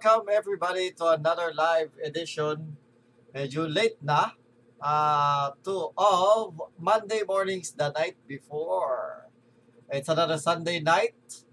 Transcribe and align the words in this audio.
welcome 0.00 0.32
everybody 0.32 0.96
to 0.96 1.12
another 1.12 1.52
live 1.52 1.92
edition. 2.00 2.72
Medyo 3.36 3.68
late 3.68 4.00
na. 4.00 4.32
Uh, 4.80 5.52
to 5.60 5.92
of 5.92 6.56
Monday 6.80 7.20
mornings 7.20 7.76
the 7.76 7.92
night 7.92 8.16
before. 8.24 9.28
It's 9.92 10.08
another 10.08 10.40
Sunday 10.40 10.80
night. 10.80 11.44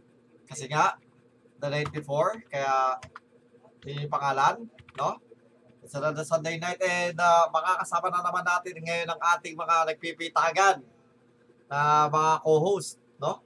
Kasi 0.47 0.71
nga, 0.71 0.96
the 1.60 1.68
night 1.68 1.91
before. 1.91 2.39
Kaya, 2.47 3.04
yun 3.83 4.07
yung 4.07 4.14
pangalan, 4.15 4.71
no? 4.96 5.19
It's 5.83 6.00
another 6.00 6.24
Sunday 6.24 6.55
night 6.55 6.79
and 6.79 7.19
uh, 7.19 7.52
makakasama 7.52 8.07
na 8.16 8.24
naman 8.24 8.47
natin 8.47 8.79
ngayon 8.79 9.11
ang 9.11 9.21
ating 9.36 9.60
mga 9.60 9.91
nagpipitagan 9.91 10.77
na 11.68 12.07
mga 12.07 12.47
co-host, 12.47 12.96
no? 13.19 13.43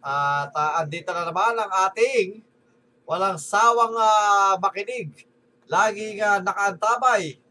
At 0.00 0.48
uh, 0.56 0.80
andito 0.80 1.12
na 1.12 1.28
naman 1.28 1.60
ang 1.60 1.92
ating 1.92 2.48
walang 3.10 3.34
sawang 3.34 3.90
uh, 3.98 4.54
makinig, 4.62 5.10
laging 5.66 6.22
uh, 6.22 6.38
nakaantabay, 6.46 7.42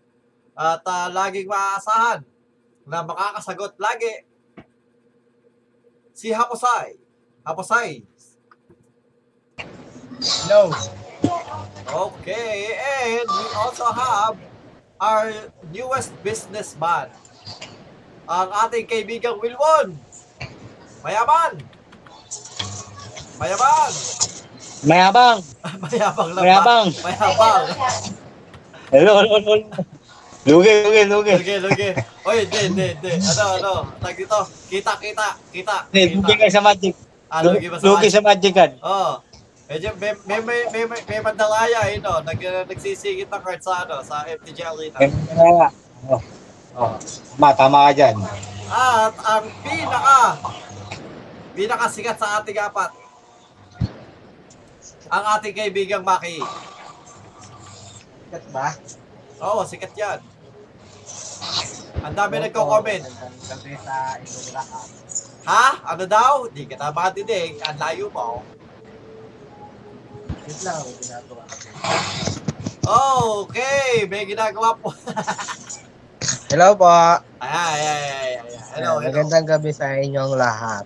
at 0.55 0.79
uh, 0.87 1.11
laging 1.11 1.51
maaasahan 1.51 2.23
na 2.87 3.03
makakasagot 3.03 3.75
lagi 3.75 4.23
si 6.15 6.31
Haposay. 6.31 6.95
Haposay. 7.43 8.07
No. 10.47 10.71
Okay, 11.89 12.71
and 12.79 13.27
we 13.27 13.45
also 13.59 13.91
have 13.91 14.39
our 14.95 15.51
newest 15.75 16.15
businessman, 16.23 17.11
ang 18.31 18.47
ating 18.63 18.87
kaibigang 18.87 19.35
Wilwon. 19.43 19.91
Mayaman! 21.03 21.59
Mayaman! 23.35 24.28
Mayabang. 24.83 25.39
Mayabang 25.83 26.29
lang 26.31 26.39
ba? 26.39 26.43
Mayabang. 26.43 26.87
Mayabang. 27.03 27.63
Hello, 28.89 29.11
hello, 29.19 29.37
hello. 29.43 29.55
Lugi, 30.47 30.71
lugi, 30.87 31.01
lugi. 31.03 31.33
Lugi, 31.35 31.55
lugi. 31.59 31.89
Oy, 32.23 32.47
hindi, 32.47 32.59
hindi, 32.71 32.87
hindi. 32.95 33.11
Ano, 33.19 33.43
ano? 33.59 33.73
Tag 33.99 34.15
dito. 34.15 34.39
Kita, 34.71 34.95
kita, 34.95 35.27
kita. 35.51 35.75
Hindi, 35.91 36.15
lugi 36.15 36.33
kayo 36.39 36.51
sa 36.51 36.63
magic. 36.63 36.93
Ah, 37.29 37.43
lugi 37.43 37.67
ba 37.67 37.75
sa 37.77 37.83
Lugi 37.85 38.07
sa 38.07 38.21
magic 38.23 38.53
kan. 38.55 38.71
Oo. 38.79 39.13
Medyo 39.69 39.93
may 40.01 40.17
may 40.25 40.39
may 40.41 40.59
may 40.73 40.83
may, 40.89 41.01
may 41.05 41.19
mandalaya 41.21 41.85
eh, 41.93 42.01
no? 42.01 42.25
Nag, 42.25 42.41
nagsisigit 42.65 43.29
ng 43.29 43.43
card 43.45 43.61
sa 43.61 43.85
ano, 43.85 44.01
sa 44.01 44.25
FTG 44.25 44.65
Arena. 44.65 44.97
Kaya, 44.97 45.69
oh. 46.09 46.21
Oh. 46.73 46.97
Ma, 47.37 47.53
tama 47.53 47.85
ka 47.85 47.91
dyan. 47.93 48.15
At 48.71 49.13
ang 49.13 49.45
pinaka 49.61 50.19
pinakasikat 51.53 52.17
sa 52.17 52.41
ating 52.41 52.57
apat 52.57 52.89
ang 55.09 55.23
ating 55.37 55.57
kaibigang 55.57 56.05
Maki. 56.05 56.37
Sikat 58.29 58.45
ba? 58.53 58.69
Oo, 59.41 59.65
sikat 59.65 59.93
yan. 59.97 60.19
Ang 62.05 62.13
dami 62.15 62.37
nagko-comment. 62.39 63.03
Gabi 63.49 63.73
sa 63.81 64.15
Indonesia. 64.21 64.63
Ha? 65.49 65.67
Ano 65.89 66.03
daw? 66.05 66.45
Di 66.53 66.69
kita 66.69 66.93
matidig. 66.93 67.57
Ang 67.65 67.77
layo 67.81 68.05
mo. 68.13 68.45
Yun 70.45 70.59
lang 70.61 70.77
ang 70.77 70.97
ginagawa. 71.01 71.43
Okay, 72.89 74.05
may 74.05 74.23
ginagawa 74.29 74.77
po. 74.77 74.93
Hello 76.53 76.73
po. 76.73 76.89
ay, 76.89 77.21
ay, 77.45 77.81
ay, 77.81 77.85
ay, 77.85 78.09
ay. 78.13 78.33
Hello, 78.77 78.97
hello. 78.97 79.05
Magandang 79.05 79.45
gabi 79.45 79.73
sa 79.73 79.93
inyong 79.97 80.33
lahat. 80.37 80.85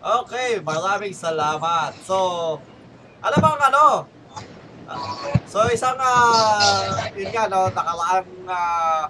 Okay, 0.00 0.60
maraming 0.64 1.12
salamat. 1.12 1.92
So, 2.04 2.16
ano 3.26 3.36
bang 3.42 3.60
ano? 3.74 3.84
So, 5.50 5.66
isang, 5.74 5.98
uh, 5.98 6.94
yun 7.18 7.34
nga, 7.34 7.50
no, 7.50 7.66
nakalaang, 7.74 8.30
uh, 8.46 9.04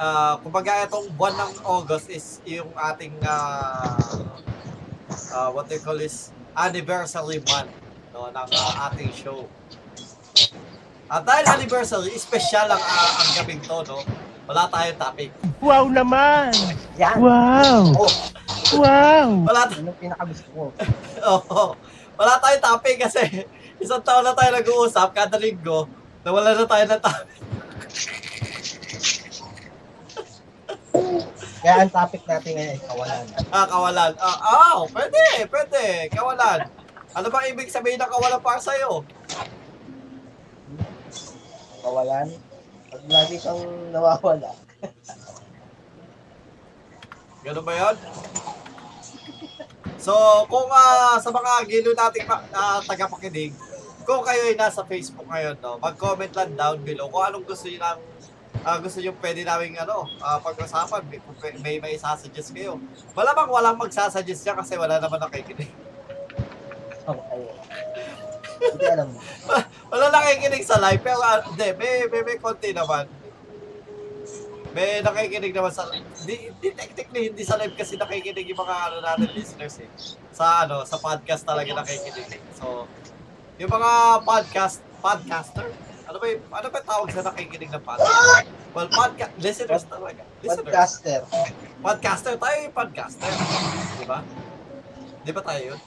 uh, 0.00 0.34
kumbaga 0.40 0.88
itong 0.88 1.12
buwan 1.12 1.36
ng 1.36 1.52
August 1.60 2.08
is 2.08 2.40
yung 2.48 2.72
ating, 2.72 3.12
uh, 3.20 4.24
uh, 5.36 5.48
what 5.52 5.68
they 5.68 5.76
call 5.76 6.00
is 6.00 6.32
anniversary 6.56 7.44
month 7.52 7.68
no, 8.16 8.32
ng 8.32 8.48
uh, 8.48 8.86
ating 8.88 9.12
show. 9.12 9.44
At 11.12 11.28
dahil 11.28 11.44
anniversary, 11.52 12.16
special 12.16 12.72
ang, 12.72 12.80
uh, 12.80 13.12
ang 13.20 13.30
gabing 13.36 13.60
to, 13.60 13.84
no? 13.84 14.00
Wala 14.48 14.72
tayong 14.72 14.96
topic. 14.96 15.28
Wow 15.60 15.92
naman! 15.92 16.56
Yan! 16.96 17.20
Wow! 17.20 17.92
Oh, 17.92 18.12
Wow! 18.72 19.44
Wala 19.44 19.68
ano 19.68 19.92
pinakagusto 20.00 20.48
ko? 20.56 20.64
Oo. 21.36 21.76
Wala 22.18 22.42
tayong 22.42 22.66
topic 22.66 22.96
kasi 22.98 23.22
isang 23.78 24.02
taon 24.02 24.26
na 24.26 24.34
tayo 24.34 24.50
nag-uusap 24.50 25.14
kada 25.14 25.38
linggo 25.38 25.86
na 26.26 26.34
wala 26.34 26.50
na 26.50 26.66
tayo 26.66 26.84
ng 26.84 26.98
topic. 26.98 27.38
Kaya 31.58 31.74
ang 31.86 31.92
topic 31.94 32.22
natin 32.26 32.50
ngayon 32.54 32.74
ay 32.74 32.80
kawalan. 32.82 33.24
Ah, 33.54 33.66
kawalan. 33.70 34.12
Ah, 34.18 34.38
ah, 34.42 34.78
pwede, 34.90 35.26
pwede. 35.46 35.84
Kawalan. 36.10 36.66
Ano 37.14 37.26
bang 37.30 37.50
ibig 37.54 37.70
sabihin 37.70 37.98
ng 38.02 38.10
kawalan 38.10 38.42
para 38.42 38.58
sa'yo? 38.62 39.06
Kawalan? 41.82 42.34
Pag 42.90 43.04
lagi 43.10 43.36
kang 43.38 43.62
nawawala. 43.94 44.54
Ganun 47.46 47.62
ba 47.62 47.74
yun? 47.74 47.96
So, 49.98 50.14
kung 50.46 50.70
ah, 50.70 51.18
sa 51.18 51.34
mga 51.34 51.66
gilo 51.66 51.90
nating 51.90 52.26
ah, 52.54 52.78
tagapakinig, 52.86 53.50
kung 54.06 54.22
kayo 54.22 54.46
ay 54.46 54.54
nasa 54.54 54.86
Facebook 54.86 55.26
ngayon, 55.26 55.58
no, 55.58 55.76
mag-comment 55.82 56.30
lang 56.32 56.54
down 56.54 56.78
below 56.86 57.10
kung 57.10 57.26
anong 57.26 57.44
gusto 57.44 57.66
niyo 57.66 57.82
ng 57.82 58.00
ah, 58.62 58.78
gusto 58.78 59.02
niyo 59.02 59.10
pwede 59.18 59.42
naming 59.42 59.74
ano, 59.74 60.06
ah, 60.22 60.38
pag-usapan. 60.38 61.02
May, 61.10 61.18
may, 61.60 61.74
may 61.82 61.92
isasuggest 61.98 62.54
kayo. 62.54 62.78
Malamang 63.18 63.50
walang 63.50 63.76
magsasuggest 63.76 64.46
niya 64.46 64.54
kasi 64.54 64.78
wala 64.78 65.02
naman 65.02 65.18
nakikinig. 65.18 65.70
Okay. 67.08 67.42
Hindi 68.58 68.86
alam 68.90 69.08
mo. 69.14 69.20
Wala 69.94 70.12
nakikinig 70.12 70.66
sa 70.66 70.82
live, 70.82 71.00
pero 71.00 71.22
hindi, 71.22 71.68
may, 71.78 72.10
may, 72.10 72.22
may 72.26 72.36
konti 72.42 72.74
naman. 72.74 73.06
May 74.78 75.02
nakikinig 75.02 75.50
naman 75.50 75.74
sa 75.74 75.90
di, 76.22 76.54
di 76.62 76.70
technically 76.70 77.34
hindi 77.34 77.42
sa 77.42 77.58
live 77.58 77.74
kasi 77.74 77.98
nakikinig 77.98 78.46
yung 78.46 78.62
mga 78.62 78.76
ano 78.78 78.96
natin 79.02 79.34
listeners 79.34 79.82
eh. 79.82 79.90
Sa 80.30 80.62
ano, 80.62 80.86
sa 80.86 81.02
podcast 81.02 81.42
talaga 81.42 81.82
nakikinig. 81.82 82.38
So, 82.54 82.86
yung 83.58 83.74
mga 83.74 84.22
podcast, 84.22 84.78
podcaster, 85.02 85.74
ano 86.06 86.16
ba 86.22 86.26
yung, 86.30 86.46
ano 86.46 86.66
ba 86.70 86.78
tawag 86.86 87.10
sa 87.10 87.26
nakikinig 87.26 87.74
ng 87.74 87.82
podcast? 87.82 88.46
Well, 88.70 88.86
podcast, 88.86 89.34
listeners 89.42 89.82
talaga. 89.90 90.22
Listeners. 90.46 90.70
Podcaster. 90.70 91.20
Podcaster, 91.82 92.34
tayo 92.38 92.56
yung 92.62 92.74
podcaster. 92.78 93.32
Di 93.98 94.06
ba? 94.06 94.22
Di 95.26 95.32
ba 95.34 95.42
tayo 95.42 95.74
yun? 95.74 95.80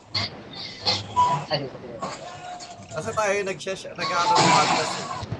Kasi 2.91 3.09
tayo 3.15 3.31
yung 3.39 3.47
nag-share, 3.47 3.95
nag-ano 3.95 4.31
ng 4.35 4.51
podcast 4.51 4.95
eh. 4.99 5.39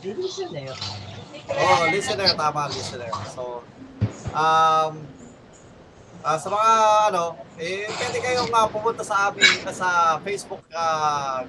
Yun. 0.00 0.16
Oh, 1.50 1.88
listener, 1.92 2.32
tama, 2.32 2.72
listener. 2.72 3.10
So, 3.36 3.60
um, 4.32 5.04
ah, 6.24 6.38
sa 6.40 6.48
mga 6.48 6.72
ano, 7.12 7.36
eh, 7.60 7.84
pwede 7.84 8.18
kayong 8.24 8.48
uh, 8.48 8.68
pumunta 8.72 9.04
sa 9.04 9.28
amin 9.28 9.60
uh, 9.66 9.74
sa 9.74 10.16
Facebook 10.24 10.64
uh, 10.72 11.44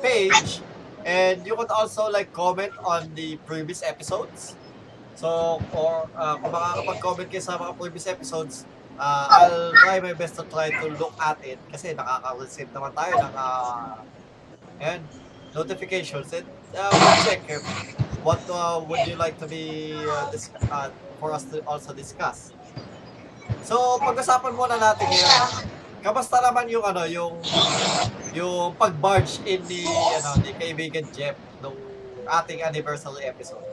page 0.00 0.64
and 1.04 1.44
you 1.44 1.52
could 1.52 1.68
also 1.68 2.08
like 2.08 2.32
comment 2.32 2.72
on 2.80 3.12
the 3.12 3.36
previous 3.44 3.84
episodes. 3.84 4.56
So, 5.18 5.58
or 5.74 6.08
uh, 6.16 6.38
kung 6.40 6.52
makakapag-comment 6.54 7.28
kayo 7.28 7.44
sa 7.44 7.58
mga 7.58 7.72
previous 7.76 8.06
episodes, 8.06 8.64
uh, 8.96 9.26
I'll 9.28 9.74
try 9.84 10.00
my 10.00 10.14
best 10.14 10.38
to 10.40 10.46
try 10.48 10.70
to 10.70 10.86
look 10.96 11.12
at 11.20 11.36
it 11.44 11.60
kasi 11.68 11.92
nakaka-receive 11.92 12.70
naman 12.72 12.96
tayo 12.96 13.12
ng 13.20 13.34
uh, 13.36 14.00
and 14.78 15.02
notifications 15.52 16.30
and 16.32 16.46
uh, 16.76 16.90
we'll 16.92 17.24
check 17.24 17.40
what 18.26 18.42
uh, 18.50 18.82
would 18.84 19.06
you 19.06 19.16
like 19.16 19.38
to 19.38 19.46
be 19.46 19.94
uh, 19.94 20.28
dis- 20.30 20.50
uh, 20.68 20.90
for 21.18 21.34
us 21.34 21.44
to 21.50 21.62
also 21.66 21.90
discuss. 21.92 22.54
So, 23.66 23.98
pag-usapan 24.00 24.54
muna 24.54 24.78
natin 24.78 25.06
ngayon. 25.10 25.50
Kamusta 25.98 26.38
naman 26.38 26.70
yung 26.70 26.84
ano, 26.86 27.02
yung 27.04 27.34
yung 28.30 28.70
pag-barge 28.78 29.42
in 29.44 29.60
ni 29.66 29.82
ano, 29.88 30.30
ni 30.46 30.54
kaibigan 30.54 31.04
Jeff 31.10 31.34
nung 31.58 31.74
ating 32.22 32.62
anniversary 32.62 33.26
episode. 33.26 33.64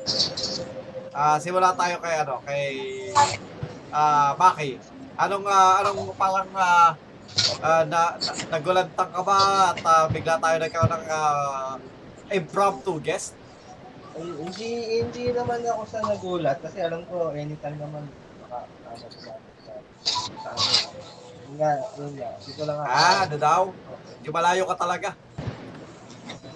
Ah, 1.13 1.37
simula 1.37 1.71
tayo 1.77 2.01
kay 2.01 2.15
ano, 2.17 2.41
kay 2.43 2.65
ah 3.93 4.33
Maki. 4.35 4.81
Anong 5.15 5.45
ah, 5.47 5.85
anong 5.85 6.11
parang 6.17 6.49
ah, 6.57 6.97
ah, 7.61 7.83
na, 7.85 8.17
na 8.17 8.31
nagulantang 8.57 9.11
ka 9.13 9.21
ba 9.21 9.37
at 9.71 9.79
ah, 9.85 10.05
bigla 10.09 10.41
tayo 10.41 10.55
nagkaroon 10.59 10.91
ng 10.91 11.05
ah, 11.07 11.77
impromptu 12.31 12.97
guest? 12.99 13.33
Ay, 14.15 14.25
Hindi, 14.31 14.69
hindi 15.01 15.23
naman 15.29 15.59
ako 15.61 15.81
sa 15.85 15.99
nagulat 16.01 16.57
kasi 16.63 16.79
alam 16.79 17.03
ko 17.05 17.35
anytime 17.35 17.75
naman 17.75 18.07
baka 18.41 18.63
ano, 18.87 19.05
sa, 19.11 19.31
sa, 19.61 19.71
sa. 20.39 20.51
Yun 21.45 21.55
nga, 21.59 21.71
yun 21.99 22.13
nga. 22.15 22.29
Hindi 22.39 22.51
ko 22.55 22.61
lang 22.63 22.77
Ah, 22.81 23.27
ano 23.27 23.35
daw? 23.35 23.61
Di 24.23 24.29
malayo 24.31 24.63
ka 24.65 24.75
talaga. 24.75 25.09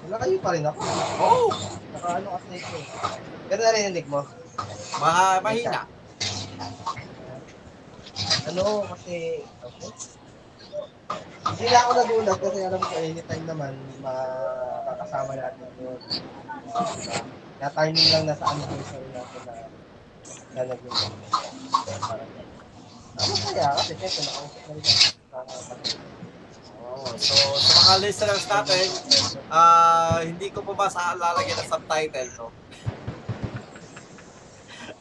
Wala 0.08 0.16
kayo 0.18 0.38
pa 0.40 0.50
rin 0.56 0.66
ako. 0.66 0.80
Oh, 1.20 1.50
Naka 1.94 2.10
ano 2.18 2.28
kasi 2.34 2.54
ito 2.58 2.76
eh. 2.76 2.88
Pero 3.46 3.62
narinig 3.62 4.08
mo? 4.08 4.22
ma 5.00 5.38
mahina. 5.40 5.86
Ano 8.50 8.84
kasi, 8.90 9.46
okay. 9.62 10.19
Hindi 11.50 11.66
na 11.74 11.80
ako 11.82 11.92
nagulat 11.98 12.38
kasi 12.38 12.60
alam 12.62 12.82
ko 12.82 12.94
anytime 12.94 13.46
naman 13.50 13.74
makakasama 14.06 15.34
natin 15.34 15.70
yun. 15.82 16.00
Na 17.60 17.68
timing 17.74 18.10
lang 18.14 18.24
na 18.30 18.38
sa 18.38 18.46
anniversary 18.54 19.10
natin 19.12 19.42
na 19.44 19.54
na 20.54 20.62
naging 20.66 20.98
parang 22.06 22.30
ano 23.20 23.34
kaya 23.44 23.68
kasi 23.76 23.94
nakausap 23.98 24.62
na 24.64 24.72
rin. 24.78 24.88
Oh, 26.90 27.14
so 27.22 27.36
sa 27.60 27.76
mga 27.86 27.96
listeners 28.02 28.46
natin, 28.50 28.88
ah 29.54 30.18
hindi 30.26 30.50
ko 30.50 30.66
pa 30.66 30.74
ba 30.74 30.88
sa 30.90 31.14
lalagyan 31.14 31.62
ng 31.62 31.70
subtitle 31.70 32.32
no. 32.38 32.48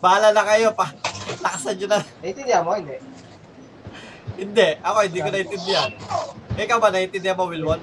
Bahala 0.04 0.30
na 0.30 0.46
kayo 0.46 0.70
pa. 0.76 0.94
Lakasan 1.42 1.74
nyo 1.78 1.86
na. 1.90 1.98
Naiintindihan 2.22 2.62
mo, 2.62 2.78
hindi? 2.78 2.98
Hindi. 4.38 4.68
Ako 4.86 4.98
hindi 5.02 5.18
ko 5.18 5.28
naintindihan. 5.34 5.90
Ikaw 6.54 6.78
ba 6.78 6.94
naintindihan 6.94 7.34
mo, 7.34 7.50
Wilwon? 7.50 7.82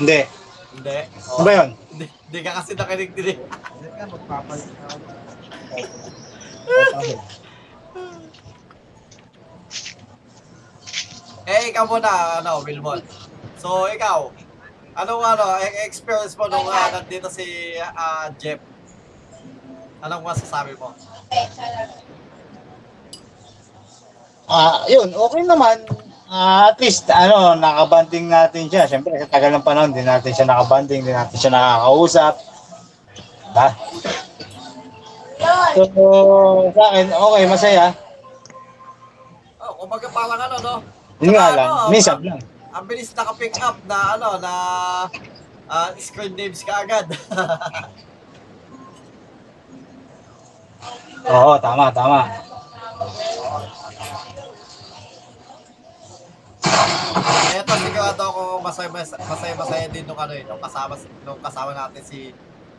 Hindi. 0.00 0.20
Hindi. 0.72 0.98
Ano 1.12 1.42
ba 1.44 1.52
yun? 1.52 1.68
hindi, 1.92 2.06
hindi 2.08 2.38
ka 2.40 2.50
kasi 2.56 2.72
nakinig 2.72 3.12
din. 3.12 3.36
eh. 3.36 3.38
Hindi 3.80 3.88
ka 3.96 4.04
magpapalit. 4.08 4.68
Okay. 6.70 7.16
Eh, 11.44 11.62
ikaw 11.68 11.84
muna, 11.84 12.40
ano, 12.40 12.64
Wilwon. 12.64 13.00
So, 13.60 13.88
ikaw, 13.92 14.32
anong 14.96 15.22
ano, 15.24 15.44
e- 15.60 15.84
experience 15.84 16.32
mo 16.36 16.48
nung 16.48 16.64
uh, 16.64 16.88
nandito 16.92 17.28
si 17.28 17.76
ah, 17.76 18.32
Jeff? 18.40 18.69
Anong 20.00 20.24
masasabi 20.24 20.72
mo? 20.80 20.96
Ah, 24.48 24.82
yun, 24.88 25.12
okay 25.12 25.42
naman. 25.44 25.84
Ah, 26.30 26.72
at 26.72 26.80
least, 26.80 27.04
ano, 27.12 27.52
nakabanding 27.52 28.32
natin 28.32 28.66
siya. 28.72 28.88
Siyempre, 28.88 29.12
sa 29.20 29.28
tagal 29.28 29.52
ng 29.52 29.66
panahon, 29.66 29.92
din 29.92 30.08
natin 30.08 30.32
siya 30.32 30.48
nakabanding, 30.48 31.04
din 31.04 31.12
natin 31.12 31.36
siya 31.36 31.52
nakakausap. 31.52 32.34
Diba? 33.50 33.68
So, 35.76 35.82
sa 36.72 36.82
akin, 36.90 37.06
okay, 37.12 37.42
masaya. 37.44 37.86
Oh, 39.60 39.72
kumbaga 39.84 40.06
parang 40.10 40.40
ano, 40.40 40.56
no? 40.64 40.74
Yun 41.20 41.34
nga 41.36 41.48
lang, 41.52 41.68
ano, 41.68 41.92
minsan 41.92 42.18
lang. 42.24 42.40
Ang 42.72 42.84
bilis 42.88 43.12
naka-pick 43.12 43.54
up 43.60 43.76
na, 43.84 44.16
ano, 44.16 44.40
na 44.40 44.52
ah, 45.68 45.90
screen 46.00 46.32
names 46.34 46.64
ka 46.64 46.88
agad. 46.88 47.06
Oo, 51.28 51.52
tama, 51.60 51.92
tama. 51.92 52.20
Eto, 57.50 57.72
sigurado 57.76 58.22
ako 58.24 58.42
masaya, 58.64 58.88
masaya, 58.88 59.54
masaya 59.58 59.86
din 59.92 60.08
nung 60.08 60.16
ano 60.16 60.32
eh, 60.32 60.46
nung 60.48 60.62
kasama, 60.62 60.96
nung 61.28 61.40
kasama 61.44 61.76
natin 61.76 62.02
si 62.04 62.32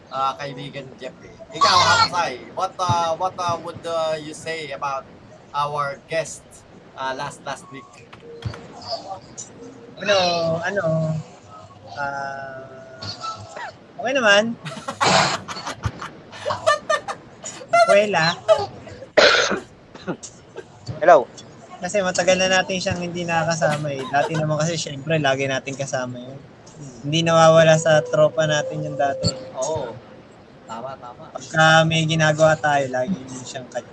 ah, 0.10 0.34
kaibigan 0.40 0.88
Jeff 0.98 1.14
eh. 1.22 1.36
Ikaw, 1.54 1.78
Hapsay, 1.78 2.50
what, 2.58 2.74
uh, 2.82 3.14
what 3.20 3.36
uh, 3.38 3.58
would 3.62 3.84
uh, 3.86 4.18
you 4.18 4.34
say 4.34 4.74
about 4.74 5.06
our 5.54 6.02
guest 6.10 6.42
uh, 6.98 7.14
last 7.14 7.46
last 7.46 7.68
week? 7.70 7.86
ano, 10.02 10.18
ano, 10.66 10.84
ah, 11.94 12.98
okay 14.02 14.14
naman. 14.18 14.58
Wala. 17.92 18.26
Hello. 20.98 21.28
Kasi 21.82 21.98
matagal 22.00 22.38
na 22.38 22.48
natin 22.48 22.78
siyang 22.78 23.02
hindi 23.02 23.26
nakakasama 23.26 23.92
eh. 23.92 24.06
Dati 24.06 24.32
naman 24.38 24.56
kasi 24.56 24.78
syempre 24.78 25.18
lagi 25.18 25.44
natin 25.44 25.76
kasama 25.76 26.16
yun. 26.16 26.38
Hindi 27.02 27.26
nawawala 27.26 27.76
sa 27.76 28.00
tropa 28.00 28.46
natin 28.46 28.86
yung 28.86 28.96
dati. 28.96 29.28
Oo. 29.58 29.92
Tama, 30.64 30.96
tama. 30.96 31.36
Pagka 31.36 31.84
may 31.84 32.06
ginagawa 32.06 32.56
tayo, 32.56 32.86
lagi 32.88 33.12
yun 33.12 33.44
siyang 33.44 33.68
kanya. 33.68 33.92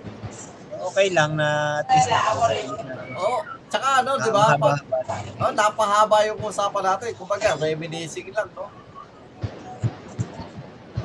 Okay 0.79 1.11
lang 1.11 1.35
na 1.35 1.81
at 1.83 1.87
least 1.91 2.07
nakakasalit 2.07 2.65
natin. 2.79 3.09
Oo. 3.17 3.37
Tsaka 3.67 3.87
ano, 3.99 4.11
di 4.15 4.29
ba? 4.31 4.43
Haba- 4.47 4.79
Pa- 5.03 5.25
oh, 5.43 5.51
napahaba 5.51 6.17
yung 6.23 6.39
usapan 6.39 6.83
natin. 6.87 7.09
Kumbaga, 7.13 7.53
reminiscing 7.53 8.31
lang, 8.31 8.47
no? 8.55 8.69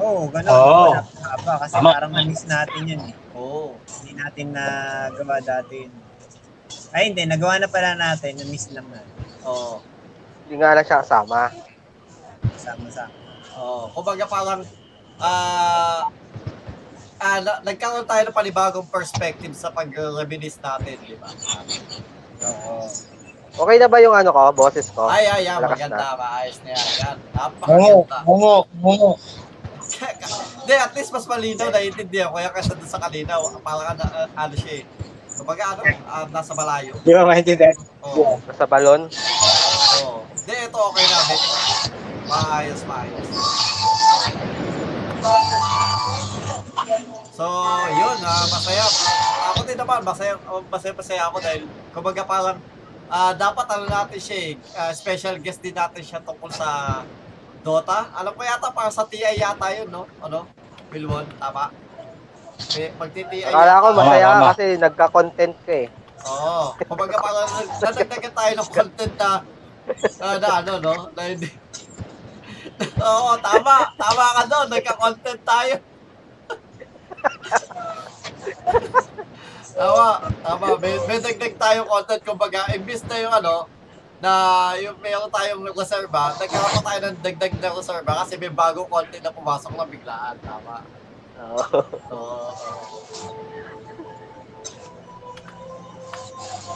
Oo, 0.00 0.26
oh, 0.26 0.32
ganun. 0.32 0.50
Oo. 0.50 0.86
Wala 0.90 1.02
pa 1.02 1.28
haba 1.30 1.52
kasi 1.62 1.74
Tama. 1.78 1.90
parang 1.94 2.12
na-miss 2.12 2.44
natin 2.44 2.80
yun 2.82 3.02
eh. 3.04 3.14
Oo. 3.34 3.78
Hindi 4.02 4.12
natin 4.18 4.46
nagawa 4.50 5.36
dati 5.38 5.74
yun. 5.86 5.92
Ay 6.94 7.10
hindi, 7.10 7.22
nagawa 7.26 7.58
na 7.58 7.66
pala 7.70 7.94
natin, 7.94 8.38
na-miss 8.38 8.70
lang 8.70 8.86
na. 8.90 9.02
Oo. 9.46 9.78
Hindi 10.46 10.54
nga 10.58 10.74
lang 10.74 10.86
siya 10.86 11.02
kasama. 11.02 11.50
Sama-sama. 12.56 13.14
Oo. 13.54 13.84
Kumbaga 13.94 14.24
parang, 14.26 14.60
ah, 15.18 16.10
ah, 17.18 17.38
na- 17.40 17.60
nagkaroon 17.62 18.06
tayo 18.06 18.22
ng 18.26 18.36
panibagong 18.36 18.88
perspective 18.88 19.54
sa 19.54 19.70
pag-reminisce 19.70 20.58
natin, 20.58 20.98
di 21.02 21.14
ba? 21.14 21.30
Oo. 22.44 22.86
Okay 23.54 23.78
na 23.78 23.86
ba 23.86 24.02
yung 24.02 24.18
ano 24.18 24.34
ko, 24.34 24.50
boses 24.50 24.90
ko? 24.90 25.06
Ay, 25.06 25.30
ay, 25.30 25.46
ay, 25.46 25.54
Malakas 25.54 25.78
maganda. 25.78 26.18
Maayos 26.18 26.58
na 26.66 26.70
yan. 26.74 26.86
Yan. 26.98 27.16
Mungo, 27.62 27.94
Napakaganda. 28.02 28.18
mungo, 28.26 28.54
mungo. 28.82 29.10
Hindi, 29.94 30.74
at 30.74 30.92
least 30.96 31.10
mas 31.14 31.26
malinaw 31.28 31.68
na 31.70 31.80
intindihan 31.84 32.30
ko. 32.30 32.40
Kaya 32.40 32.50
kasi 32.50 32.72
doon 32.74 32.88
sa 32.88 33.00
kanina, 33.00 33.38
parang 33.62 33.94
ano, 33.94 34.04
ano 34.34 34.54
siya 34.56 34.80
eh. 34.80 34.84
Kumbaga 35.34 35.74
ano, 35.74 35.82
ah, 36.06 36.26
nasa 36.30 36.54
malayo. 36.54 36.94
Di 37.02 37.10
ba 37.10 37.26
maintindihan? 37.26 37.74
Oo. 38.06 38.38
Sa 38.54 38.66
balon? 38.66 39.10
Oo. 39.10 40.22
Hindi, 40.30 40.54
ito 40.54 40.78
okay 40.78 41.04
na. 41.10 41.18
Maayos, 42.24 42.80
maayos. 42.86 43.26
So, 47.34 47.44
yun, 47.90 48.18
ah, 48.22 48.46
masaya. 48.46 48.86
Ako 49.50 49.60
din 49.66 49.78
naman, 49.78 50.00
masaya, 50.06 50.38
oh, 50.46 50.62
masaya, 50.70 50.94
masaya 50.94 51.22
ako 51.26 51.36
dahil, 51.42 51.62
kumbaga 51.90 52.22
parang, 52.22 52.58
ah, 53.10 53.34
dapat 53.34 53.66
ano 53.74 53.90
natin 53.90 54.20
siya 54.22 54.38
eh, 54.38 54.52
ah, 54.78 54.92
special 54.94 55.42
guest 55.42 55.58
din 55.58 55.74
natin 55.74 56.02
siya 56.04 56.22
tungkol 56.22 56.50
sa 56.54 57.02
Dota. 57.64 58.12
Alam 58.12 58.36
ko 58.36 58.42
yata, 58.44 58.68
parang 58.70 58.92
sa 58.92 59.08
TI 59.08 59.40
yata 59.40 59.72
yun, 59.72 59.88
no? 59.88 60.04
Ano? 60.20 60.44
Wilwon, 60.92 61.24
tama? 61.40 61.72
Eh, 62.76 62.92
Magti-TI 62.94 63.48
Akala 63.48 63.80
ko 63.82 63.88
yata. 63.88 63.98
masaya 63.98 64.28
ka 64.28 64.44
kasi 64.52 64.64
nagka-content 64.76 65.56
ka 65.64 65.72
eh. 65.72 65.88
Oo. 66.24 66.76
Kumbaga 66.84 67.16
parang 67.18 67.48
nadagdagan 67.80 68.34
tayo 68.36 68.52
ng 68.54 68.68
content 68.68 69.14
na, 69.16 69.30
na, 70.20 70.28
na 70.38 70.48
ano, 70.60 70.72
no? 70.78 70.94
Na 71.16 71.22
hindi. 71.24 71.48
Oo, 73.08 73.32
tama. 73.40 73.76
Tama 73.96 74.24
ka 74.36 74.42
doon. 74.44 74.68
Nagka-content 74.68 75.40
tayo. 75.42 75.74
tama. 79.74 80.08
Tama. 80.44 80.66
May, 80.78 80.94
may 81.08 81.18
dagdag 81.18 81.54
tayong 81.56 81.88
content. 81.88 82.22
Kumbaga, 82.24 82.68
imbis 82.72 83.02
na 83.08 83.16
yung 83.20 83.34
ano, 83.34 83.66
na 84.24 84.72
yung 84.80 84.96
meron 85.04 85.28
tayong 85.28 85.60
reserva, 85.76 86.32
nagkaroon 86.40 86.72
pa 86.80 86.82
tayo 86.88 86.98
ng 87.04 87.16
dagdag 87.20 87.52
na 87.60 87.76
reserva 87.76 88.12
kasi 88.24 88.40
may 88.40 88.48
bagong 88.48 88.88
content 88.88 89.20
na 89.20 89.28
pumasok 89.28 89.76
na 89.76 89.84
biglaan. 89.84 90.36
Tama. 90.40 90.80
Oo. 91.44 91.78
Oo. 92.08 92.48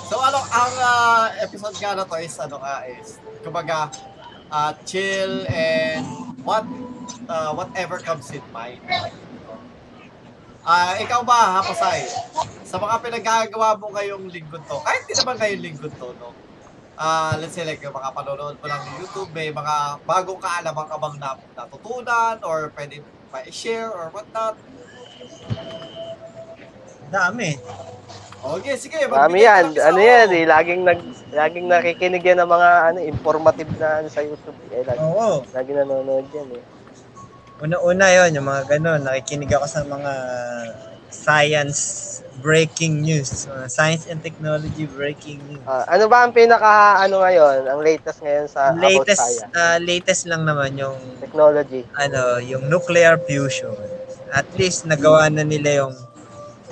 So 0.08 0.20
ano 0.20 0.40
ang 0.44 0.74
ah, 0.76 1.32
episode 1.40 1.76
nga 1.80 1.96
na 1.96 2.04
to 2.04 2.16
is 2.20 2.36
ano 2.36 2.60
nga 2.60 2.84
is 2.84 3.16
kumbaga 3.40 3.88
ah, 4.52 4.76
chill 4.84 5.48
and 5.48 6.04
what 6.44 6.68
ah, 7.32 7.56
whatever 7.56 7.96
comes 7.96 8.28
in 8.36 8.44
mind. 8.52 8.84
Ah, 10.68 11.00
ikaw 11.00 11.24
ba, 11.24 11.64
Hapasay? 11.64 12.04
Sa 12.68 12.76
mga 12.76 13.00
pinagkagawa 13.00 13.80
mo 13.80 13.88
ngayong 13.96 14.28
linggo 14.28 14.60
to, 14.68 14.76
kahit 14.84 15.00
di 15.08 15.16
naman 15.16 15.40
ngayong 15.40 15.62
linggo 15.64 15.88
to, 15.96 16.12
no? 16.20 16.28
Ah, 16.98 17.38
let's 17.38 17.54
say 17.54 17.62
like 17.62 17.78
yung 17.78 17.94
mga 17.94 18.10
panonood 18.10 18.58
mo 18.58 18.66
ng 18.66 18.84
YouTube, 18.98 19.30
may 19.30 19.54
mga 19.54 20.02
bagong 20.02 20.42
kaalaman 20.42 20.82
ka 20.90 20.98
bang 20.98 21.16
na, 21.22 21.38
natutunan 21.54 22.36
or 22.42 22.74
pwede 22.74 23.06
pa 23.30 23.38
i-share 23.46 23.86
or 23.86 24.10
whatnot? 24.10 24.58
Dami. 27.06 27.54
Okay, 28.38 28.74
sige. 28.74 28.98
Ka 29.06 29.30
yan. 29.30 29.78
Ano 29.78 29.98
yan 30.02 30.26
oh. 30.26 30.38
eh. 30.42 30.44
Laging, 30.46 30.82
nag, 30.82 31.00
laging 31.30 31.66
nakikinig 31.70 32.22
yan 32.26 32.42
ng 32.42 32.50
mga 32.50 32.70
ano, 32.90 32.98
informative 32.98 33.70
na 33.78 34.02
ano 34.02 34.08
sa 34.10 34.22
YouTube. 34.26 34.58
Eh, 34.74 34.82
lagi, 34.82 34.98
Oo. 34.98 35.46
lagi 35.54 35.70
nanonood 35.70 36.26
yan 36.34 36.50
eh. 36.58 36.62
Una-una 37.62 38.06
yon 38.10 38.42
yung 38.42 38.46
mga 38.50 38.62
ganun. 38.74 39.06
Nakikinig 39.06 39.54
ako 39.54 39.66
sa 39.70 39.86
mga 39.86 40.12
science 41.14 41.78
breaking 42.38 43.02
news. 43.02 43.46
Mga 43.46 43.66
science 43.70 44.04
and 44.06 44.22
technology 44.22 44.86
breaking 44.86 45.42
news. 45.46 45.64
Ah, 45.66 45.84
ano 45.90 46.06
ba 46.06 46.24
ang 46.24 46.32
pinaka 46.32 47.02
ano 47.02 47.22
ngayon, 47.22 47.66
ang 47.66 47.80
latest 47.82 48.22
ngayon 48.22 48.46
sa 48.46 48.72
about 48.72 48.82
latest 48.82 49.20
science, 49.20 49.54
ah, 49.54 49.78
latest 49.82 50.22
lang 50.30 50.42
naman 50.46 50.78
yung 50.78 50.96
technology? 51.18 51.82
ano, 51.98 52.38
yung 52.42 52.70
nuclear 52.70 53.18
fusion. 53.18 53.74
At 54.30 54.46
least 54.54 54.86
nagawa 54.86 55.28
na 55.32 55.42
nila 55.42 55.84
yung 55.86 55.94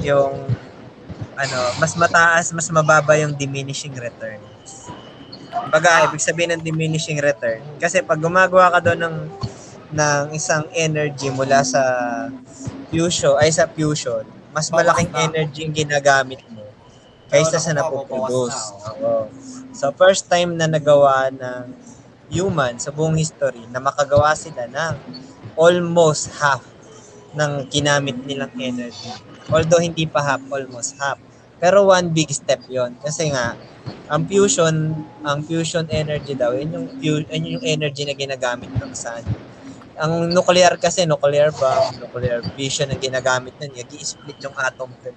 yung 0.01 0.35
ano, 1.37 1.59
mas 1.77 1.93
mataas, 1.97 2.53
mas 2.57 2.69
mababa 2.73 3.17
yung 3.21 3.37
diminishing 3.37 3.93
returns. 3.93 4.89
Baga, 5.69 6.09
ibig 6.09 6.23
sabihin 6.23 6.57
ng 6.57 6.63
diminishing 6.65 7.19
return. 7.21 7.61
Kasi 7.77 8.01
pag 8.01 8.21
gumagawa 8.21 8.73
ka 8.79 8.81
doon 8.93 9.01
ng 9.03 9.17
ng 9.87 10.25
isang 10.35 10.67
energy 10.75 11.31
mula 11.31 11.63
sa 11.63 11.83
fusion, 12.91 13.39
ay 13.39 13.51
sa 13.51 13.67
fusion, 13.71 14.27
mas 14.57 14.73
malaking 14.73 15.13
energy 15.13 15.69
yung 15.69 15.77
ginagamit 15.77 16.41
mo 16.49 16.65
kaysa 17.29 17.61
sa 17.61 17.77
napoproduce. 17.77 18.57
Oo. 18.97 19.29
So, 19.77 19.93
first 19.93 20.33
time 20.33 20.57
na 20.57 20.65
nagawa 20.65 21.29
ng 21.29 21.77
human 22.33 22.81
sa 22.81 22.89
buong 22.89 23.21
history 23.21 23.69
na 23.69 23.85
makagawa 23.85 24.33
sila 24.33 24.65
ng 24.65 24.95
almost 25.61 26.33
half 26.41 26.65
ng 27.37 27.69
ginamit 27.69 28.17
nilang 28.25 28.51
energy. 28.57 29.13
Although 29.53 29.85
hindi 29.85 30.09
pa 30.09 30.25
half, 30.25 30.43
almost 30.49 30.97
half. 30.97 31.21
Pero 31.61 31.93
one 31.93 32.09
big 32.09 32.33
step 32.33 32.65
yon 32.73 32.97
Kasi 33.05 33.29
nga, 33.29 33.61
ang 34.09 34.25
fusion, 34.25 35.05
ang 35.21 35.45
fusion 35.45 35.85
energy 35.93 36.33
daw, 36.33 36.57
yun 36.57 36.73
yung, 36.73 36.87
yun 37.29 37.45
yung 37.61 37.65
energy 37.65 38.09
na 38.09 38.17
ginagamit 38.17 38.73
ng 38.73 38.93
sun. 38.97 39.21
Ang 39.97 40.29
nuclear 40.29 40.77
kasi, 40.77 41.05
nuclear 41.05 41.49
bomb, 41.51 41.97
nuclear 41.99 42.45
fission 42.53 42.85
ang 42.87 43.01
ginagamit 43.01 43.57
nun, 43.57 43.73
nag-i-split 43.73 44.39
yung 44.41 44.53
atom 44.53 44.93
dun. 45.01 45.17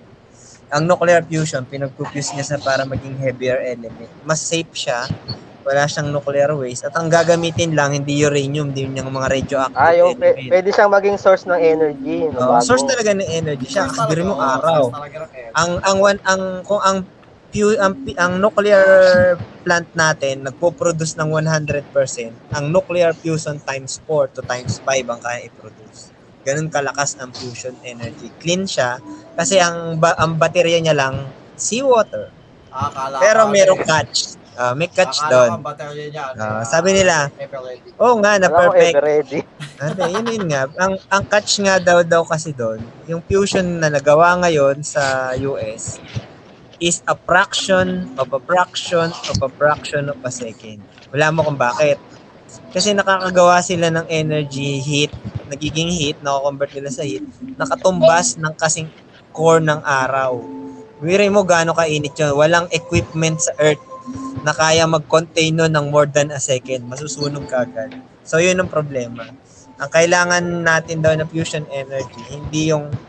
Ang 0.69 0.85
nuclear 0.85 1.19
fusion, 1.21 1.65
pinag-fuse 1.65 2.31
niya 2.31 2.45
sa 2.45 2.57
para 2.57 2.85
maging 2.85 3.17
heavier 3.17 3.59
element. 3.59 4.07
Mas 4.23 4.39
safe 4.39 4.69
siya, 4.71 5.03
wala 5.61 5.83
siyang 5.83 6.09
nuclear 6.09 6.55
waste, 6.55 6.87
at 6.87 6.95
ang 6.95 7.09
gagamitin 7.09 7.75
lang, 7.75 7.91
hindi 7.91 8.23
uranium, 8.23 8.71
hindi 8.71 8.87
yung 8.87 9.11
mga 9.11 9.27
radioactive 9.29 9.75
Ah, 9.75 9.91
yung 9.91 10.15
pe- 10.15 10.31
element. 10.31 10.49
pwede 10.49 10.69
siyang 10.71 10.91
maging 10.91 11.17
source 11.17 11.43
ng 11.43 11.59
energy. 11.59 12.17
No, 12.31 12.55
bago. 12.55 12.63
source 12.63 12.85
talaga 12.87 13.11
ng 13.11 13.27
energy 13.27 13.67
siya, 13.67 13.83
kasi 13.85 14.21
mo 14.21 14.39
araw. 14.39 14.93
Ang 15.53 15.71
ang 15.83 15.97
one 15.99 16.19
ang 16.23 16.41
kung 16.63 16.79
ang 16.79 17.03
pu- 17.49 17.77
ang, 17.77 17.93
ang 18.15 18.33
nuclear 18.37 18.85
plant 19.61 19.89
natin 19.93 20.47
nagpo-produce 20.47 21.19
ng 21.19 21.29
100%, 21.29 21.91
ang 22.49 22.65
nuclear 22.71 23.11
fusion 23.11 23.59
times 23.61 23.99
4 24.07 24.31
to 24.31 24.41
times 24.41 24.79
5 24.81 25.05
ang 25.05 25.19
kaya 25.19 25.45
i-produce. 25.45 26.09
Ganun 26.41 26.71
kalakas 26.71 27.19
ang 27.19 27.35
fusion 27.35 27.75
energy. 27.83 28.31
Clean 28.39 28.63
siya 28.63 28.97
kasi 29.35 29.59
ang 29.59 29.99
ba- 29.99 30.15
ang 30.15 30.39
baterya 30.39 30.79
niya 30.79 30.95
lang 30.95 31.15
seawater. 31.53 32.31
Ah, 32.71 32.87
akala 32.87 33.15
Pero 33.19 33.41
merong 33.49 33.83
catch. 33.83 34.39
Ah, 34.55 34.75
may 34.75 34.87
catch 34.87 35.19
akala 35.19 35.31
doon. 35.31 35.49
ang 35.59 35.65
baterya 35.65 36.05
niya. 36.07 36.23
ah, 36.33 36.63
sabi 36.63 36.89
nila. 36.95 37.27
Oo 37.99 38.15
nga, 38.23 38.39
na 38.39 38.47
perfect. 38.47 38.95
Ano, 39.79 40.01
yun, 40.07 40.25
yun 40.27 40.45
nga. 40.47 40.63
Ang, 40.79 40.93
ang 41.07 41.23
catch 41.27 41.51
nga 41.59 41.75
daw 41.77 41.99
daw 42.03 42.23
kasi 42.23 42.55
doon, 42.55 42.79
yung 43.03 43.19
fusion 43.21 43.83
na 43.83 43.91
nagawa 43.91 44.39
ngayon 44.39 44.79
sa 44.81 45.33
US 45.43 45.99
is 46.79 47.03
a 47.05 47.15
fraction 47.27 48.07
of 48.15 48.31
a 48.31 48.39
fraction 48.43 49.11
of 49.27 49.37
a 49.43 49.49
fraction 49.51 50.07
of 50.07 50.17
a 50.23 50.31
second. 50.31 50.87
Wala 51.11 51.31
mo 51.35 51.43
kung 51.43 51.59
bakit. 51.59 51.99
Kasi 52.73 52.95
nakakagawa 52.95 53.61
sila 53.61 53.91
ng 53.93 54.07
energy 54.09 54.79
heat, 54.81 55.13
nagiging 55.45 55.91
heat, 55.91 56.17
nakakonvert 56.23 56.71
nila 56.73 56.89
sa 56.89 57.03
heat, 57.05 57.21
nakatumbas 57.59 58.39
ng 58.39 58.53
kasing 58.57 58.89
core 59.35 59.61
ng 59.61 59.81
araw. 59.85 60.39
Wiri 61.03 61.29
mo 61.31 61.45
gaano 61.47 61.75
kainit 61.77 62.15
yun. 62.17 62.35
Walang 62.35 62.67
equipment 62.73 63.39
sa 63.39 63.53
Earth 63.59 63.81
na 64.43 64.51
kaya 64.55 64.87
mag-contain 64.87 65.51
nun 65.55 65.71
ng 65.71 65.87
more 65.91 66.07
than 66.07 66.31
a 66.31 66.39
second. 66.41 66.87
Masusunog 66.87 67.47
ka 67.47 67.63
agad. 67.67 67.91
So, 68.23 68.39
yun 68.39 68.59
ang 68.59 68.71
problema. 68.71 69.31
Ang 69.79 69.89
kailangan 69.91 70.43
natin 70.63 70.99
daw 71.03 71.15
na 71.15 71.23
fusion 71.27 71.63
energy, 71.71 72.19
hindi 72.27 72.71
yung 72.71 72.99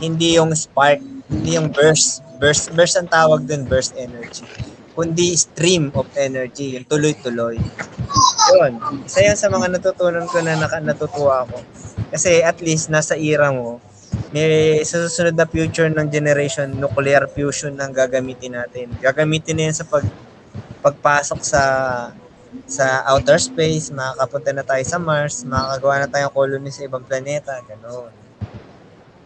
hindi 0.00 0.40
yung 0.40 0.50
spark, 0.56 0.98
hindi 1.28 1.60
yung 1.60 1.68
burst. 1.70 2.24
Burst, 2.40 2.72
burst 2.72 2.96
ang 2.96 3.06
tawag 3.06 3.44
dun, 3.44 3.68
burst 3.68 3.92
energy. 4.00 4.48
Kundi 4.96 5.36
stream 5.36 5.92
of 5.92 6.08
energy, 6.16 6.80
yung 6.80 6.88
tuloy-tuloy. 6.88 7.60
Yun. 8.56 8.72
Isa 9.04 9.20
yan 9.22 9.36
sa 9.38 9.52
mga 9.52 9.76
natutunan 9.76 10.26
ko 10.26 10.40
na 10.40 10.56
naka, 10.56 10.80
natutuwa 10.80 11.46
ako. 11.46 11.60
Kasi 12.10 12.42
at 12.42 12.58
least 12.64 12.88
nasa 12.90 13.14
era 13.14 13.52
mo, 13.52 13.78
may 14.34 14.80
susunod 14.82 15.36
na 15.36 15.46
future 15.46 15.86
ng 15.86 16.08
generation, 16.10 16.66
nuclear 16.74 17.30
fusion 17.30 17.76
ang 17.78 17.94
gagamitin 17.94 18.58
natin. 18.58 18.90
Gagamitin 18.98 19.54
na 19.54 19.62
yan 19.70 19.76
sa 19.76 19.86
pag, 19.86 20.02
pagpasok 20.82 21.40
sa 21.44 21.62
sa 22.66 23.06
outer 23.14 23.38
space, 23.38 23.94
makakapunta 23.94 24.50
na 24.50 24.66
tayo 24.66 24.82
sa 24.82 24.98
Mars, 24.98 25.46
makakagawa 25.46 25.94
na 26.02 26.08
tayong 26.10 26.34
colony 26.34 26.70
sa 26.74 26.82
ibang 26.82 27.06
planeta, 27.06 27.54
gano'n. 27.62 28.19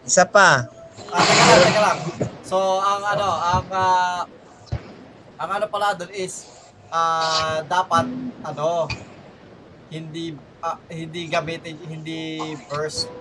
Isa 0.05 0.23
pa, 0.23 0.69
Ah, 1.11 1.21
teka 1.21 1.43
lang, 1.43 1.61
teka 1.63 1.81
lang. 1.81 1.97
So, 2.43 2.57
ang 2.79 3.03
ano, 3.03 3.27
ang 3.35 3.67
ah, 3.71 4.21
ang 5.35 5.49
ano 5.59 5.65
pala 5.67 5.91
doon 5.95 6.11
is 6.15 6.47
ah 6.87 7.59
dapat 7.67 8.07
ano 8.45 8.87
hindi 9.91 10.31
ah, 10.63 10.79
hindi 10.87 11.27
gamitin 11.27 11.75
hindi 11.87 12.39
burst 12.71 13.11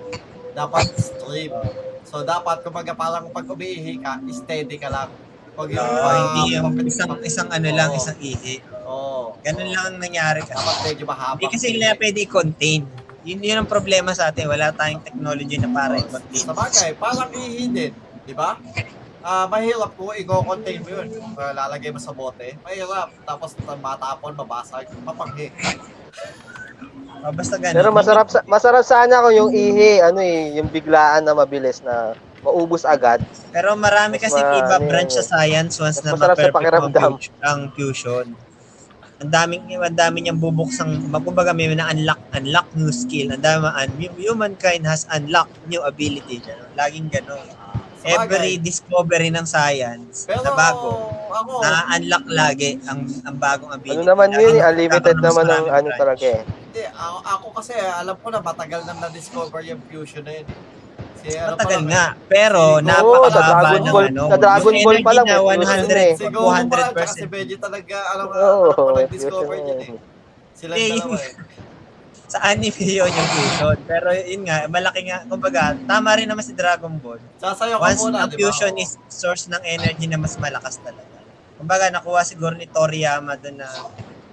dapat 0.55 0.95
stream. 0.95 1.51
So 2.07 2.23
dapat 2.23 2.63
kumbaga 2.63 2.95
parang 2.95 3.31
pag 3.35 3.47
umiihi 3.47 3.99
ka, 3.99 4.23
steady 4.31 4.79
ka 4.79 4.87
lang. 4.87 5.11
Pag 5.55 5.71
yung 5.71 5.83
uh, 5.83 6.07
ah, 6.07 6.15
hindi 6.31 6.55
yung 6.55 6.71
papit- 6.71 6.91
isang, 6.91 7.11
isang 7.23 7.49
ano 7.51 7.69
lang, 7.75 7.91
Oo. 7.91 7.99
isang 7.99 8.19
ihi. 8.19 8.59
Oo. 8.87 9.39
Ganun 9.43 9.71
lang 9.71 9.85
ang 9.95 9.99
nangyari 10.03 10.43
kasi. 10.43 10.59
Dapat 10.59 10.79
medyo 10.83 11.05
mahaba. 11.07 11.39
Hindi 11.39 11.47
kasi 11.51 11.67
nila 11.75 11.95
pwede 11.99 12.19
i-contain. 12.27 12.83
Yun, 13.25 13.41
yun 13.41 13.59
ang 13.65 13.69
problema 13.69 14.13
sa 14.13 14.29
atin. 14.29 14.45
Wala 14.47 14.69
tayong 14.77 15.01
technology 15.01 15.57
na 15.57 15.73
para 15.73 15.97
i-contain. 15.97 16.45
Sa 16.45 16.53
bagay, 16.53 16.93
parang 17.01 17.33
ihi 17.33 17.65
din, 17.73 17.93
di 18.29 18.35
ba? 18.37 18.61
Ah, 19.25 19.49
mahirap 19.49 19.97
ko 19.97 20.13
i-contain 20.13 20.85
mo 20.85 20.89
yun. 20.93 21.09
Ah, 21.41 21.57
lalagay 21.57 21.89
mo 21.89 21.97
sa 21.97 22.13
bote. 22.13 22.61
Mahirap. 22.61 23.09
Tapos 23.25 23.57
matapon, 23.81 24.37
mabasag, 24.37 24.93
mapanghi. 25.01 25.49
Oh, 27.25 27.33
basta 27.33 27.57
ganun. 27.57 27.81
Pero 27.81 27.89
masarap 27.89 28.29
sa, 28.29 28.45
masarap 28.45 28.85
sana 28.85 29.25
kung 29.25 29.33
yung 29.33 29.51
ihi, 29.57 30.05
ano 30.05 30.21
eh, 30.21 30.61
yung 30.61 30.69
biglaan 30.69 31.25
na 31.25 31.33
mabilis 31.33 31.81
na 31.81 32.13
maubos 32.45 32.85
agad. 32.85 33.25
Pero 33.49 33.73
marami 33.81 34.21
kasi 34.21 34.37
iba 34.37 34.77
branch 34.77 35.17
sa 35.17 35.25
science 35.25 35.81
once 35.81 36.05
na 36.05 36.13
masarap 36.13 36.37
sa 36.37 36.53
ma-perfect 36.53 36.57
pakiramdam. 36.61 37.11
ang 37.41 37.61
fusion. 37.73 38.37
Ang 39.25 39.33
daming 39.33 39.65
ang 39.81 39.97
dami 39.97 40.21
niyang 40.21 40.37
bubuksang 40.37 41.09
magkumbaga 41.09 41.57
may 41.57 41.73
na 41.73 41.89
unlock 41.89 42.21
unlock 42.37 42.69
new 42.77 42.93
skill. 42.93 43.33
Ang 43.33 43.41
dami 43.41 43.73
un, 43.73 43.91
humankind 44.21 44.85
has 44.85 45.09
unlocked 45.09 45.57
new 45.65 45.81
ability. 45.81 46.45
Ano? 46.45 46.69
Laging 46.77 47.09
ganun. 47.09 47.49
Sa 48.05 48.21
Every 48.21 48.61
bagay. 48.61 48.61
discovery 48.61 49.33
ng 49.33 49.49
science 49.49 50.29
Pero 50.29 50.45
na 50.45 50.53
bago, 50.53 51.09
ako, 51.33 51.65
na-unlock 51.65 52.25
lagi 52.29 52.77
ang 52.85 53.09
ang 53.25 53.37
bagong 53.41 53.73
ability. 53.73 54.05
Ano 54.05 54.13
naman 54.13 54.29
yun, 54.37 54.61
unlimited 54.61 55.17
naman 55.17 55.45
ng 55.49 55.65
maraming 55.65 55.73
ano 55.73 55.89
talaga 55.97 56.27
eh. 56.29 56.43
hindi, 56.45 56.85
ako, 56.93 57.19
ako 57.25 57.47
kasi 57.57 57.73
alam 57.81 58.17
ko 58.21 58.29
na 58.29 58.45
matagal 58.45 58.81
nang 58.85 59.01
na-discover 59.01 59.65
yung 59.65 59.81
fusion 59.89 60.21
na 60.21 60.37
yun. 60.37 60.47
Eh. 61.27 61.37
Ano 61.37 61.51
Matagal 61.51 61.65
pa 61.65 61.73
lang, 61.75 61.85
nga, 61.87 62.05
pero 62.27 62.63
sa 63.27 63.41
Dragon 63.43 63.81
ng 63.81 63.91
Ball- 63.91 64.11
ano. 64.11 64.25
sa 64.27 64.37
Dragon 64.37 64.75
Ball 64.77 64.99
pa 64.99 65.11
energy 65.11 65.15
lang, 65.15 65.27
na 65.27 65.35
may 65.35 65.57
fusion 65.57 65.81
100 65.81 65.97
eh. 65.99 66.13
Si 66.15 66.25
Goku 66.27 66.37
pa 66.37 66.53
lang, 66.53 66.67
tsaka 66.69 67.03
200%. 67.03 67.15
si 67.15 67.25
Veggie 67.27 67.59
talaga, 67.59 67.97
alam 68.09 68.25
mo, 68.25 68.33
alam 68.33 68.71
ko 68.71 68.81
may 68.87 68.95
nag-discover 69.03 69.57
yun 69.57 69.79
eh. 69.79 69.89
eh. 69.89 69.99
Sila 70.55 70.73
Eh, 70.75 70.89
yung 70.93 71.09
dalawa 71.11 71.19
eh. 71.19 71.33
sa 72.25 72.39
anime 72.45 72.75
yun 72.81 73.09
yung 73.09 73.31
fusion. 73.31 73.77
Pero 73.85 74.09
yun 74.13 74.43
nga, 74.43 74.57
malaki 74.67 75.01
nga, 75.05 75.19
kumbaga, 75.25 75.61
tama 75.81 76.11
rin 76.15 76.27
naman 76.27 76.43
si 76.43 76.53
Dragon 76.53 76.95
Ball. 76.95 77.21
Sasayaw 77.37 77.79
ka 77.79 77.85
Once 77.87 78.01
muna, 78.03 78.19
di 78.25 78.35
ba? 78.35 78.41
fusion 78.43 78.75
is 78.77 78.97
source 79.07 79.47
ng 79.47 79.63
energy 79.63 80.05
na 80.05 80.17
mas 80.17 80.35
malakas 80.37 80.77
talaga. 80.79 81.15
Kumbaga, 81.55 81.89
nakuha 81.89 82.21
siguro 82.23 82.53
ni 82.53 82.67
Toriyama 82.67 83.37
doon 83.37 83.57
na 83.57 83.69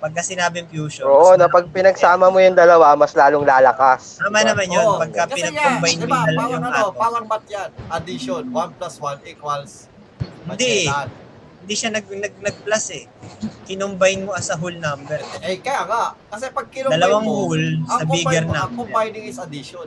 pagka 0.01 0.25
sinabing 0.25 0.65
fusion. 0.65 1.05
Oo, 1.05 1.38
na 1.38 1.46
pag 1.46 1.70
pinagsama 1.70 2.34
mo 2.34 2.41
yung 2.41 2.58
dalawa, 2.58 2.98
mas 2.98 3.13
lalong 3.13 3.46
lalakas. 3.46 4.17
Tama 4.17 4.41
Diba? 4.41 4.50
naman 4.50 4.65
yun, 4.67 4.81
Oo. 4.84 4.98
pagka 4.98 5.29
Kasi 5.29 5.38
pinag-combine 5.46 5.98
mo 6.01 6.01
diba, 6.01 6.17
yung, 6.17 6.25
dalawa 6.25 6.41
parang 6.41 6.51
yung 6.51 6.65
ano, 6.65 6.81
atom. 6.81 6.93
parang 6.98 7.25
math 7.29 7.48
yan. 7.48 7.70
Addition, 7.93 8.43
1 8.50 8.77
plus 8.81 8.96
1 8.98 9.29
equals 9.29 9.72
Hindi. 10.41 10.89
Hindi 11.62 11.75
siya 11.77 11.89
nag, 11.93 12.05
nag, 12.10 12.34
nag-plus 12.41 12.86
eh. 12.98 13.05
Kinumbine 13.70 14.25
mo 14.25 14.34
as 14.34 14.50
a 14.50 14.58
whole 14.58 14.74
number. 14.74 15.22
Eh, 15.46 15.62
kaya 15.62 15.86
nga. 15.86 16.17
Kasi 16.34 16.50
pag 16.50 16.65
kinumbine 16.74 16.98
Dalawang 16.98 17.22
mo, 17.22 17.34
whole 17.46 17.67
sa 17.86 18.01
bigger 18.10 18.43
mo, 18.50 18.58
ang 18.58 18.74
number. 18.74 18.77
combining 18.81 19.29
is 19.29 19.38
addition. 19.38 19.86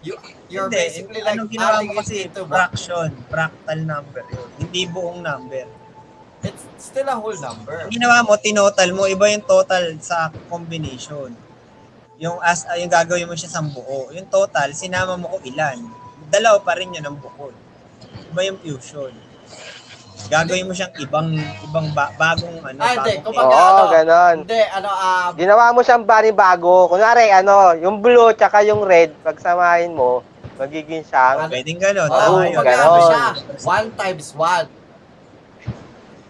You, 0.00 0.16
you're 0.48 0.72
Hindi, 0.72 0.80
basically 0.80 1.20
like 1.20 1.36
anong 1.36 1.50
ginawa 1.52 1.76
adding 1.76 1.92
mo 1.92 2.00
it 2.00 2.08
kasi 2.08 2.16
fraction, 2.32 3.08
fractal 3.28 3.80
number 3.84 4.24
yun. 4.32 4.48
Hindi 4.56 4.82
buong 4.88 5.20
number. 5.20 5.68
It's 6.42 6.62
still 6.78 7.06
a 7.06 7.16
whole 7.16 7.36
number. 7.36 7.76
Ang 7.80 7.92
ginawa 7.92 8.20
mo, 8.20 8.36
tinotal 8.36 8.92
mo, 8.92 9.08
iba 9.08 9.24
yung 9.28 9.42
total 9.42 9.96
sa 9.98 10.28
combination. 10.46 11.32
Yung 12.16 12.40
as 12.40 12.64
ah, 12.64 12.76
yung 12.76 12.88
gagawin 12.88 13.28
mo 13.28 13.36
siya 13.36 13.48
sa 13.48 13.60
buo. 13.60 14.08
Yung 14.10 14.28
total, 14.28 14.72
sinama 14.72 15.16
mo 15.16 15.28
ko 15.28 15.40
ilan. 15.42 15.80
Dalaw 16.26 16.60
pa 16.60 16.76
rin 16.76 16.92
yun 16.92 17.04
ang 17.04 17.16
bukod. 17.16 17.52
Iba 18.32 18.40
yung 18.42 18.58
fusion. 18.58 19.12
Gagawin 20.26 20.66
mo 20.66 20.74
siyang 20.74 20.90
ibang 20.98 21.28
ibang 21.62 21.86
ba- 21.94 22.10
bagong 22.18 22.58
ano, 22.58 22.78
Ah, 22.82 22.98
hindi. 22.98 23.14
Kumbaga, 23.22 23.46
Oo, 23.46 23.62
ano, 23.78 23.82
ganon. 23.92 24.36
Hindi, 24.42 24.60
ano, 24.74 24.88
ah, 24.90 25.28
Ginawa 25.36 25.70
mo 25.70 25.80
siyang 25.84 26.02
bago. 26.34 26.90
Kunwari, 26.90 27.30
ano, 27.30 27.76
yung 27.78 28.02
blue 28.02 28.34
tsaka 28.34 28.64
yung 28.64 28.82
red, 28.82 29.14
pagsamahin 29.22 29.94
mo, 29.94 30.26
magiging 30.56 31.04
siyang, 31.04 31.46
Pwedeng 31.46 31.78
gano'n. 31.78 32.08
oh, 32.08 32.16
Tama 32.16 32.32
Oo, 32.32 32.42
yun. 32.42 32.58
ganon. 32.58 32.86
ano 32.90 33.00
siya, 33.04 33.24
one 33.62 33.88
times 33.94 34.28
one. 34.34 34.66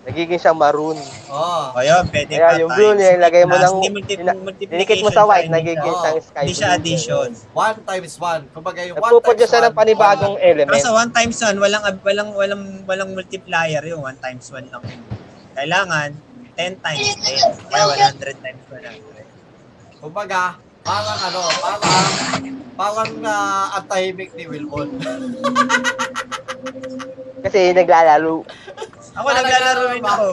Nagiging 0.06 0.38
siyang 0.38 0.54
maroon. 0.54 0.94
Oh. 1.26 1.74
O 1.74 1.82
yun, 1.82 2.06
pwede 2.06 2.30
Kaya 2.30 2.46
pa 2.46 2.60
yung 2.62 2.70
blue 2.70 2.88
times. 2.88 2.98
niya, 3.02 3.10
ilagay 3.18 3.42
mo 3.42 3.50
Plus, 3.50 3.62
ng- 3.64 3.74
hindi 3.74 3.90
multi- 3.90 4.16
ina- 4.16 4.38
multiplication 4.38 4.78
Dinikit 4.78 5.00
mo 5.02 5.10
sa 5.10 5.22
white, 5.26 5.50
nagiging 5.50 5.82
Oo. 5.84 5.98
siyang 5.98 6.20
sky 6.22 6.40
Hindi 6.40 6.54
siya 6.54 6.68
blue. 6.68 6.78
addition. 6.78 7.28
One 7.52 7.78
times 7.82 8.14
one. 8.16 8.42
Kumbaga, 8.48 8.80
yung 8.80 8.96
one 8.96 9.12
times 9.20 9.42
siya 9.44 9.60
ng 9.66 9.74
panibagong 9.74 10.36
element. 10.38 10.78
Kaso 10.78 10.94
one 10.94 11.10
times 11.10 11.38
one, 11.40 11.56
walang, 11.58 11.82
walang, 12.00 12.30
walang, 12.32 12.62
walang 12.86 13.10
multiplier 13.12 13.82
yung 13.82 14.00
one 14.00 14.16
times 14.16 14.46
one 14.48 14.70
lang. 14.70 14.82
Kailangan 15.52 16.08
10 16.54 16.78
times 16.78 17.06
10. 17.18 17.68
Kaya 17.68 17.84
100 18.14 18.38
times 18.38 18.62
100. 18.70 19.02
Kumbaga, 19.98 20.54
parang 20.80 21.18
ano, 21.20 21.40
parang, 21.58 21.82
parang 22.72 23.10
uh, 23.20 23.74
ang 23.74 23.84
tahimik 23.84 24.30
ni 24.32 24.46
Wilbon. 24.46 24.88
Kasi 27.42 27.70
naglalaro. 27.72 28.42
Ako 29.16 29.26
Ah, 29.26 29.34
naglalaro 29.34 29.82
rin 29.90 30.04
ako. 30.04 30.28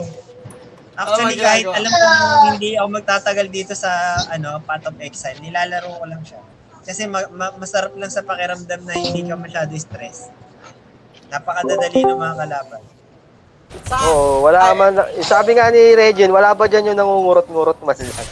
Actually, 0.94 1.34
Oh, 1.34 1.42
kahit 1.42 1.66
alam 1.66 1.90
ko 1.90 2.06
hindi 2.48 2.70
ako 2.78 2.88
magtatagal 2.92 3.46
dito 3.50 3.72
sa 3.74 3.90
ano 4.28 4.62
Path 4.62 4.86
of 4.86 4.96
Exile, 4.98 5.42
nilalaro 5.42 5.90
ko 5.90 6.04
lang 6.06 6.22
siya. 6.22 6.38
Kasi 6.84 7.08
ma- 7.08 7.26
ma- 7.32 7.56
masarap 7.56 7.96
lang 7.96 8.06
sa 8.08 8.20
pakiramdam 8.20 8.84
na 8.84 8.94
hindi 8.94 9.24
ka 9.24 9.34
masyado 9.34 9.74
stress. 9.74 10.30
Napakadadali 11.26 11.98
ng 11.98 12.14
mga 12.14 12.36
kalaban. 12.38 12.82
Sa, 13.82 13.96
Oo, 14.06 14.44
wala 14.44 14.70
man. 14.70 14.92
Sabi 15.18 15.56
nga 15.56 15.66
ni 15.68 15.96
Regine, 15.96 16.30
wala 16.30 16.54
ba 16.54 16.70
dyan 16.70 16.92
yung 16.92 16.98
nangungurot-ngurot 17.00 17.82
mas 17.82 17.98
lang? 17.98 18.28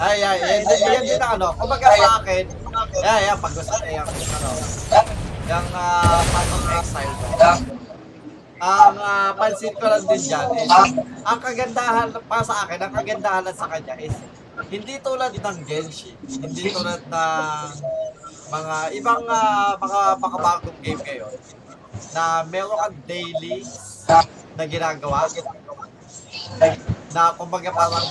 ay, 0.00 0.18
ay, 0.18 0.36
yan, 0.40 0.60
yan, 0.64 0.80
yan 0.88 1.04
din 1.04 1.20
ano. 1.20 1.52
Kumbaga 1.52 1.84
sa 1.92 2.16
akin, 2.18 2.44
yan, 2.96 3.18
yan, 3.22 3.36
pag 3.36 3.52
gusto 3.52 3.74
na 3.76 3.88
yung, 3.92 4.08
ano, 4.08 4.48
yung 5.44 5.66
uh, 5.68 6.20
Path 6.24 6.50
of 6.50 6.64
Exile. 6.72 7.12
Ang 8.62 8.94
ah, 8.94 9.34
pansin 9.34 9.74
ko 9.74 9.90
lang 9.90 10.06
din 10.06 10.22
dyan 10.22 10.46
is, 10.54 10.70
ang 11.26 11.38
kagandahan, 11.42 12.14
para 12.30 12.46
sa 12.46 12.62
akin, 12.62 12.78
ang 12.78 12.94
kagandahan 12.94 13.42
lang 13.42 13.58
sa 13.58 13.66
kanya 13.66 13.98
is, 13.98 14.14
hindi 14.70 15.02
tulad 15.02 15.34
ng 15.34 15.58
Genshin, 15.66 16.14
hindi 16.22 16.70
tulad 16.70 17.02
ng 17.10 17.68
mga 18.54 18.76
ibang 19.02 19.26
uh, 19.26 19.74
mga 19.82 20.00
makabagong 20.22 20.78
game 20.78 21.02
ngayon, 21.02 21.34
na 22.14 22.46
meron 22.46 22.78
kang 22.78 22.98
daily 23.10 23.66
na 24.54 24.64
ginagawa. 24.70 25.26
Na 27.10 27.34
kumbaga 27.34 27.70
parang 27.74 28.06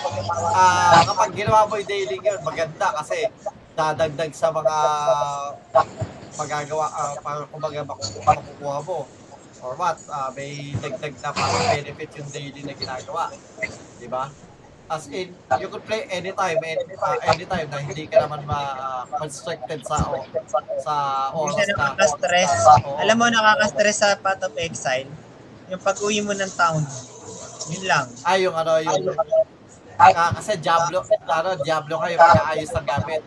ah, 0.52 1.00
kapag 1.08 1.32
ginawa 1.32 1.64
mo 1.64 1.80
yung 1.80 1.88
daily 1.88 2.20
yun, 2.20 2.40
maganda 2.44 2.92
kasi 3.00 3.24
dadagdag 3.72 4.36
sa 4.36 4.52
mga 4.52 4.76
magagawa 6.36 6.92
ah, 6.92 7.16
para 7.24 7.48
kumbaga 7.48 7.88
maku- 7.88 8.20
makukuha 8.20 8.78
mo 8.84 9.08
or 9.62 9.78
what, 9.78 9.98
ah, 10.10 10.34
may 10.34 10.74
dagdag 10.82 11.14
na 11.22 11.30
parang 11.34 11.66
benefit 11.74 12.10
yung 12.18 12.30
daily 12.34 12.62
na 12.66 12.74
ginagawa. 12.74 13.30
Di 14.02 14.10
ba? 14.10 14.30
As 14.92 15.08
in, 15.08 15.32
you 15.32 15.72
could 15.72 15.88
play 15.88 16.04
anytime, 16.12 16.60
any, 16.60 16.84
ah, 17.00 17.16
anytime 17.32 17.72
na 17.72 17.80
hindi 17.80 18.12
ka 18.12 18.28
naman 18.28 18.44
ma-constricted 18.44 19.88
sa 19.88 20.04
o, 20.12 20.20
sa 20.84 20.94
Hindi 21.32 21.40
oras 21.40 21.56
ka 21.56 21.64
na. 21.64 21.72
nakaka-stress. 21.72 22.54
Oo. 22.84 23.00
Alam 23.00 23.16
mo, 23.16 23.26
nakaka-stress 23.32 23.98
sa 24.04 24.10
Path 24.20 24.44
of 24.44 24.54
Exile, 24.60 25.08
yung 25.72 25.80
pag-uwi 25.80 26.20
mo 26.20 26.36
ng 26.36 26.52
town, 26.60 26.84
yun 27.72 27.84
lang. 27.88 28.06
Ay, 28.28 28.44
yung 28.44 28.56
ano, 28.58 28.84
yung... 28.84 29.16
Ah, 29.96 30.34
kasi 30.36 30.60
Diablo, 30.60 31.06
ano, 31.08 31.50
Diablo 31.64 31.96
kayo 32.02 32.16
pag-aayos 32.20 32.72
ng 32.76 32.88
gamit. 32.90 33.22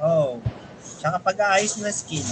Oh. 0.00 0.40
Tsaka 1.02 1.20
pag-aayos 1.20 1.82
ng 1.82 1.92
skill. 1.92 2.24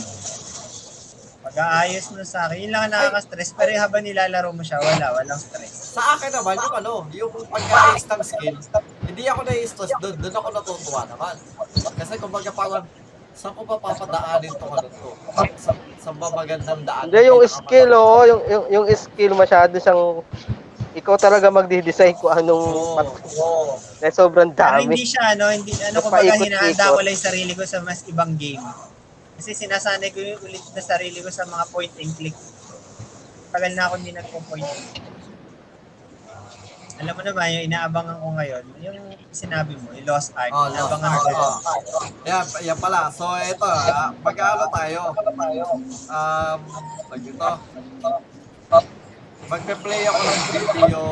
Pag-aayos 1.51 2.15
mo 2.15 2.23
sa 2.23 2.47
akin, 2.47 2.63
yun 2.63 2.71
lang 2.71 2.87
ang 2.87 2.95
nakaka-stress. 2.95 3.59
Pero 3.59 3.75
habang 3.75 4.07
nilalaro 4.07 4.55
mo 4.55 4.63
siya, 4.63 4.79
wala, 4.79 5.19
walang 5.19 5.35
stress. 5.43 5.99
Sa 5.99 6.15
akin 6.15 6.31
naman, 6.31 6.55
yung 6.63 6.75
ano, 6.79 6.93
yung 7.11 7.31
pag-aayos 7.51 8.07
ng 8.07 8.23
skill, 8.23 8.57
hindi 9.03 9.23
ako 9.27 9.41
na-stress 9.43 9.93
doon, 9.99 10.15
doon 10.15 10.35
ako 10.39 10.49
natutuwa 10.55 11.03
naman. 11.11 11.35
Kasi 11.99 12.13
kumbaga 12.23 12.51
parang, 12.55 12.87
saan 13.35 13.55
ko 13.59 13.67
pa 13.67 13.77
papadaanin 13.83 14.53
to 14.55 14.67
ano 14.71 14.87
to? 14.87 15.11
Sa, 15.59 15.71
sa 15.75 16.11
magandang 16.15 16.83
daan. 16.87 17.11
Hindi, 17.11 17.19
yung 17.27 17.43
skill, 17.51 17.91
oh, 17.99 18.23
yung, 18.23 18.43
yung, 18.47 18.65
yung 18.71 18.87
skill 18.95 19.35
masyado 19.35 19.75
siyang 19.75 20.23
ikaw 20.95 21.15
talaga 21.19 21.51
magde-design 21.51 22.19
kung 22.19 22.35
anong 22.35 22.67
Oo. 22.95 23.79
na 24.03 24.11
sobrang 24.11 24.51
Pero 24.55 24.87
dami. 24.87 24.95
hindi 24.95 25.07
siya, 25.07 25.35
ano, 25.35 25.51
hindi, 25.51 25.71
ano, 25.83 25.99
kumbaga 25.99 26.35
hinahanda 26.35 26.95
ko 26.95 26.99
lang 27.03 27.15
yung 27.15 27.27
sarili 27.27 27.53
ko 27.59 27.63
sa 27.67 27.79
mas 27.83 28.07
ibang 28.07 28.35
game. 28.39 28.63
Kasi 29.41 29.57
sinasanay 29.57 30.13
ko 30.13 30.21
yung 30.21 30.37
ulit 30.45 30.61
na 30.77 30.85
sarili 30.85 31.17
ko 31.25 31.33
sa 31.33 31.49
mga 31.49 31.65
point 31.73 31.89
and 31.97 32.13
click. 32.13 32.37
Tagal 33.49 33.73
na 33.73 33.89
ako 33.89 33.97
hindi 33.97 34.13
nagpo-point. 34.13 34.69
Alam 37.01 37.17
mo 37.17 37.23
naman, 37.25 37.49
yung 37.49 37.65
inaabangan 37.73 38.21
ko 38.21 38.29
ngayon, 38.37 38.65
yung 38.85 39.01
sinabi 39.33 39.81
mo, 39.81 39.97
yung 39.97 40.05
Lost 40.05 40.37
Ark. 40.37 40.53
Oh, 40.53 40.69
lost 40.69 40.77
inaabangan 40.77 41.09
art. 41.09 41.25
ko 41.25 41.29
yun. 41.33 41.41
Oh. 41.41 41.57
Yan, 42.29 42.45
yan 42.61 42.77
pala. 42.77 43.09
So, 43.09 43.25
ito, 43.41 43.65
ah, 43.65 44.13
mag-ano 44.21 44.69
tayo. 44.69 45.01
Um, 46.13 46.61
pag 47.09 47.23
ito. 47.25 47.51
Magpe-play 49.49 50.05
ako 50.05 50.21
ng 50.21 50.41
video 50.53 51.03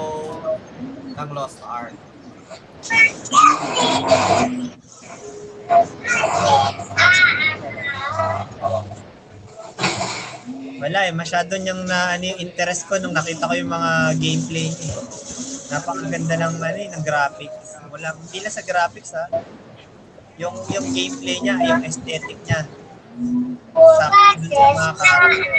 ng 1.17 1.29
Lost 1.33 1.65
Ark. 1.65 1.97
Wala 10.79 10.99
eh, 11.11 11.13
masyado 11.13 11.59
niyang 11.59 11.83
na 11.91 12.15
ano 12.15 12.25
yung 12.31 12.39
interest 12.39 12.87
ko 12.87 13.03
nung 13.03 13.15
nakita 13.15 13.51
ko 13.51 13.55
yung 13.59 13.71
mga 13.71 14.15
gameplay. 14.15 14.71
Napakaganda 15.69 16.35
ng 16.39 16.55
ano 16.63 16.79
eh, 16.79 16.89
ng 16.95 17.03
graphics. 17.03 17.83
Wala, 17.91 18.15
hindi 18.15 18.39
lang 18.39 18.55
sa 18.55 18.63
graphics 18.63 19.11
ha. 19.19 19.27
Yung 20.39 20.55
yung 20.71 20.87
gameplay 20.95 21.43
niya, 21.43 21.59
yung 21.67 21.83
aesthetic 21.83 22.39
niya. 22.47 22.63
Sakto 23.75 24.33
dun 24.39 24.51
sa 24.55 24.71
mga 24.71 24.93
character. 24.95 25.53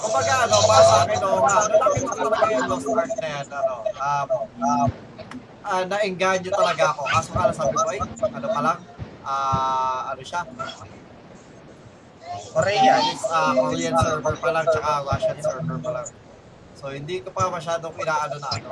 Kumbaga, 0.00 0.32
ano, 0.44 0.56
para 0.64 0.82
sa 0.84 0.96
akin, 1.04 1.18
no, 1.20 1.30
ano, 1.44 1.74
nakita 1.80 2.12
ko 2.12 2.24
talaga 2.28 2.52
yung 2.56 2.68
Lost 2.68 2.88
Ark 2.88 3.12
na 3.20 3.28
yan, 3.30 3.46
ano, 3.52 3.74
um, 3.84 4.28
um, 4.64 4.88
ah, 5.64 5.82
na-engage 5.88 6.48
talaga 6.52 6.92
ako. 6.94 7.02
Kaso 7.08 7.30
nga, 7.32 7.52
sabi 7.52 7.74
ko, 7.76 7.86
ay, 7.88 7.98
ano 8.04 8.46
pa 8.48 8.60
lang, 8.60 8.78
ah, 9.24 10.12
ano 10.14 10.22
siya, 10.24 10.42
Korea. 12.50 12.98
is 13.10 13.22
uh, 13.30 13.54
Korean 13.54 13.94
server 13.98 14.34
pa 14.38 14.50
lang, 14.50 14.66
tsaka 14.66 14.90
Russian 15.06 15.38
server 15.42 15.78
pa 15.78 15.90
lang. 15.94 16.06
So, 16.74 16.90
hindi 16.90 17.20
ko 17.22 17.30
pa 17.30 17.50
masyadong 17.50 17.94
inaano 17.94 18.36
na 18.40 18.48
ano. 18.54 18.68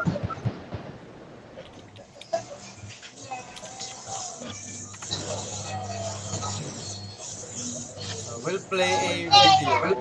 So, 8.25 8.33
we'll 8.47 8.63
play 8.67 8.95
a 8.95 9.31
video. 9.31 9.95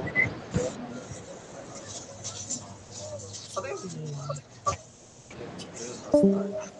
Saan 3.52 3.73
yung... 6.13 6.77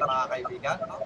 natin 0.00 0.16
mga 0.16 0.30
kaibigan. 0.32 0.76
No? 0.88 0.99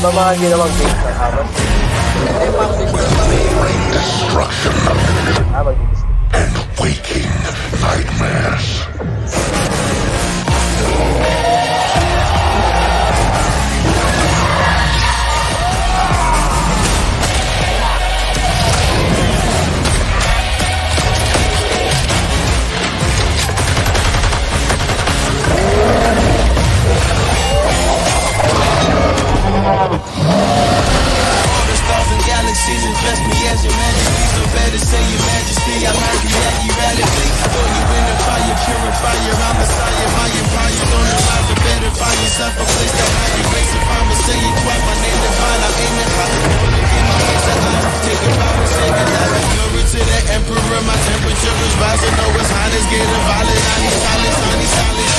Ano 0.00 0.16
ba 0.16 0.32
mga 0.32 0.40
ginawang 0.40 0.72
games 0.80 1.00
Bless 33.00 33.20
me 33.24 33.38
as 33.48 33.64
your 33.64 33.72
majesty, 33.72 34.24
so 34.36 34.42
better 34.52 34.76
say 34.76 35.00
your 35.08 35.24
majesty. 35.24 35.88
I'm 35.88 35.96
happy 35.96 36.28
that 36.36 36.56
you 36.60 36.72
radically 36.76 37.28
throw 37.48 37.64
you 37.64 37.84
in 37.96 38.04
the 38.04 38.16
fire, 38.28 38.56
purifier. 38.60 39.34
I'm 39.40 39.56
Messiah, 39.56 40.08
my 40.20 40.28
empire. 40.28 40.84
don't 40.84 41.08
rise 41.08 41.46
to 41.48 41.56
better 41.64 41.92
find 41.96 42.18
yourself 42.20 42.52
a 42.60 42.64
place 42.68 42.92
that 42.92 43.10
higher 43.16 43.44
grace. 43.48 43.72
If 43.72 43.88
I'm 43.88 44.04
a 44.04 44.16
say 44.20 44.36
it 44.36 44.52
twice, 44.52 44.84
my 44.84 44.96
name 45.00 45.16
divine. 45.16 45.60
I'm 45.64 45.80
aiming 45.80 46.12
high. 46.12 46.44
In 47.00 47.04
my 47.08 47.16
face, 47.24 47.48
I 47.48 47.56
lie. 47.64 47.88
Taking 48.04 48.36
power, 48.36 48.68
taking 48.68 49.08
life. 49.16 49.48
Glory 49.48 49.80
to 49.80 50.00
the 50.04 50.20
emperor. 50.36 50.80
My 50.84 50.96
temperature 51.00 51.56
is 51.56 51.74
rising. 51.80 52.14
No, 52.20 52.26
it's 52.36 52.52
hot. 52.52 52.68
It's 52.76 52.84
getting 52.84 53.22
violent. 53.24 53.64
I 53.64 53.76
need 53.80 53.96
silence. 53.96 54.38
I 54.44 54.52
need 54.60 54.72
silence. 54.76 55.16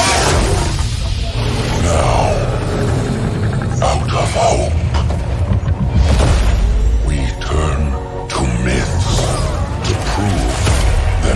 Now, 1.82 2.30
out 3.90 4.06
of 4.06 4.30
hope. 4.38 4.81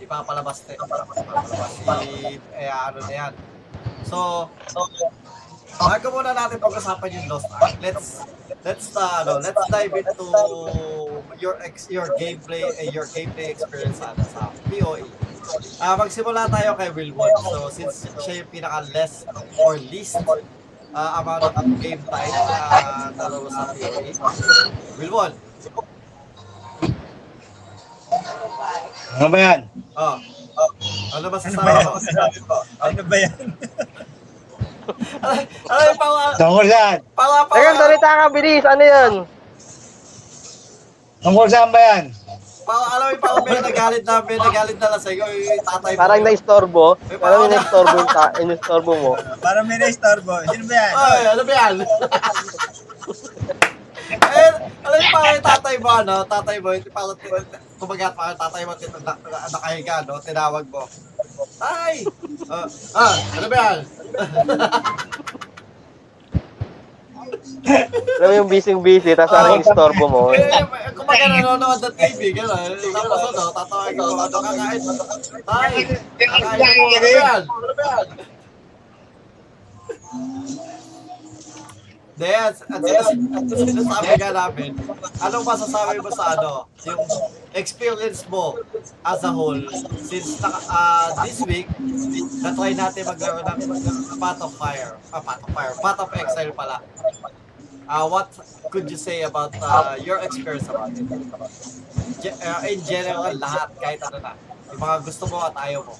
ipapalabas, 0.00 0.64
te, 0.64 0.74
ipapalabas 0.74 1.72
si, 1.84 2.40
eh, 2.56 2.70
ano 2.72 2.98
na 3.04 3.12
yan. 3.12 3.32
So, 4.08 4.48
so 4.66 4.88
bago 5.80 6.06
muna 6.12 6.32
natin 6.34 6.60
pag-usapan 6.60 7.08
yung 7.14 7.26
Lost 7.28 7.48
Ark, 7.56 7.76
let's 7.80 8.24
let's 8.64 8.92
uh, 8.96 9.24
ano, 9.24 9.40
let's 9.40 9.60
dive 9.72 9.92
into 9.96 10.28
your 11.40 11.56
ex 11.64 11.88
your 11.88 12.08
gameplay 12.20 12.64
eh, 12.80 12.92
your 12.92 13.08
gameplay 13.12 13.52
experience 13.52 14.00
ano, 14.04 14.20
sa 14.28 14.52
PoE. 14.68 15.04
Ah, 15.82 15.98
magsimula 15.98 16.46
tayo 16.46 16.78
kay 16.78 16.90
Wilwon. 16.94 17.32
So, 17.42 17.72
since 17.74 18.06
siya 18.22 18.44
yung 18.44 18.50
pinaka-less 18.54 19.26
or 19.58 19.80
least 19.80 20.20
uh, 20.94 21.10
amount 21.18 21.48
of 21.48 21.54
game 21.82 22.02
time 22.06 22.34
na 22.34 22.58
nalaro 23.16 23.48
sa 23.50 23.72
PoE. 23.74 24.12
Wilwon, 25.00 25.32
Ano 29.16 29.26
ba 29.28 29.38
yan? 29.38 29.60
oh, 29.96 30.16
oh, 30.56 30.70
ano 31.16 31.26
ba 31.28 31.36
sasabi 31.40 32.38
mo? 32.44 32.56
Ano 32.78 33.02
ba 33.04 33.16
yan? 33.16 33.36
Ano, 35.70 35.80
yung 35.86 36.00
pang, 36.02 36.34
Tungkol 36.34 36.66
saan? 36.66 36.98
pang, 37.14 37.30
pang, 37.46 37.62
Teka, 37.62 37.78
salita 37.78 38.10
ka, 38.10 38.26
bilis. 38.34 38.64
Ano 38.66 38.82
yun? 38.82 39.12
Tungkol 41.22 41.46
saan 41.46 41.70
ba 41.70 41.78
yan? 41.78 42.04
pang, 42.66 42.84
alam 42.86 43.04
mo 43.06 43.10
yung 43.10 43.22
pang 43.22 43.36
may 43.42 43.60
nagalit 43.60 44.02
na, 44.06 44.14
may 44.22 44.38
nagalit 44.38 44.76
na 44.78 44.88
lang 44.94 45.02
sa'yo, 45.02 45.24
yung 45.26 45.62
tatay 45.66 45.92
mo. 45.94 45.98
Parang 45.98 46.22
na-istorbo. 46.22 46.84
Parang 47.18 47.38
may 47.42 47.50
na-istorbo 47.50 47.94
yung, 47.98 48.10
ta- 48.10 48.34
yung 48.38 48.50
istorbo 48.50 48.92
mo. 48.94 49.12
Parang 49.38 49.64
may 49.66 49.78
na-istorbo. 49.78 50.32
Sino 50.50 50.64
ba 50.66 50.74
yan? 50.74 50.92
Ay, 50.94 51.22
ano 51.26 51.42
ba 51.42 51.52
yan? 51.54 51.74
eh, 54.10 54.50
alam 54.82 54.98
mo 54.98 55.08
parang 55.14 55.42
tatay 55.44 55.74
mo, 55.78 55.88
ano, 55.90 56.16
tatay 56.26 56.56
mo, 56.58 56.74
yung 56.74 56.90
parang, 56.90 57.18
kumagat 57.78 58.12
parang 58.18 58.38
tatay 58.38 58.62
mo, 58.66 58.72
nakahiga, 59.54 60.02
no, 60.06 60.18
tinawag 60.18 60.66
mo. 60.66 60.82
Tay! 61.56 62.04
Ah, 62.50 62.66
ah, 62.98 63.16
ano 63.38 63.46
ba 63.46 63.56
yan? 63.56 63.78
Alam 68.20 68.28
mo 68.28 68.34
yung 68.34 68.50
busy-busy, 68.50 69.14
tapos 69.14 69.32
parang 69.32 69.52
yung 69.60 69.64
istorbo 69.64 70.04
mo. 70.10 70.22
Eh, 70.34 70.42
eh, 70.42 70.64
kumaga 70.92 71.24
nanonood 71.30 71.80
ng 71.80 71.94
TV, 71.94 72.34
gano'n. 72.34 72.70
Tapos 72.76 73.20
ano, 73.30 73.42
tatawagin 73.54 73.94
mo, 73.96 74.04
ano, 74.18 74.36
kakain. 74.42 74.80
Tay! 75.46 75.72
Kakain 76.18 76.58
mo, 76.58 76.84
ano 76.90 76.98
ba 76.98 77.08
yan? 77.14 77.42
Ano 77.46 77.74
ba 77.78 77.84
yan? 77.86 78.06
Hindi, 82.20 82.36
at 82.36 82.52
at 82.68 82.80
sinas- 82.84 83.32
at 83.32 83.44
sinasabi 83.48 84.12
nga 84.20 84.30
namin, 84.36 84.76
anong 85.24 85.40
masasabi 85.40 86.04
mo 86.04 86.12
sa 86.12 86.36
ano, 86.36 86.68
yung 86.84 87.00
experience 87.56 88.28
mo 88.28 88.60
as 89.00 89.24
a 89.24 89.32
whole, 89.32 89.56
since 90.04 90.36
naka, 90.36 90.60
ah, 90.68 91.08
this 91.24 91.40
week, 91.48 91.64
na-try 92.44 92.76
natin 92.76 93.08
maglaro 93.08 93.40
ng 93.40 93.58
Path 94.20 94.44
of 94.44 94.52
Fire, 94.52 95.00
ah, 95.16 95.24
Path 95.24 95.40
of 95.40 95.50
Fire, 95.56 95.72
Path 95.80 96.00
of 96.04 96.12
Exile 96.12 96.52
pala. 96.52 96.84
Uh, 97.88 98.04
what 98.04 98.28
could 98.68 98.84
you 98.92 99.00
say 99.00 99.24
about 99.24 99.56
uh, 99.56 99.96
your 100.04 100.20
experience 100.20 100.68
about 100.68 100.92
it? 100.92 101.00
Ge- 102.20 102.36
uh, 102.36 102.60
in 102.68 102.84
general, 102.84 103.32
lahat, 103.32 103.72
kahit 103.80 104.04
ano 104.04 104.20
na. 104.20 104.36
Yung 104.68 104.76
mga 104.76 104.96
gusto 105.08 105.24
mo 105.24 105.40
at 105.40 105.56
ayaw 105.56 105.88
mo. 105.88 105.96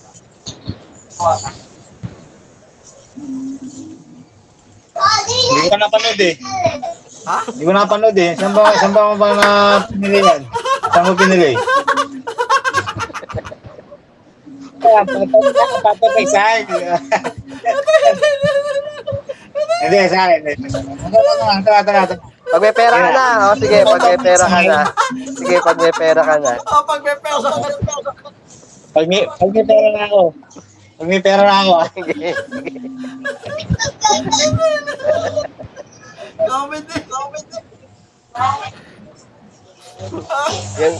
Hindi 5.30 5.68
ko 5.70 5.76
napanood 5.76 6.20
eh. 6.20 6.34
Ha? 7.28 7.36
Hindi 7.52 7.62
ko 7.64 7.72
napanood 7.72 8.16
eh. 8.18 8.30
Saan 8.36 8.52
ba, 8.52 8.72
saan 8.76 8.92
ba 8.92 9.12
mo 9.12 9.14
ba 9.16 9.28
na 9.36 9.48
pinili 9.88 10.20
yan? 10.20 10.42
Saan 10.92 11.04
mo 11.08 11.12
pinili? 11.16 11.52
Papatay 15.84 16.26
sa 16.26 16.40
akin. 16.56 16.82
Hindi, 19.80 19.98
sa 20.08 20.20
akin. 20.28 20.40
Tara, 21.64 21.80
tara, 21.84 22.02
tara. 22.08 22.16
Pag 22.50 22.62
may 22.66 22.74
pera 22.74 22.96
ka 22.98 23.10
na, 23.14 23.26
oh, 23.46 23.54
sige, 23.54 23.78
pag 23.86 24.02
may 24.02 24.18
pera 24.18 24.44
ka 24.50 24.58
na. 24.66 24.78
Sige, 25.38 25.56
pag 25.62 25.78
may 25.78 25.94
pera 25.94 26.22
ka 26.26 26.34
na. 26.42 26.52
Oh, 26.66 26.82
pag 26.82 27.00
may 27.06 27.16
pera 27.22 27.38
ka 27.38 27.48
Pag 28.90 29.04
may, 29.06 29.22
pag 29.22 29.50
may 29.54 29.64
pera 29.64 29.88
na 29.94 30.02
ako. 30.10 30.22
May 31.00 31.16
pera 31.24 31.48
na 31.48 31.64
ako. 31.64 31.72
comment 36.44 36.88
eh, 36.92 37.02
comment 37.08 37.48
eh. 37.56 37.64
Yan. 40.80 40.94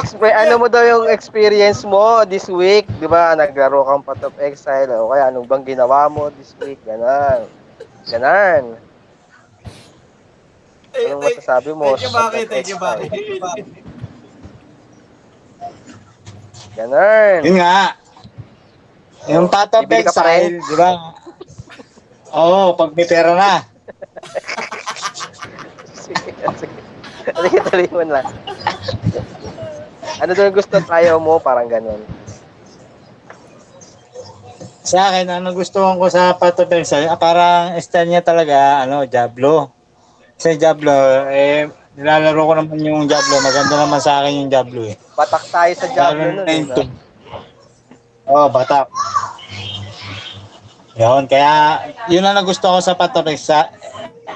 Expre- 0.00 0.36
ano 0.36 0.60
mo 0.60 0.66
daw 0.68 0.84
yung 0.84 1.04
experience 1.08 1.84
mo 1.84 2.24
this 2.24 2.48
week? 2.48 2.88
Di 2.96 3.08
ba? 3.08 3.36
Naglaro 3.36 3.84
kang 3.84 4.04
Path 4.04 4.24
of 4.24 4.36
Exile. 4.40 4.88
O 4.92 5.12
kaya 5.12 5.28
anong 5.28 5.48
bang 5.48 5.64
ginawa 5.64 6.08
mo 6.08 6.32
this 6.36 6.56
week? 6.60 6.80
Ganon. 6.84 7.48
Ganon. 8.08 8.76
Eh, 10.96 11.12
Anong 11.12 11.28
thank- 11.28 11.36
masasabi 11.40 11.70
mo 11.76 11.92
Thank 11.92 12.08
you, 12.08 12.12
Maki. 12.12 12.40
Thank 12.48 12.68
you, 12.72 12.78
Maki. 12.80 13.06
Ganon. 16.72 17.40
Yun 17.44 17.56
nga. 17.60 18.05
Yung 19.26 19.50
Path 19.50 19.74
of 19.74 19.82
Bibili 19.90 20.06
ka 20.06 20.12
pa 20.14 20.22
Exile, 20.30 20.62
di 20.62 20.74
ba? 20.78 20.90
Oo, 22.30 22.74
pag 22.78 22.90
may 22.94 23.06
pera 23.06 23.32
na. 23.34 23.52
Sige, 25.94 26.30
sige. 26.58 26.78
Sige, 27.26 27.58
tuloy 27.66 27.88
mo 27.90 28.02
lang. 28.06 28.26
Ano 30.22 30.30
daw 30.30 30.44
yung 30.46 30.56
gusto 30.56 30.78
tayo 30.78 31.18
mo? 31.18 31.42
Parang 31.42 31.66
ganon. 31.66 32.00
Sa 34.86 35.10
akin, 35.10 35.26
ano 35.26 35.50
gustuhan 35.50 35.98
ko 35.98 36.06
sa 36.06 36.38
Path 36.38 36.62
of 36.62 36.70
Exile, 36.70 37.10
ah, 37.10 37.18
parang 37.18 37.74
style 37.82 38.06
niya 38.06 38.22
talaga, 38.22 38.86
ano, 38.86 39.02
Diablo. 39.02 39.74
Sa 40.38 40.54
Diablo, 40.54 40.94
eh, 41.26 41.66
nilalaro 41.98 42.38
ko 42.46 42.52
naman 42.54 42.78
yung 42.78 43.10
Diablo. 43.10 43.42
Maganda 43.42 43.74
naman 43.82 43.98
sa 43.98 44.22
akin 44.22 44.46
yung 44.46 44.50
Diablo 44.52 44.86
eh. 44.86 44.94
Patak 45.18 45.44
tayo 45.50 45.72
sa 45.74 45.86
job 45.90 46.14
Lalo 46.14 46.22
nun. 46.22 46.36
na 46.38 46.42
eh, 46.46 46.56
yung 46.62 46.70
no? 46.70 46.76
two. 46.78 46.88
Oh, 48.26 48.46
batak. 48.50 48.86
Yun, 50.96 51.28
kaya 51.28 51.84
yun 52.08 52.24
ang 52.24 52.40
nagusto 52.40 52.72
ko 52.72 52.80
sa 52.80 52.96
Path 52.96 53.20
of 53.20 53.28
Exile. 53.28 53.68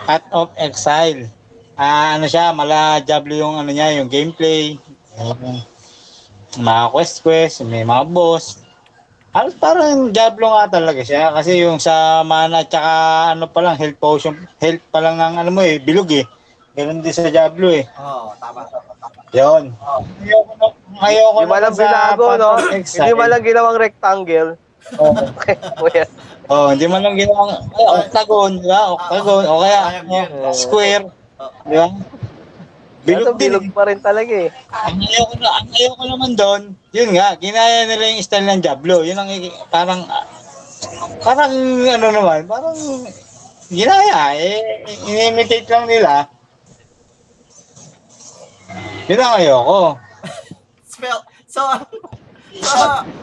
Path 0.04 0.28
of 0.28 0.52
Exile. 0.60 1.24
Ah, 1.72 2.20
ano 2.20 2.28
siya, 2.28 2.52
mala 2.52 3.00
Diablo 3.00 3.32
yung 3.32 3.56
ano 3.56 3.72
niya, 3.72 3.96
yung 3.96 4.12
gameplay. 4.12 4.76
Yung 5.16 5.64
mga 6.60 6.92
quest 6.92 7.24
quest, 7.24 7.64
may 7.64 7.80
mga 7.80 8.04
boss. 8.12 8.60
Halos 9.32 9.56
parang 9.56 10.12
Diablo 10.12 10.52
nga 10.52 10.66
talaga 10.68 11.00
siya 11.06 11.30
kasi 11.30 11.62
yung 11.62 11.78
sa 11.78 12.26
mana 12.26 12.66
tsaka 12.66 12.92
ano 13.32 13.46
pa 13.46 13.62
lang 13.62 13.78
health 13.78 13.96
potion, 14.02 14.34
health 14.58 14.82
pa 14.90 14.98
lang 15.00 15.16
ng 15.16 15.34
ano 15.40 15.50
mo 15.54 15.62
eh, 15.64 15.80
bilog 15.80 16.10
eh. 16.12 16.26
Ganun 16.76 17.00
din 17.00 17.14
sa 17.14 17.30
Diablo 17.30 17.72
eh. 17.72 17.86
Oo, 17.96 18.34
tama. 18.36 18.66
Yun. 19.30 19.70
Ayoko 20.26 20.52
na, 20.58 20.66
ayoko 21.06 21.40
lang 21.46 21.74
sa 21.74 21.86
binago, 21.86 22.26
no? 22.36 22.50
Hindi 22.74 23.12
mo 23.14 23.24
lang 23.24 23.42
ginawang 23.46 23.78
rectangle. 23.78 24.50
Oo. 24.98 25.14
Kuya. 25.80 26.04
Oh, 26.50 26.74
hindi 26.74 26.90
man 26.90 27.06
lang 27.06 27.14
ginawang 27.14 27.54
ay, 27.78 27.86
octagon, 27.86 28.58
di 28.58 28.66
ba? 28.66 28.98
Octagon 28.98 29.46
o 29.46 29.62
kaya 29.62 30.02
oh, 30.02 30.50
square, 30.50 31.06
di 31.62 31.78
ba? 31.78 31.86
Bilog 33.00 33.38
Bilog 33.38 33.38
bilog 33.38 33.64
pa 33.70 33.86
rin 33.86 34.02
talaga 34.02 34.34
eh. 34.34 34.50
Ang 34.74 34.98
ayaw 34.98 35.24
ko 35.30 35.34
na, 35.38 35.50
ang 35.62 35.70
ayaw 35.70 35.92
ko 35.94 36.04
naman 36.10 36.30
doon, 36.34 36.62
yun 36.90 37.10
nga, 37.14 37.38
ginaya 37.38 37.86
nila 37.86 38.12
yung 38.12 38.26
style 38.26 38.50
ng 38.50 38.60
Diablo. 38.66 39.06
Yun 39.06 39.16
ang 39.16 39.30
parang 39.70 40.04
ah, 40.10 40.26
parang 41.22 41.54
ano 41.86 42.06
naman, 42.10 42.44
parang 42.50 42.76
ginaya 43.70 44.34
eh 44.34 44.82
inimitate 45.06 45.70
lang 45.70 45.86
nila. 45.86 46.26
Yun 49.06 49.22
ang 49.22 49.32
ayaw 49.38 49.58
ko. 49.62 49.80
Spell. 50.92 51.20
So, 51.46 51.62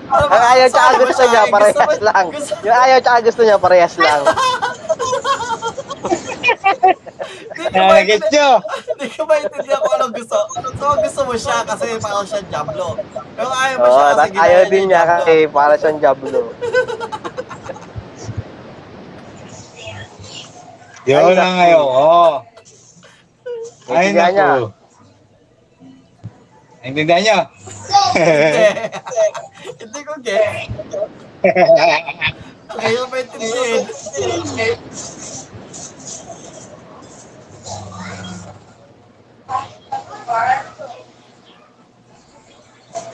ano 0.08 0.26
Ang 0.30 0.44
ayaw 0.48 0.68
tsaka 0.68 0.90
gusto 0.98 1.13
siya? 1.20 1.28
niya, 1.28 1.44
parehas 1.48 1.76
lang. 2.00 2.26
gusto- 2.30 2.58
Yung 2.63 2.78
ayaw 2.80 2.98
tsaka 2.98 3.20
gusto 3.22 3.42
niya, 3.44 3.58
parehas 3.58 3.94
lang. 3.98 4.22
Maintindihan- 7.68 8.32
nyo. 8.32 8.50
Hindi 8.88 9.08
ko 9.10 9.22
maintindihan 9.26 9.80
kung 9.80 9.94
anong 9.94 10.13
gusto. 10.13 10.38
So, 10.78 10.86
gusto 10.96 11.22
mo 11.24 11.34
siya 11.36 11.58
kasi 11.63 11.86
parang 12.00 12.24
siya 12.24 12.40
Diablo. 12.44 12.86
Yung 13.36 13.54
ayaw 13.54 13.76
mo 13.76 13.88
siya 13.88 14.06
kasi 14.10 14.30
ginaya 14.30 14.46
ayaw 14.46 14.62
niya 14.62 14.72
din 14.72 14.86
niya 14.88 15.02
kasi 15.06 15.34
para 15.48 15.74
siyang 15.76 16.00
Diablo. 16.00 16.40
Yun 21.06 21.36
ang 21.36 21.56
ayaw 21.58 21.84
ko. 21.86 22.08
Ay, 23.90 24.12
naku. 24.12 24.68
Naintindihan 26.82 27.22
niyo? 27.22 27.40
Hindi. 28.15 30.00
Ko 30.08 30.13
get. 30.24 30.70
Ayaw 32.78 33.04
maintindihan. 33.12 33.84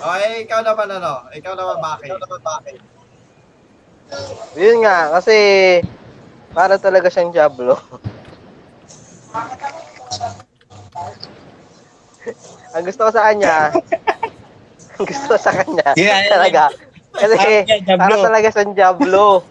Okay, 0.04 0.44
ikaw 0.44 0.60
naman 0.68 0.90
ano? 1.00 1.32
Ikaw 1.32 1.54
naman 1.56 1.78
Maki. 1.80 2.12
Ikaw 2.12 2.20
naman 2.20 2.42
Maki. 2.44 2.76
Yun 4.60 4.84
nga, 4.84 5.10
kasi 5.16 5.38
para 6.52 6.76
talaga 6.78 7.08
siyang 7.10 7.32
Diablo. 7.32 7.80
ang 12.74 12.84
gusto 12.86 13.06
ko 13.08 13.12
sa 13.14 13.32
kanya, 13.32 13.72
gusto 14.98 15.26
ko 15.34 15.38
sa 15.38 15.52
kanya, 15.52 15.94
Yeah, 15.98 16.22
yeah, 16.22 16.32
talaga, 16.32 16.64
kasi 17.14 17.38
para 17.98 18.16
talaga 18.18 18.48
siyang 18.54 18.74
Diablo. 18.78 19.42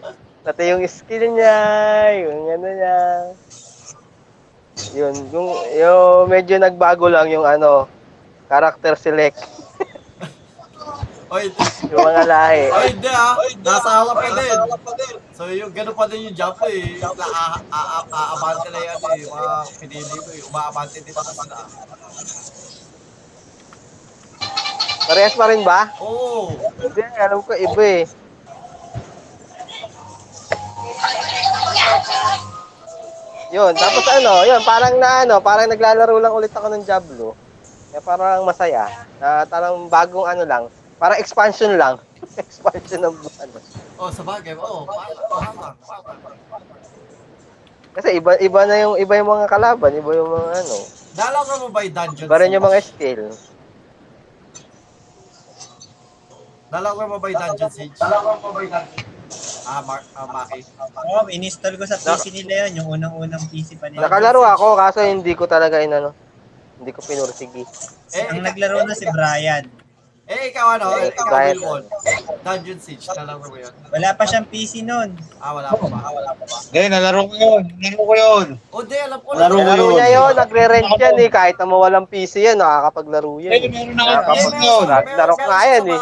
Dati 0.43 0.75
yung 0.75 0.83
skill 0.91 1.39
niya, 1.39 1.59
yung 2.27 2.51
ano 2.51 2.67
niya. 2.67 2.99
Yun, 4.93 5.15
yung, 5.31 5.49
yung 5.71 6.27
medyo 6.27 6.59
nagbago 6.59 7.07
lang 7.07 7.31
yung 7.31 7.47
ano, 7.47 7.87
character 8.51 8.99
select, 8.99 9.39
Oy, 11.33 11.49
yung 11.89 12.05
mga 12.05 12.23
lahi. 12.29 12.69
oy, 12.77 12.93
hindi 12.93 13.09
ah. 13.09 13.33
Nasa 13.65 14.05
harap 14.05 14.21
pa 14.21 14.29
din. 14.37 15.17
So, 15.33 15.49
yung 15.49 15.73
gano'n 15.73 15.97
pa 15.97 16.05
din 16.05 16.29
yung 16.29 16.37
jump 16.37 16.61
eh. 16.69 17.01
Yung 17.01 17.17
a- 17.17 17.57
a- 17.57 17.63
a- 17.73 18.07
aabante 18.13 18.69
na 18.69 18.81
yan 18.85 19.01
eh. 19.01 19.17
Yung 19.25 19.33
mga 19.33 19.53
pinili 19.81 20.13
mo 20.13 20.29
eh. 20.29 20.49
Umaabante 20.53 21.01
din 21.01 21.15
pa 21.17 21.25
sila. 21.25 21.57
Parehas 25.07 25.35
pa 25.35 25.51
rin 25.51 25.63
ba? 25.67 25.91
Oo. 25.99 26.55
Hindi, 26.79 27.03
alam 27.19 27.41
ko 27.43 27.53
iba 27.55 27.83
eh. 27.83 28.03
Yun, 33.53 33.73
tapos 33.77 34.05
ano, 34.09 34.49
yun, 34.49 34.61
parang 34.65 34.97
na 34.97 35.29
ano, 35.29 35.37
parang 35.45 35.69
naglalaro 35.69 36.17
lang 36.17 36.33
ulit 36.33 36.49
ako 36.57 36.73
ng 36.73 36.89
Diablo. 36.89 37.37
Kaya 37.93 38.01
parang 38.01 38.49
masaya. 38.49 38.89
Na 39.21 39.45
parang 39.45 39.93
bagong 39.93 40.25
ano 40.25 40.43
lang, 40.49 40.63
parang 40.97 41.21
expansion 41.21 41.77
lang. 41.77 42.01
expansion 42.41 43.05
ng 43.05 43.13
ano. 43.13 43.57
Oh, 44.01 44.09
sa 44.09 44.25
bagay. 44.25 44.57
Oo, 44.57 44.89
parang, 44.89 45.53
parang. 45.61 45.77
Kasi 47.93 48.17
iba 48.17 48.41
iba 48.41 48.61
na 48.65 48.77
yung 48.81 48.97
iba 48.97 49.21
yung 49.21 49.29
mga 49.29 49.47
kalaban, 49.53 49.93
iba 50.01 50.11
yung 50.17 50.33
mga 50.33 50.51
ano. 50.65 50.77
Nalaro 51.13 51.53
mo 51.61 51.69
ba 51.69 51.85
yung 51.85 51.93
dungeon? 51.93 52.25
Iba 52.25 52.37
rin 52.41 52.55
yung 52.57 52.65
mga 52.65 52.81
skill. 52.81 53.23
Nalaro 56.73 57.05
mo 57.05 57.17
ba 57.21 57.27
yung 57.29 57.37
dungeon 57.39 57.71
siege? 57.71 57.97
Nalaro 58.01 58.41
mo 58.41 58.49
ba 58.51 58.61
yung 58.61 58.73
dungeon 58.73 59.11
Ah, 59.63 59.81
Mark, 59.81 60.03
ah, 60.13 60.27
Maki. 60.27 60.61
Oo, 61.07 61.31
in-install 61.31 61.79
ko 61.79 61.87
sa 61.87 61.95
PC 61.95 62.35
nila 62.35 62.67
yun, 62.67 62.83
yung 62.83 62.89
unang-unang 62.99 63.41
PC 63.47 63.79
pa 63.79 63.87
nila. 63.87 64.05
Nakalaro 64.05 64.43
ako 64.43 64.75
kaso 64.75 64.99
hindi 65.01 65.33
ko 65.33 65.47
talaga 65.47 65.79
inano. 65.79 66.11
Hindi 66.77 66.91
ko 66.91 67.01
pinursigi. 67.01 67.63
Eh, 68.13 68.27
Ang 68.27 68.43
ika- 68.43 68.47
naglaro 68.51 68.83
na 68.83 68.93
si 68.93 69.07
Brian. 69.07 69.71
Eh, 70.35 70.49
ikaw 70.49 70.67
ano? 70.73 70.87
Eh, 70.95 71.09
Ikaw, 71.09 71.27
Brian. 71.27 71.57
Wilwon. 71.57 71.83
Dungeon 72.43 72.79
siege. 72.79 73.05
Nalaro 73.09 73.39
mo 73.41 73.55
yun? 73.55 73.73
Wala 73.89 74.09
pa 74.13 74.25
siyang 74.25 74.47
PC 74.47 74.73
noon. 74.81 75.15
Ah, 75.37 75.53
wala 75.53 75.69
pa 75.71 75.85
ba? 75.85 75.99
Ah, 75.99 76.11
wala 76.11 76.31
pa 76.33 76.43
ba? 76.43 76.57
Hindi, 76.65 76.81
nalaro 76.89 77.21
ko 77.25 77.35
yun. 77.35 77.63
Nalaro 77.73 78.03
ko 78.03 78.15
yun. 78.15 78.47
Oh, 78.69 78.83
di, 78.83 78.97
alam 78.97 79.19
ko 79.19 79.29
Laro 79.33 79.53
na. 79.53 79.59
ko 79.59 79.69
Laro 79.69 79.85
yun. 79.85 79.95
niya 79.95 80.09
yun, 80.11 80.33
nagre-rent 80.35 80.89
yan 80.95 81.17
eh. 81.17 81.29
Kahit 81.29 81.57
na 81.57 81.65
mawalang 81.65 82.07
PC 82.07 82.33
yan, 82.43 82.57
nakakapaglaro 82.57 83.33
yan. 83.39 83.53
Eh, 83.53 83.61
meron 83.65 83.93
na 83.93 84.03
akong 84.03 84.17
Nakakapag- 84.17 84.33
PC 84.33 84.47
noon. 84.59 84.87
Meron- 84.87 85.17
Laro 85.17 85.35
ko 85.35 85.45
nga 85.45 85.61
yan, 85.65 85.85
eh. 85.87 86.01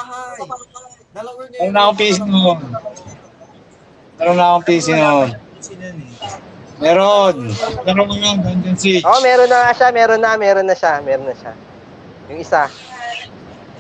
Nalaro 1.11 1.43
niya 1.43 1.59
Meron 1.61 1.73
na 1.73 1.81
akong 1.83 1.99
PC 1.99 2.19
noon. 2.23 2.59
Meron 4.17 4.37
na 4.37 4.45
akong 4.47 4.65
PC 4.65 4.87
noon 4.91 5.19
eh. 5.23 5.33
Meron. 6.81 7.37
Meron 7.85 8.05
ko 8.07 8.15
yung 8.17 8.41
Dungeon 8.41 8.73
Siege. 8.75 9.05
Oo, 9.05 9.13
oh, 9.13 9.21
meron 9.21 9.45
na 9.47 9.59
nga 9.63 9.73
siya, 9.77 9.89
meron 9.91 10.17
na, 10.19 10.33
meron 10.35 10.65
na 10.65 10.73
siya, 10.73 10.97
meron 11.01 11.29
na 11.29 11.37
siya. 11.37 11.53
Yung 12.27 12.41
isa. 12.41 12.73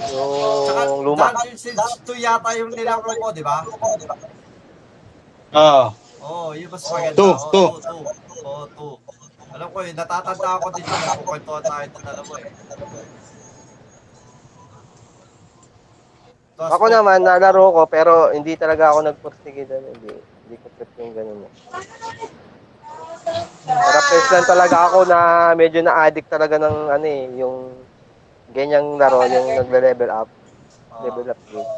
Yung 0.08 1.04
luma. 1.04 1.36
Dungeon 1.36 1.58
Siege 1.60 1.76
2 2.08 2.24
yata 2.24 2.50
yung 2.56 2.72
nilaro 2.72 3.04
ko, 3.04 3.28
di 3.36 3.44
ba? 3.44 3.66
Oo. 5.52 5.84
Oo, 6.20 6.48
oh, 6.48 6.50
yun 6.56 6.68
mas 6.72 6.84
maganda. 6.88 7.16
Two, 7.16 7.32
Oo, 7.32 7.50
two. 7.52 7.68
two, 7.80 7.80
two. 7.84 8.02
Oo, 8.44 8.64
two. 8.72 8.94
Alam 9.50 9.68
ko 9.74 9.78
eh, 9.82 9.92
natatanda 9.92 10.48
ako 10.56 10.66
din 10.72 10.84
yun. 10.86 11.00
Kukwentuhan 11.20 11.64
tayo 11.66 11.82
ito 11.84 11.98
alam 12.00 12.24
mo 12.24 12.34
eh. 12.38 12.48
Tapos, 16.60 16.72
Ako 16.76 16.84
naman, 16.92 17.24
nalaro 17.24 17.72
ko, 17.72 17.82
pero 17.88 18.12
hindi 18.36 18.52
talaga 18.54 18.92
ako 18.92 18.98
nagpursige 19.00 19.64
doon. 19.64 19.84
Hindi, 19.96 20.12
hindi 20.44 20.56
ko 20.60 20.66
trip 20.76 20.92
yung 21.00 21.12
ganun 21.16 21.40
eh. 21.48 21.52
Pero 23.64 23.98
first 24.12 24.28
lang 24.32 24.46
talaga 24.48 24.76
ako 24.92 24.98
na 25.08 25.18
medyo 25.56 25.80
na-addict 25.80 26.28
talaga 26.28 26.60
ng 26.60 26.76
ano 26.92 27.06
eh, 27.08 27.24
yung 27.40 27.56
ganyang 28.50 28.98
laro, 28.98 29.22
yung 29.24 29.48
nagle-level 29.56 30.10
up. 30.10 30.28
Level 31.00 31.26
up 31.30 31.40
game. 31.48 31.70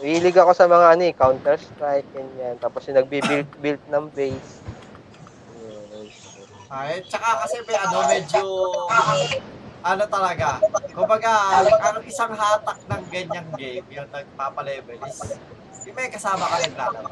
Hilig 0.00 0.32
ako 0.32 0.56
sa 0.56 0.64
mga 0.64 0.86
ano 0.96 1.02
eh, 1.04 1.12
Counter-Strike, 1.12 2.08
ganyan. 2.16 2.56
Tapos 2.56 2.88
yung 2.88 2.96
nagbi-build 2.96 3.48
build 3.62 3.82
ng 3.86 4.06
base. 4.10 4.50
Ay, 6.70 7.02
tsaka 7.04 7.44
kasi 7.44 7.60
may 7.66 7.76
ano, 7.76 7.98
medyo 8.06 8.42
ano 9.82 10.04
talaga. 10.06 10.62
Kumbaga, 10.94 11.32
ang 11.66 11.98
isang 12.06 12.32
hatak 12.32 12.78
ng 12.86 13.02
ganyang 13.10 13.48
game, 13.58 13.84
yung 13.90 14.08
nagpapalevel 14.08 15.00
is 15.04 15.18
yung 15.84 15.96
may 15.96 16.08
kasama 16.08 16.46
ka 16.46 16.56
naglalaro. 16.62 17.08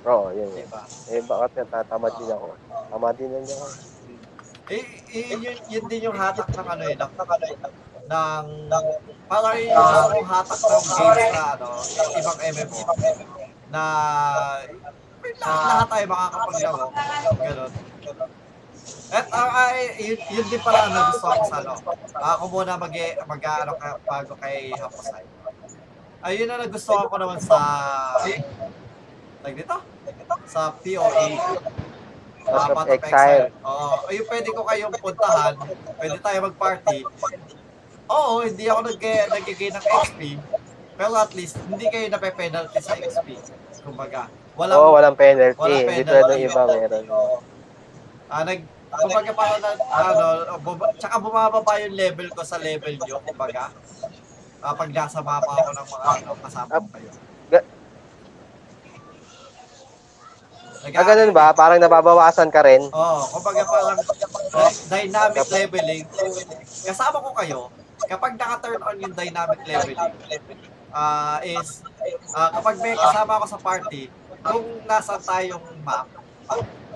Oo, 0.00 0.32
yun 0.32 0.48
Di 0.50 0.64
yun. 0.64 0.68
ba? 0.72 0.82
Eh, 1.12 1.20
bakit 1.22 1.50
natatamad 1.54 2.12
din 2.16 2.32
ako? 2.32 2.48
Tamad 2.88 3.14
din 3.20 3.28
lang 3.30 3.44
ako. 3.44 3.66
Eh, 4.70 4.86
eh, 5.10 5.34
yun, 5.34 5.56
yun 5.66 5.84
din 5.90 6.06
yung 6.06 6.14
hatak 6.14 6.46
ng 6.54 6.68
ano 6.70 6.82
eh, 6.86 6.94
ng, 6.94 7.12
ng, 8.06 8.46
ng 8.70 8.84
parang 9.26 9.58
yung 9.58 9.74
yung 10.14 10.28
hatak 10.30 10.58
ng 10.62 10.84
games 10.94 11.30
na 11.34 11.44
ano, 11.58 11.68
ibang 12.14 12.38
MMO 12.38 12.80
na 13.70 13.82
lahat, 15.42 15.62
lahat 15.66 15.86
tayo 15.90 16.06
makakapaglaro. 16.06 16.86
Ganun. 17.38 17.72
At 19.10 19.26
uh, 19.34 19.50
ay, 19.66 19.78
yun, 19.98 20.18
yun 20.30 20.46
din 20.46 20.62
pala 20.62 20.86
ang 20.86 21.10
gusto 21.10 21.26
ko 21.26 21.42
sa 21.50 21.56
ano. 21.66 21.74
Ako 22.14 22.42
muna 22.46 22.78
mag, 22.78 22.94
mag 23.26 23.42
ano, 23.42 23.72
ka, 23.74 23.98
bago 24.06 24.32
kay 24.38 24.70
Haposay. 24.78 25.26
ayun 26.20 26.46
na 26.46 26.62
nagustuhan 26.62 27.08
ko 27.08 27.16
naman 27.16 27.40
sa 27.40 27.58
like 29.40 29.56
dito 29.56 29.76
sa 30.44 30.68
POA 30.78 31.26
Path 32.50 32.70
of 32.70 32.76
of 32.76 32.88
Exile. 32.90 33.46
Oo, 33.62 33.94
ayun 34.06 34.24
pwede 34.26 34.48
ko 34.50 34.60
kayong 34.62 34.94
puntahan, 34.98 35.54
pwede 35.96 36.16
tayo 36.18 36.38
mag-party. 36.44 36.98
Oo, 38.10 38.32
hindi 38.42 38.64
ako 38.66 38.80
nag 38.84 38.98
nag-gain 39.30 39.72
ng 39.72 39.86
XP, 39.86 40.20
pero 40.94 41.14
at 41.14 41.32
least 41.32 41.54
hindi 41.64 41.86
kayo 41.86 42.10
nape-penalty 42.10 42.78
sa 42.82 42.98
XP. 42.98 43.38
Kumbaga, 43.80 44.26
walang 44.58 44.76
Oo, 44.76 44.90
walang 44.92 45.16
penalty. 45.16 45.56
walang 45.56 45.86
penalty. 45.86 46.04
tulad 46.04 46.24
ng 46.28 46.42
iba 46.42 46.62
meron. 46.66 47.04
Ah, 48.26 48.42
nag 48.42 48.60
kumbaga 48.90 49.30
parang 49.32 49.60
na, 49.62 49.70
ano, 49.88 50.26
buma, 50.58 50.90
tsaka 50.98 51.16
bumababa 51.16 51.72
yung 51.78 51.94
level 51.94 52.28
ko 52.30 52.42
sa 52.42 52.58
level 52.58 52.94
nyo, 52.98 53.22
kumbaga. 53.22 53.70
Ah, 54.60 54.74
pag 54.74 54.90
nasa 54.90 55.22
mapa 55.22 55.50
ako 55.56 55.70
ng 55.72 55.88
mga 55.88 56.06
ano, 56.20 56.30
kasama 56.36 56.70
ko 56.76 56.86
kayo 56.92 57.10
Nag- 57.48 57.68
Ah, 60.80 61.04
ganun 61.04 61.36
ba? 61.36 61.52
Parang 61.52 61.76
nababawasan 61.76 62.48
ka 62.48 62.64
rin. 62.64 62.80
Oo, 62.88 62.96
oh, 62.96 63.22
kumbaga 63.36 63.62
parang 63.68 64.00
dy- 64.00 64.80
dynamic 64.88 65.44
leveling. 65.52 66.04
Kasama 66.64 67.20
ko 67.20 67.30
kayo, 67.36 67.60
kapag 68.08 68.40
naka-turn 68.40 68.80
on 68.80 68.96
yung 68.96 69.12
dynamic 69.12 69.60
leveling, 69.68 70.12
ah 70.90 71.38
is, 71.44 71.84
ah, 72.32 72.48
kapag 72.56 72.80
may 72.80 72.96
kasama 72.96 73.32
ako 73.36 73.46
sa 73.46 73.58
party, 73.60 74.08
kung 74.40 74.66
nasa 74.88 75.20
tayong 75.20 75.66
map, 75.84 76.08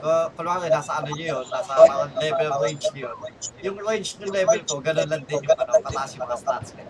uh, 0.05 0.27
kunwari 0.33 0.68
nasa 0.73 1.01
ano 1.01 1.12
nyo 1.12 1.27
yun, 1.40 1.44
nasa 1.49 1.73
parang 1.77 2.12
level 2.16 2.51
range 2.64 2.87
nyo 2.92 3.09
yun, 3.09 3.16
yung 3.64 3.77
range 3.81 4.11
ng 4.20 4.33
level 4.33 4.61
ko, 4.64 4.75
ganun 4.81 5.09
lang 5.09 5.23
din 5.29 5.40
yung 5.40 5.61
ano, 5.61 5.73
kataas 5.81 6.11
yung 6.16 6.25
mga 6.25 6.37
stats 6.40 6.68
ko. 6.73 6.83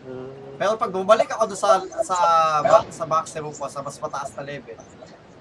Hmm. 0.00 0.32
Pero 0.60 0.76
pag 0.76 0.92
bumalik 0.92 1.28
ako 1.32 1.52
doon 1.52 1.60
sa 1.60 1.70
sa 2.04 2.16
sa 2.88 3.04
maximum 3.08 3.52
ko 3.52 3.64
sa 3.68 3.80
mas 3.80 3.96
mataas 3.96 4.32
na 4.36 4.42
level, 4.44 4.76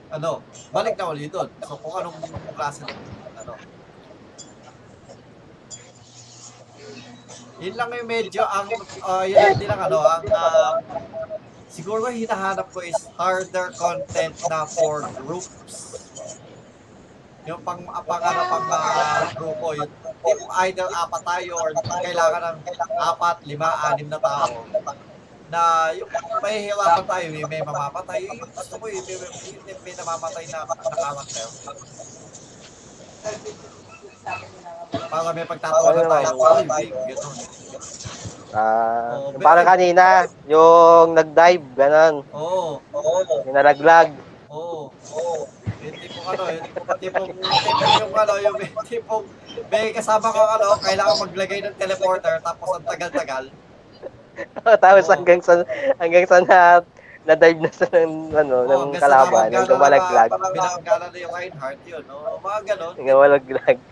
ano, 0.10 0.42
balik 0.74 0.98
na 0.98 1.10
ulit 1.10 1.30
doon. 1.30 1.50
So 1.62 1.78
kung 1.78 1.94
anong 2.02 2.18
klase 2.58 2.82
ng 2.86 2.94
ano. 3.46 3.54
Yun 7.60 7.76
lang 7.76 7.90
yung 7.92 8.10
medyo 8.10 8.42
ang 8.48 8.68
uh, 9.04 9.24
yun 9.28 9.38
lang 9.38 9.58
din 9.60 9.70
ang 9.70 9.82
ano, 9.86 10.00
ang 10.02 10.24
ah, 10.34 10.74
siguro 11.70 12.10
hinahanap 12.10 12.72
ko 12.74 12.82
is 12.82 12.98
harder 13.20 13.70
content 13.78 14.34
na 14.50 14.66
for 14.66 15.06
groups. 15.22 16.02
Yung 17.46 17.62
pang 17.62 17.86
pang 17.86 18.24
ano 18.24 18.42
pang 18.50 18.66
uh, 18.66 19.30
grupo 19.38 19.78
yun. 19.78 19.90
If 20.20 20.40
either 20.68 20.90
apat 20.90 21.22
tayo 21.24 21.52
or 21.56 21.72
kailangan 21.80 22.42
ng 22.52 22.58
apat, 23.00 23.40
lima, 23.48 23.72
anim 23.88 24.12
na 24.12 24.20
tao 24.20 24.68
na 25.50 25.62
yung 25.94 26.10
mahihirapan 26.40 27.06
tayo, 27.06 27.26
may, 27.30 27.44
may 27.44 27.62
mamamatay. 27.62 28.20
Yung 28.26 28.40
gusto 28.46 28.76
ko 28.78 28.86
yun, 28.86 29.04
may, 29.04 29.18
may, 29.18 29.74
may 29.82 29.94
namamatay 29.94 30.46
na 30.48 30.60
nakamakter. 30.64 31.48
Para 35.10 35.30
may 35.34 35.46
pagtatawanan 35.46 36.06
tayo. 36.08 36.30
Uy, 36.38 36.64
big, 36.66 36.94
gano'n. 36.94 37.36
Ah, 38.50 39.14
Oo, 39.14 39.30
yung 39.38 39.46
parang 39.46 39.68
kanina, 39.68 40.04
yung 40.50 41.14
nag-dive, 41.14 41.66
ganun. 41.78 42.16
Oo, 42.34 42.82
oo, 42.82 43.20
Yung 43.46 43.54
nalaglag. 43.54 44.10
oo, 44.50 44.90
oo. 44.90 45.46
Yung 45.80 45.96
tipong 45.96 46.26
ano, 46.28 46.44
yung 46.50 46.66
tipong, 46.66 46.98
tipong 46.98 47.28
yung 48.02 48.14
ano, 48.18 48.34
yung 48.42 48.58
tipong, 48.84 49.24
may 49.70 49.94
kasama 49.94 50.34
ko 50.34 50.42
ano, 50.42 50.68
kailangan 50.82 51.22
maglagay 51.22 51.60
ng 51.62 51.78
teleporter, 51.78 52.42
tapos 52.42 52.70
ang 52.74 52.86
tagal-tagal. 52.90 53.46
Tapos 54.84 55.06
Oo. 55.08 55.14
hanggang 55.14 55.40
sa 55.44 55.64
hanggang 56.00 56.26
sa 56.28 56.40
na 56.44 56.60
na-dive 57.28 57.60
na 57.62 57.70
sa 57.70 57.86
ng, 57.92 58.34
ano, 58.34 58.56
Oo, 58.66 58.90
ng 58.90 58.94
kalaban, 58.98 59.52
nabangga 59.52 59.60
hanggang 59.60 59.78
na- 59.78 59.86
malaglag. 59.86 60.30
Binangga 60.34 60.94
na 60.98 61.08
yung 61.20 61.34
Reinhardt 61.36 61.82
yun, 61.86 62.04
no? 62.08 62.40
Mga 62.42 62.60
ganon. 62.74 62.94
Hanggang 62.96 63.20
malaglag. 63.20 63.78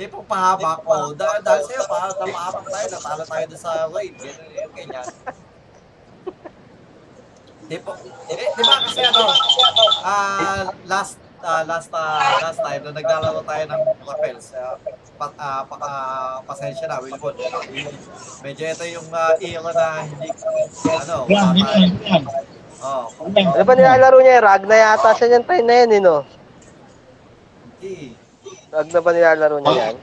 Tipong 0.00 0.26
pahaba 0.26 0.80
ko. 0.80 1.12
Dahil, 1.12 1.40
dahil 1.44 1.62
sa'yo, 1.64 1.82
pa, 1.84 2.08
namahabang 2.16 2.66
tayo, 2.72 2.86
natalo 2.88 3.22
tayo 3.24 3.44
doon 3.52 3.60
sa 3.60 3.72
raid. 3.92 4.14
Ganyan, 4.16 4.48
yung 4.52 4.74
ganyan. 4.74 5.06
Tipong, 7.70 8.00
eh, 8.26 8.48
di 8.50 8.62
ba 8.64 8.76
kasi 8.82 9.00
ano, 9.06 9.22
ah, 10.02 10.62
last, 10.90 11.14
ah, 11.42 11.62
last, 11.64 11.90
ah, 11.90 12.18
last 12.40 12.58
time, 12.58 12.82
na 12.82 12.90
naglalaro 12.90 13.40
tayo 13.42 13.64
ng 13.66 13.80
rappels, 14.02 14.46
ah, 14.54 14.76
pa, 15.16 15.26
ah, 15.36 15.62
pa, 15.64 15.76
ah, 15.78 16.36
pasensya 16.44 16.86
na, 16.86 16.98
Wilbon. 16.98 17.34
Medyo 18.40 18.64
ito 18.66 18.84
yung 18.88 19.08
uh, 19.08 19.34
era 19.38 19.70
na 19.70 19.86
hindi, 20.02 20.28
ano, 20.86 21.16
yan, 21.28 21.54
yan. 22.00 22.22
Oh, 22.80 23.12
Ano 23.28 23.60
ba 23.60 23.76
nilalaro 23.76 24.24
niya? 24.24 24.40
Rag 24.40 24.64
na 24.64 24.76
yata 24.78 25.12
siya 25.12 25.36
yung 25.36 25.44
time 25.44 25.66
na 25.68 25.74
yan, 25.76 25.90
eh, 25.92 26.00
no? 26.00 26.24
Rag 28.70 28.88
na 28.88 29.00
ba 29.00 29.10
nilalaro 29.12 29.56
niya 29.60 29.74
yan? 29.76 29.96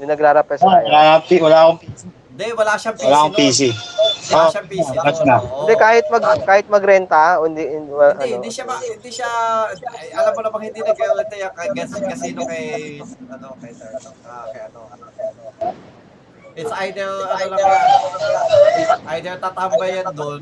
Yung 0.00 0.08
nagrarapes 0.08 0.60
Wala, 0.60 0.72
na 0.72 0.80
yan. 0.80 0.88
wala, 0.88 1.00
akong- 1.20 1.42
wala 1.44 1.58
akong 1.62 1.80
Hindi, 2.32 2.46
wala 2.56 2.72
siyang 2.80 2.96
PC 2.96 3.04
wala 3.04 3.18
akong. 3.28 3.36
PC. 3.36 3.60
Wala 4.32 4.44
siyang 4.48 4.68
PC 4.72 4.88
That's 5.04 5.20
na. 5.20 5.36
oo. 5.36 5.68
Hindi, 5.68 5.74
kahit 5.76 6.04
mag 6.08 6.24
kahit 6.48 6.66
magrenta, 6.72 7.36
hindi, 7.44 7.62
hindi, 7.68 7.92
ano, 7.92 8.20
hindi 8.24 8.48
siya, 8.48 8.64
ma- 8.64 8.80
hindi 8.80 9.10
siya, 9.12 9.28
alam 10.16 10.32
mo 10.32 10.40
namang 10.40 10.62
hindi 10.64 10.80
nag-renta 10.80 11.34
yung 11.36 12.08
casino 12.08 12.40
kay, 12.48 12.64
ano, 13.04 13.46
kay, 13.60 13.72
ah, 14.24 14.44
kay 14.48 14.60
ano, 14.72 14.80
It's 16.52 16.72
either, 16.84 17.08
ano 17.08 17.56
lang 17.56 17.64
either 19.16 19.34
tatambay 19.40 20.04
yan 20.04 20.08
doon, 20.12 20.40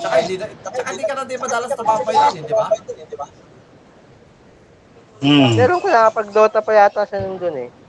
tsaka 0.00 0.14
hindi, 0.24 0.34
tsaka 0.40 0.88
hindi 0.92 1.04
ka 1.04 1.14
na 1.16 1.24
din 1.28 1.40
madalas 1.40 1.70
tumambay 1.76 2.16
din, 2.32 2.44
di 2.44 2.56
ba? 2.56 2.68
Hmm. 5.16 5.56
meron 5.56 5.80
ko 5.80 5.88
na 5.88 6.12
pag 6.12 6.28
Dota 6.28 6.60
pa 6.60 6.76
yata 6.76 7.08
siya 7.08 7.24
nandun 7.24 7.56
eh. 7.56 7.85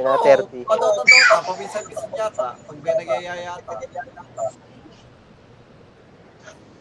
Kina 0.00 0.16
30. 0.16 0.64
Patototota, 0.64 1.36
paminsan-minsan 1.44 2.08
yata, 2.16 2.56
pag 2.56 2.76
may 2.80 2.94
nagyayayata. 3.04 3.72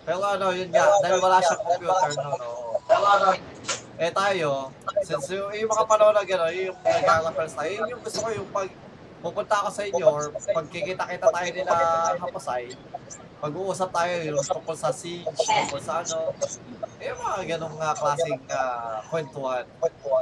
Pero 0.07 0.23
ano, 0.23 0.47
yun 0.55 0.71
nga, 0.71 0.87
dahil 1.03 1.19
wala 1.19 1.43
siyang 1.43 1.59
computer, 1.67 2.11
no, 2.15 2.31
no. 2.39 2.49
Eh 3.99 4.11
tayo, 4.15 4.71
since 5.03 5.35
yung, 5.35 5.51
yung 5.51 5.67
mga 5.67 5.83
panahon 5.83 6.15
na 6.15 6.23
gano'n, 6.23 6.71
yung 6.71 6.79
nagkakapels 6.79 7.53
tayo, 7.59 7.71
yun 7.75 7.91
yung 7.91 8.01
gusto 8.07 8.19
ko 8.23 8.27
yung 8.31 8.47
pag 8.55 8.71
pupunta 9.19 9.55
ako 9.63 9.69
sa 9.71 9.83
inyo 9.83 10.05
or 10.07 10.31
pagkikita-kita 10.31 11.27
tayo 11.27 11.49
nila 11.51 11.73
hapasay, 12.19 12.71
pag-uusap 13.39 13.89
tayo 13.91 14.13
yung 14.23 14.39
tungkol 14.43 14.75
sa 14.75 14.91
siege, 14.91 15.27
tungkol 15.27 15.79
sa 15.79 16.03
ano, 16.03 16.35
eh 16.99 17.15
mga 17.15 17.55
ganong 17.55 17.77
uh, 17.79 17.95
klaseng 17.95 18.43
uh, 18.51 18.99
kwentuhan. 19.07 19.63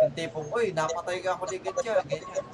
Yung 0.06 0.14
tipong, 0.14 0.48
uy, 0.54 0.70
napatay 0.74 1.22
ka 1.26 1.34
ako 1.34 1.50
ni 1.50 1.58
ganyan, 1.62 2.02
ganyan. 2.06 2.46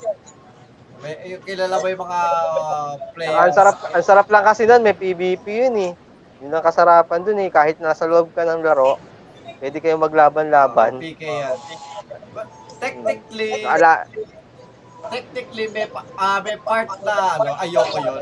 May, 1.04 1.36
eh, 1.36 1.40
kilala 1.44 1.84
mo 1.84 1.88
yung 1.92 2.04
mga 2.08 2.20
uh, 2.48 2.92
players. 3.12 3.40
Ang 3.44 3.52
sarap, 3.52 3.78
ang 3.92 4.06
sarap 4.08 4.28
lang 4.32 4.44
kasi 4.48 4.64
nun, 4.64 4.84
may 4.84 4.96
PVP 4.96 5.46
yun 5.68 5.76
eh. 5.76 5.92
Yun 6.40 6.56
ang 6.56 6.64
kasarapan 6.64 7.24
dun 7.28 7.44
eh, 7.44 7.52
kahit 7.52 7.84
nasa 7.84 8.08
loob 8.08 8.32
ka 8.32 8.48
ng 8.48 8.64
laro, 8.64 8.96
pwede 9.60 9.84
kayong 9.84 10.04
maglaban-laban. 10.08 11.04
PK 11.04 11.24
yan. 11.24 11.58
But 12.32 12.48
technically, 12.80 13.68
Ala, 13.68 14.08
technically 15.10 15.66
may, 15.70 15.86
pa- 15.86 16.08
ah, 16.16 16.40
may 16.40 16.58
part 16.58 16.90
na 17.02 17.14
ano, 17.36 17.52
ayoko 17.58 17.98
yun. 17.98 18.22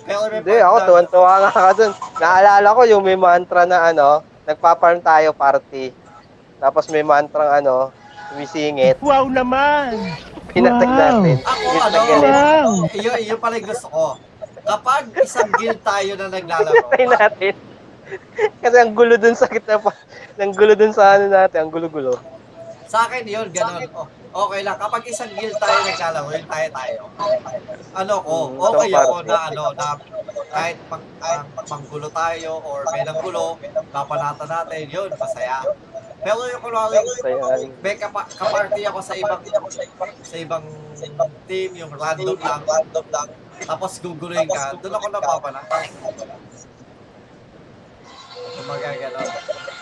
Pero 0.00 0.18
may 0.26 0.38
hindi, 0.38 0.56
ako 0.58 0.76
tuwan-tuwa 0.86 1.32
nga 1.40 1.50
ka 1.50 1.72
dun. 1.74 1.92
Naalala 2.16 2.68
ko 2.72 2.82
yung 2.84 3.02
may 3.02 3.16
mantra 3.16 3.62
na 3.64 3.90
ano, 3.90 4.08
nagpa-farm 4.44 4.98
tayo 5.00 5.30
party. 5.32 5.92
Tapos 6.58 6.86
may 6.88 7.02
mantra 7.02 7.56
ano, 7.56 7.90
sumisingit, 8.28 9.00
Wow 9.00 9.26
naman! 9.26 9.96
pinatag 10.50 10.86
Wow. 10.88 10.98
natin. 10.98 11.36
Ako, 11.40 11.66
ano. 11.78 11.98
Wow! 12.20 12.70
Yun, 12.90 13.16
yun 13.22 13.38
pala 13.38 13.54
yung 13.56 13.68
gusto 13.68 13.86
ko. 13.86 14.06
Kapag 14.60 15.02
isang 15.16 15.50
guild 15.56 15.80
tayo 15.80 16.10
na 16.14 16.26
naglalaro, 16.28 16.74
Patay 16.90 17.06
natin. 17.06 17.54
Kasi 18.58 18.76
ang 18.76 18.92
gulo 18.92 19.14
dun 19.14 19.34
sa 19.34 19.46
kita 19.46 19.78
pa. 19.78 19.94
Ang 20.36 20.52
gulo 20.52 20.74
dun 20.74 20.90
sa 20.90 21.14
ano 21.14 21.30
natin, 21.30 21.58
ang 21.60 21.70
gulo-gulo. 21.70 22.18
sa 22.84 23.06
akin 23.06 23.22
yun, 23.22 23.46
ganun. 23.54 23.86
Oh, 23.94 24.06
okay 24.30 24.60
lang. 24.62 24.76
Kapag 24.78 25.02
isang 25.06 25.30
guild 25.34 25.56
tayo 25.58 25.76
naglalaro, 25.82 26.28
yun 26.30 26.46
tayo 26.46 26.66
tayo. 26.70 27.00
Ano 27.94 28.14
ko, 28.22 28.34
Mm, 28.50 28.58
okay 28.62 28.90
ako 28.94 29.14
na 29.26 29.36
ano, 29.50 29.64
na 29.74 29.86
kahit 30.50 30.78
ang 31.20 31.44
panggulo 31.66 32.06
tayo 32.10 32.50
or 32.62 32.86
may 32.90 33.02
nanggulo, 33.02 33.58
papanatan 33.90 34.48
natin, 34.48 34.86
yun, 34.90 35.10
masaya. 35.14 35.62
Pero 36.20 36.40
yung 36.52 36.60
kunwari, 36.60 37.00
may 37.80 37.96
kapa, 37.96 38.28
kaparty 38.28 38.84
ako 38.84 38.98
sa 39.00 39.14
ibang 39.16 39.40
sa 40.20 40.36
ibang 40.36 40.64
team, 41.48 41.70
yung 41.74 41.92
random 41.96 42.36
lang, 42.36 42.60
random 42.62 43.06
lang. 43.08 43.28
Tapos 43.60 43.96
guguluhin 43.98 44.44
ka, 44.46 44.76
doon 44.78 44.94
ako 44.94 45.06
napapanatay. 45.10 45.84
Kumbaga 48.60 48.88
gano'n. 48.92 49.28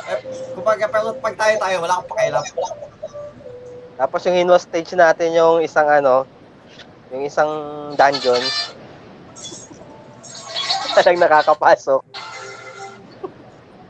Eh, 0.09 0.19
kumbaga, 0.55 0.85
pero 0.89 1.11
pag 1.19 1.35
tayo 1.35 1.55
tayo, 1.59 1.77
wala 1.83 1.93
akong 1.99 2.11
pakialam. 2.15 2.45
Tapos 3.99 4.23
yung 4.31 4.39
inwas 4.39 4.63
stage 4.63 4.95
natin 4.95 5.35
yung 5.35 5.59
isang 5.59 5.91
ano, 5.91 6.23
yung 7.11 7.27
isang 7.27 7.51
dungeon. 7.99 8.41
isa 10.99 11.15
lang 11.15 11.23
nakakapasok. 11.23 12.03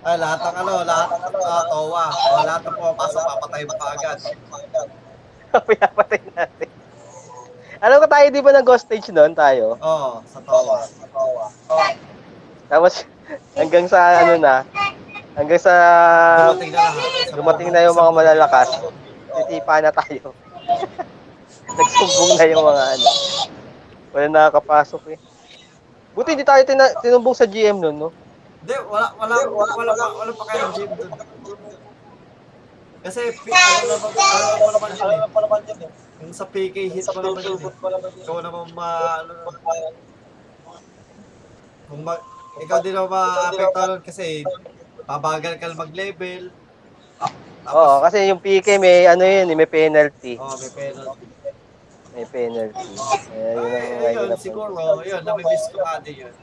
Ay, 0.05 0.17
lahat 0.21 0.39
ng 0.45 0.57
ano, 0.61 0.73
lahat 0.85 1.09
ng 1.17 1.35
uh, 1.41 1.65
towa. 1.73 2.05
O, 2.13 2.45
lahat 2.45 2.63
ng 2.69 2.75
pumapasok, 2.77 3.23
papatay 3.25 3.63
mo 3.65 3.73
agad. 3.81 4.19
Pinapatay 5.69 6.21
natin. 6.37 6.71
Alam 7.79 7.97
ko 8.05 8.07
tayo, 8.11 8.27
di 8.29 8.45
ba 8.45 8.51
nag-ghost 8.53 8.85
stage 8.85 9.09
noon 9.09 9.33
tayo? 9.33 9.81
Oo, 9.81 10.21
sa 10.29 10.39
towa. 10.45 10.77
Tapos, 12.69 13.09
hanggang 13.59 13.89
sa 13.89 14.21
ano 14.21 14.35
na, 14.37 14.69
hanggang 15.33 15.61
sa 15.61 15.75
Dumating 16.53 16.73
na 16.77 16.81
lahat. 16.93 17.29
Sa 17.29 17.37
dumating 17.41 17.71
na 17.73 17.85
yung 17.89 17.97
mga 17.97 18.13
malalakas, 18.13 18.69
titipa 19.29 19.75
na 19.85 19.93
tayo. 19.93 20.33
Nagsumbong 21.79 22.33
na 22.35 22.45
yung 22.49 22.65
mga 22.65 22.85
ano. 22.97 23.09
Wala 24.09 24.27
nakakapasok 24.29 25.03
eh. 25.15 25.19
Buti 26.17 26.35
hindi 26.35 26.43
tayo 26.43 26.63
tina- 26.67 26.97
tinumbong 26.99 27.37
sa 27.37 27.47
GM 27.47 27.79
noon, 27.79 27.97
no? 27.97 28.11
Hindi, 28.59 28.75
wala, 28.91 29.15
wala, 29.15 29.35
wala, 29.47 29.73
wala, 29.79 29.93
pa, 29.95 30.05
wala 30.19 30.33
pa 30.35 30.45
kayong 30.51 30.73
gym 30.75 30.91
dun. 30.99 31.11
Kasi, 32.99 33.21
ano 33.31 33.95
naman, 33.95 34.91
ano 34.99 35.27
mo 35.31 35.39
naman 35.47 35.61
yun 35.71 35.79
eh. 35.87 35.91
Yung 36.19 36.35
sa 36.35 36.45
PK 36.51 36.77
hit 36.91 37.07
mo 37.15 37.21
naman 37.23 37.43
yun 37.47 37.61
eh. 37.63 38.23
Ikaw 38.27 38.39
naman 38.43 38.67
ma, 38.75 38.89
ano, 39.23 39.33
kung 41.89 42.03
ma, 42.03 42.19
ikaw 42.59 42.79
din 42.83 42.93
naman 42.99 43.15
ma-apekto 43.15 43.81
nun 43.87 44.03
kasi 44.03 44.43
babagal 45.07 45.57
ka 45.57 45.71
lang 45.71 45.79
mag-level. 47.69 47.89
Oo, 47.89 48.03
kasi 48.03 48.19
yung 48.29 48.41
PK 48.41 48.81
may 48.81 49.05
ano 49.05 49.23
yun, 49.23 49.53
eh, 49.53 49.57
may 49.57 49.69
penalty. 49.69 50.35
Oh, 50.41 50.57
may 50.57 50.71
penalty. 50.73 51.27
May 52.17 52.27
penalty. 52.27 52.89
Eh, 53.31 53.53
yun 53.55 53.71
ang 53.71 54.03
Ay, 54.03 54.15
yun 54.17 54.31
siguro, 54.41 54.73
yun, 55.05 55.23
namimiss 55.23 55.65
ko 55.71 55.79
din 56.03 56.17
yun. 56.27 56.35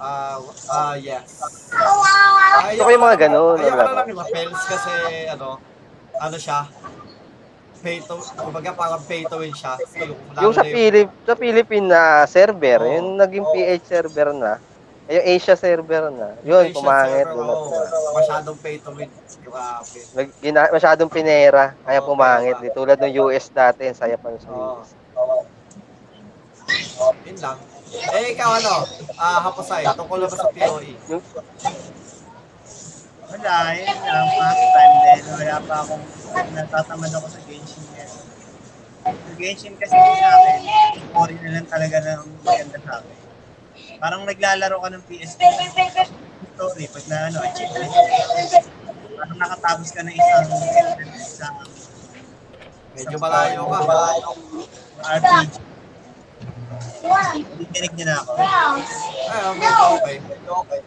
Ah, 0.00 0.40
ah, 0.72 0.94
yes. 0.96 1.44
Gusto 2.72 2.82
ko 2.82 2.90
yung 2.90 3.04
mga 3.04 3.18
ganun, 3.28 3.60
Ayaw 3.60 3.68
ko 3.68 3.76
na 3.76 3.84
ba? 3.84 3.96
lang 4.00 4.08
yung 4.08 4.20
Rappels 4.24 4.62
kasi, 4.64 4.92
ano, 5.28 5.60
ano 6.16 6.36
siya, 6.40 6.58
pay 7.80 8.00
to, 8.00 8.16
kumbaga 8.32 8.72
parang 8.72 9.02
pay 9.04 9.28
to 9.28 9.36
win 9.36 9.52
siya. 9.52 9.76
So, 9.76 10.00
yung, 10.00 10.16
Yung 10.40 10.54
sa 10.56 10.64
na 10.64 10.72
Philip, 10.72 11.08
sa 11.28 11.34
Philippine 11.36 11.86
na 11.88 12.24
server, 12.24 12.80
Oo. 12.80 12.92
yung 12.96 13.08
naging 13.20 13.44
PH 13.44 13.84
server 13.84 14.32
na, 14.32 14.56
yung 15.10 15.26
Asia 15.26 15.58
server 15.58 16.06
na, 16.08 16.38
yun, 16.40 16.70
pumangit. 16.70 17.26
server, 17.26 17.42
oo, 17.42 18.14
masyadong 18.14 18.56
pay 18.62 18.78
to 18.78 18.94
win. 18.94 19.10
Grabe. 19.42 19.98
Nag, 20.14 20.28
gina, 20.38 20.70
masyadong 20.70 21.10
pinera, 21.10 21.74
kaya 21.82 21.98
Oo, 21.98 22.08
pumangit. 22.08 22.56
Di 22.62 22.70
tulad 22.70 22.94
ng 22.94 23.12
US 23.26 23.50
dati, 23.50 23.90
ang 23.90 23.98
saya 23.98 24.14
pa 24.14 24.30
sa 24.38 24.46
Oo. 24.48 24.78
US. 24.78 24.94
Yun 27.26 27.38
lang. 27.42 27.58
Eh, 27.90 28.38
ikaw 28.38 28.54
ano, 28.54 28.86
ah, 29.18 29.42
Hapasay, 29.42 29.82
tungkol 29.90 30.22
na 30.22 30.30
ba 30.30 30.36
sa? 30.38 30.46
POE? 30.46 30.94
Yung, 31.10 31.22
Wala, 33.30 33.54
yun 33.74 33.98
lang. 34.00 34.26
Past 34.32 34.62
time 34.74 34.94
din. 35.00 35.20
Wala 35.26 35.56
pa 35.62 35.76
akong 35.82 36.04
natatamad 36.50 37.10
ako 37.14 37.26
sa 37.30 37.40
Genshin 37.46 37.82
ngayon. 37.88 38.22
Sa 39.06 39.32
Genshin 39.34 39.74
kasi 39.74 39.94
sa 39.94 40.28
akin, 40.34 40.58
story 41.08 41.34
na 41.38 41.50
lang 41.54 41.66
talaga 41.66 41.96
ng 41.98 42.22
maganda 42.42 42.78
sa 42.78 42.92
akin. 42.98 43.16
Parang 44.00 44.24
naglalaro 44.24 44.76
ka 44.80 44.88
ng 44.92 45.02
PS2 45.08 45.40
story 46.60 46.84
pag 46.92 47.04
na 47.08 47.16
ano, 47.32 47.38
achievement. 47.40 47.92
Parang 49.16 49.38
nakatapos 49.40 49.88
ka 49.96 50.00
ng 50.04 50.12
isang 50.12 50.44
isang 51.16 51.56
Medyo 52.90 53.16
malayo 53.16 53.64
ka. 53.64 53.78
Malayo. 53.86 54.28
RPG. 55.00 55.52
Dinig 57.70 57.92
niyo 57.96 58.04
na 58.10 58.16
ako. 58.20 58.30
Ay, 58.36 59.40
okay. 59.96 60.16
Medyo 60.20 60.52
okay. 60.60 60.80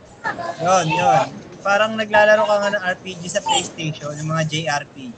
Yun, 0.61 0.85
yun. 0.93 1.25
Parang 1.63 1.95
naglalaro 1.95 2.43
ka 2.43 2.55
nga 2.59 2.69
ng 2.75 2.83
RPG 2.99 3.21
sa 3.31 3.39
PlayStation, 3.39 4.11
yung 4.19 4.29
mga 4.29 4.43
JRPG. 4.51 5.15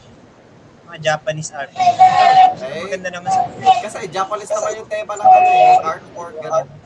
Mga 0.86 0.98
Japanese 1.02 1.50
RPG. 1.50 1.82
Eh, 1.82 2.86
Maganda 2.86 3.10
naman 3.10 3.30
sa 3.34 3.42
kasi 3.82 4.06
Japanese 4.14 4.54
naman 4.54 4.72
yung 4.78 4.88
tema 4.88 5.14
ng 5.18 5.26
ano 5.26 5.50
eh, 5.50 5.78
hardcore, 5.82 6.34
gano'n. 6.38 6.85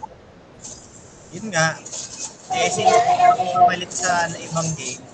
Yun 1.29 1.45
nga. 1.53 1.77
Eh, 2.49 2.69
since 2.73 2.89
pumalit 3.53 3.91
sa 3.93 4.25
ibang 4.41 4.69
game, 4.73 5.05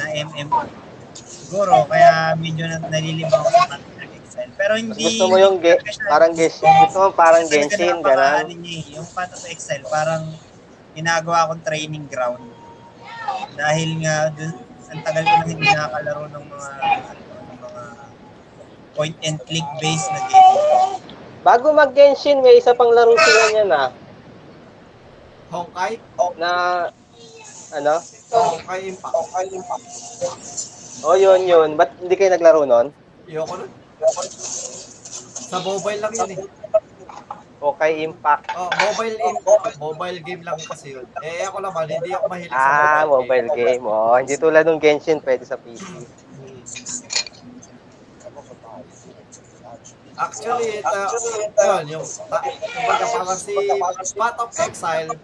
na 0.00 0.04
MMO, 0.24 0.64
siguro, 1.12 1.84
kaya 1.84 2.32
medyo 2.40 2.64
na, 2.64 2.80
nalilibang 2.88 3.44
ako 3.44 3.50
sa 3.52 3.76
of 3.76 4.12
Exile. 4.16 4.52
Pero 4.56 4.72
hindi... 4.80 4.96
gusto 4.96 5.24
mo 5.28 5.36
yung 5.36 5.60
ge, 5.60 5.76
parang 6.08 6.32
Genshin, 6.32 6.72
gusto 6.88 6.96
mo 7.04 7.08
parang 7.12 7.44
Genshin, 7.44 8.00
gano'n. 8.00 8.48
ano 8.48 8.52
eh, 8.64 8.82
Yung 8.96 9.04
of 9.04 9.44
Exile, 9.44 9.84
parang 9.92 10.32
ginagawa 10.96 11.44
akong 11.44 11.60
training 11.60 12.08
ground. 12.08 12.40
Dahil 13.52 14.00
nga, 14.00 14.32
dun, 14.32 14.56
ang 14.88 15.00
tagal 15.04 15.24
ko 15.28 15.34
na 15.36 15.44
hindi 15.44 15.66
nakakalaro 15.68 16.24
ng 16.32 16.44
mga, 16.48 16.70
ng 17.28 17.58
mga 17.60 17.82
point 18.96 19.16
and 19.28 19.38
click 19.44 19.68
based 19.84 20.08
na 20.08 20.20
game. 20.24 20.48
Bago 21.44 21.70
mag-Genshin, 21.76 22.40
may 22.40 22.56
isa 22.56 22.72
pang 22.72 22.88
laro 22.88 23.12
sila 23.12 23.44
niya 23.52 23.64
na, 23.68 23.82
Honkai? 25.48 25.96
na, 26.36 26.52
ano? 27.72 27.94
Honkai 28.28 28.80
Impact. 28.92 29.14
Honkai 29.16 29.46
Impact. 29.48 29.84
Oh, 31.00 31.16
yun, 31.16 31.48
yun. 31.48 31.70
Ba't 31.72 31.96
hindi 31.96 32.14
kayo 32.20 32.36
naglaro 32.36 32.68
nun? 32.68 32.92
Ayoko 33.24 33.54
nun. 33.56 33.70
Sa 35.48 35.58
mobile 35.64 36.00
lang 36.04 36.12
yun 36.12 36.30
eh. 36.36 36.40
Okay, 37.58 37.92
Impact. 38.04 38.44
Oh, 38.54 38.68
mobile 38.70 39.16
in, 39.18 39.34
mobile 39.80 40.18
game 40.20 40.42
lang 40.44 40.58
kasi 40.60 40.94
yun. 40.94 41.06
Eh 41.24 41.42
ako 41.48 41.64
naman, 41.64 41.88
hindi 41.88 42.12
ako 42.12 42.24
mahilig 42.28 42.52
sa 42.52 43.02
Ah, 43.02 43.02
mobile, 43.08 43.48
mobile 43.48 43.56
game. 43.56 43.84
Oh, 43.88 44.14
hindi 44.20 44.34
tulad 44.36 44.68
ng 44.68 44.78
Genshin, 44.78 45.18
pwede 45.24 45.48
sa 45.48 45.56
PC. 45.56 45.80
Hmm. 45.82 46.04
Actually, 50.18 50.82
ito, 50.82 50.98
yun, 51.62 51.84
yung, 51.94 52.06
ta, 52.26 52.42
kumbaga 52.42 53.04
parang 53.06 53.38
si 53.38 53.54
Path 54.18 54.38
of 54.42 54.50
Exile, 54.50 55.14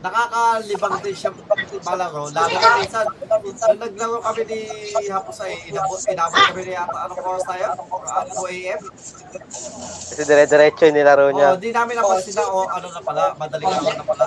nakakalibang 0.00 0.96
din 1.04 1.12
siya 1.12 1.30
malaro. 1.84 2.32
Lalo 2.32 2.56
na 2.56 2.80
minsan, 2.80 3.04
nung 3.28 3.76
naglaro 3.76 4.18
kami 4.24 4.42
ni 4.48 4.60
Hapusay, 5.12 5.68
inabot, 5.68 6.00
inabot 6.00 6.40
kami 6.48 6.60
ni 6.64 6.72
yata, 6.72 6.96
anong 7.04 7.20
oras 7.28 7.44
tayo? 7.44 7.76
Ah, 8.08 8.24
2 8.24 8.56
a.m. 8.56 8.80
Kasi 9.84 10.22
dire-diretso 10.24 10.82
yung 10.88 10.96
nilaro 10.96 11.26
niya. 11.36 11.48
Oh, 11.52 11.60
di 11.60 11.70
namin 11.76 12.00
napansin 12.00 12.32
na, 12.40 12.44
oh, 12.48 12.64
ano 12.72 12.88
na 12.88 13.00
pala, 13.04 13.36
madaling 13.36 13.68
araw 13.68 13.92
na 14.00 14.04
pala. 14.08 14.26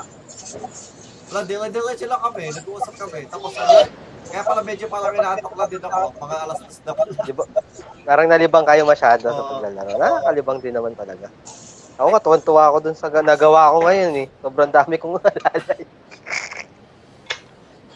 Wala, 1.33 1.39
dire-diretso 1.49 2.05
lang 2.05 2.21
kami, 2.21 2.53
nag-uusap 2.53 2.93
kami. 2.93 3.25
Tapos, 3.25 3.57
ano, 3.57 3.89
kaya 4.25 4.43
pala 4.43 4.61
medyo 4.61 4.85
parang 4.85 5.13
inaantok 5.13 5.53
lang 5.53 5.69
din 5.69 5.81
ako, 5.81 5.99
mga 6.17 6.35
alas 6.43 6.59
10 6.59 6.83
na 6.83 6.91
pala. 6.93 7.11
Parang 8.03 8.27
nalibang 8.27 8.65
kayo 8.65 8.83
masyado 8.83 9.23
sa 9.23 9.33
Oo. 9.33 9.49
paglalaro. 9.55 9.91
Nakakalibang 9.95 10.59
din 10.59 10.73
naman 10.73 10.93
talaga. 10.93 11.31
Ako 11.95 12.07
nga, 12.09 12.21
tuwan-tuwa 12.21 12.63
ako 12.65 12.77
dun 12.79 12.95
sa 12.95 13.07
ga- 13.07 13.19
nagawa 13.21 13.71
ko 13.71 13.83
ngayon 13.83 14.13
eh. 14.17 14.27
Sobrang 14.39 14.71
dami 14.71 14.95
kong 14.95 15.19
naalala. 15.19 15.73
eh. 15.75 15.87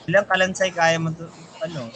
Ilang 0.04 0.28
kalansay 0.28 0.70
kaya 0.70 1.00
mo 1.00 1.10
to, 1.10 1.24
ano, 1.60 1.88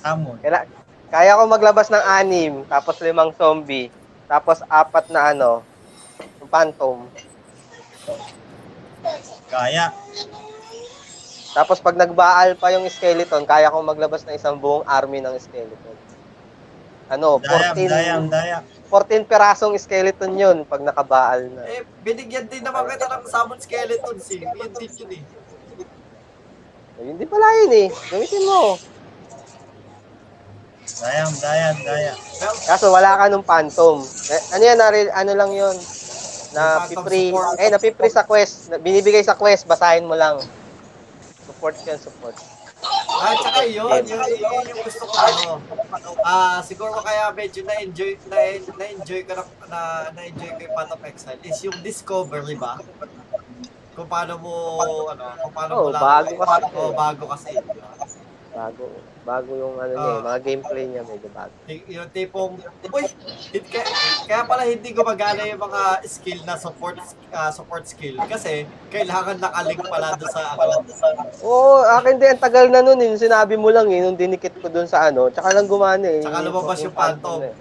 hamon. 0.00 0.40
Kaya, 0.40 0.64
kaya 1.08 1.36
ko 1.36 1.42
maglabas 1.44 1.92
ng 1.92 2.00
anim, 2.00 2.52
tapos 2.64 2.96
limang 2.98 3.36
zombie, 3.36 3.92
tapos 4.24 4.64
apat 4.64 5.12
na 5.12 5.30
ano, 5.30 5.60
yung 6.40 6.48
phantom. 6.48 7.04
Kaya. 9.46 9.92
Tapos 11.52 11.78
pag 11.78 11.92
nagbaal 11.94 12.56
pa 12.56 12.72
yung 12.72 12.88
skeleton, 12.88 13.44
kaya 13.44 13.68
ko 13.68 13.84
maglabas 13.84 14.24
ng 14.24 14.32
isang 14.32 14.56
buong 14.56 14.88
army 14.88 15.20
ng 15.20 15.36
skeleton. 15.36 15.96
Ano, 17.12 17.36
Dayang, 17.36 17.76
14, 17.76 17.92
dayang, 17.92 18.24
dayang. 18.26 18.64
14 18.88 19.28
perasong 19.28 19.76
skeleton 19.76 20.32
yun 20.32 20.56
pag 20.64 20.80
nakabaal 20.80 21.44
na. 21.44 21.68
Eh, 21.68 21.84
binigyan 22.00 22.48
din 22.48 22.64
naman 22.64 22.88
kita 22.88 23.04
ng 23.04 23.24
summon 23.28 23.60
skeletons 23.60 24.32
eh. 24.32 24.40
Yun 24.40 24.72
din 24.72 24.92
yun 24.96 25.10
eh. 25.12 25.22
Hindi 27.02 27.24
pala 27.28 27.46
yun 27.58 27.72
eh. 27.74 27.88
Gamitin 28.08 28.42
mo. 28.48 28.80
Dayang, 30.82 31.32
dayang, 31.36 31.78
dayang. 31.84 32.18
Kaso 32.64 32.88
wala 32.88 33.16
ka 33.16 33.28
nung 33.28 33.44
phantom. 33.44 34.00
Eh, 34.28 34.40
ano 34.56 34.62
yan, 34.62 34.78
nari- 34.78 35.12
ano 35.12 35.32
lang 35.34 35.50
yun? 35.52 35.76
Na 36.52 36.84
pipri, 36.84 37.32
eh, 37.58 37.68
napipri 37.68 38.08
sa 38.08 38.24
quest. 38.24 38.68
Na- 38.68 38.80
Binibigay 38.80 39.20
sa 39.20 39.36
quest, 39.36 39.64
basahin 39.64 40.04
mo 40.04 40.12
lang. 40.12 40.40
Support 41.52 41.76
yan, 41.84 41.98
support. 42.00 42.36
ah, 43.22 43.36
tsaka 43.38 43.60
yun, 43.68 43.92
yun, 44.02 44.24
yun, 44.24 44.40
yun 44.40 44.64
yung 44.72 44.82
gusto 44.82 45.04
ko 45.04 45.14
ano. 45.14 45.60
Ah, 46.24 46.64
siguro 46.64 46.96
kaya 46.98 47.28
medyo 47.30 47.60
na-enjoy, 47.62 48.16
na, 48.26 48.36
na-enjoy 48.80 49.20
ko 49.28 49.36
na, 49.36 49.44
na, 49.68 49.80
na-enjoy 50.16 50.48
ko 50.56 50.60
yung 50.64 50.74
Path 50.74 50.92
of 50.96 51.02
Exile 51.04 51.38
is 51.44 51.60
yung 51.60 51.76
discovery 51.84 52.56
ba? 52.56 52.80
Kung 53.92 54.08
paano 54.08 54.40
mo, 54.40 54.80
ano, 55.12 55.24
kung 55.38 55.52
paano 55.52 55.72
Oo, 55.76 55.84
mo 55.86 55.90
lang. 55.92 56.02
bago 56.02 56.32
kasi. 56.40 56.64
Oo, 56.72 56.90
bago 56.96 57.24
kasi. 57.28 57.52
Bago, 58.52 58.84
bago 59.24 59.50
yung 59.56 59.80
ano 59.80 59.92
niya, 59.96 60.12
eh, 60.12 60.20
mga 60.20 60.38
gameplay 60.44 60.84
niya 60.84 61.02
medyo 61.02 61.28
bago. 61.32 61.56
Yung 61.88 62.10
tipong, 62.12 62.60
uy, 62.92 63.04
kaya, 63.64 63.86
kaya 64.28 64.42
pala 64.44 64.68
hindi 64.68 64.92
gumagana 64.92 65.48
yung 65.48 65.56
mga 65.58 65.82
skill 66.04 66.44
na 66.44 66.60
support 66.60 67.00
ah, 67.32 67.48
support 67.48 67.88
skill 67.88 68.20
kasi 68.28 68.68
kailangan 68.92 69.40
nakalink 69.40 69.80
pala 69.82 70.12
doon 70.20 70.28
sa 70.28 70.52
ano. 70.52 70.84
Oo, 71.40 71.80
akin 71.96 72.20
din, 72.20 72.36
tagal 72.36 72.68
na 72.68 72.84
nun 72.84 73.00
eh. 73.00 73.16
Sinabi 73.16 73.56
mo 73.56 73.72
lang 73.72 73.88
eh, 73.88 74.04
nung 74.04 74.20
dinikit 74.20 74.52
ko 74.60 74.68
dun 74.68 74.84
sa 74.84 75.08
ano, 75.08 75.32
tsaka 75.32 75.48
lang 75.50 75.64
gumana 75.64 76.04
eh. 76.04 76.20
Tsaka 76.20 76.44
lumabas 76.44 76.78
yung 76.84 76.92
phantom. 76.92 77.40
eh. 77.40 77.54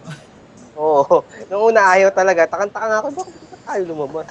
Oo, 0.75 1.23
nung 1.49 1.71
una 1.71 1.87
ayaw 1.87 2.11
talaga. 2.11 2.51
Takang-taka 2.51 2.99
ako, 2.99 3.07
bakit 3.15 3.35
tayo 3.63 3.81
lumabas? 3.87 4.27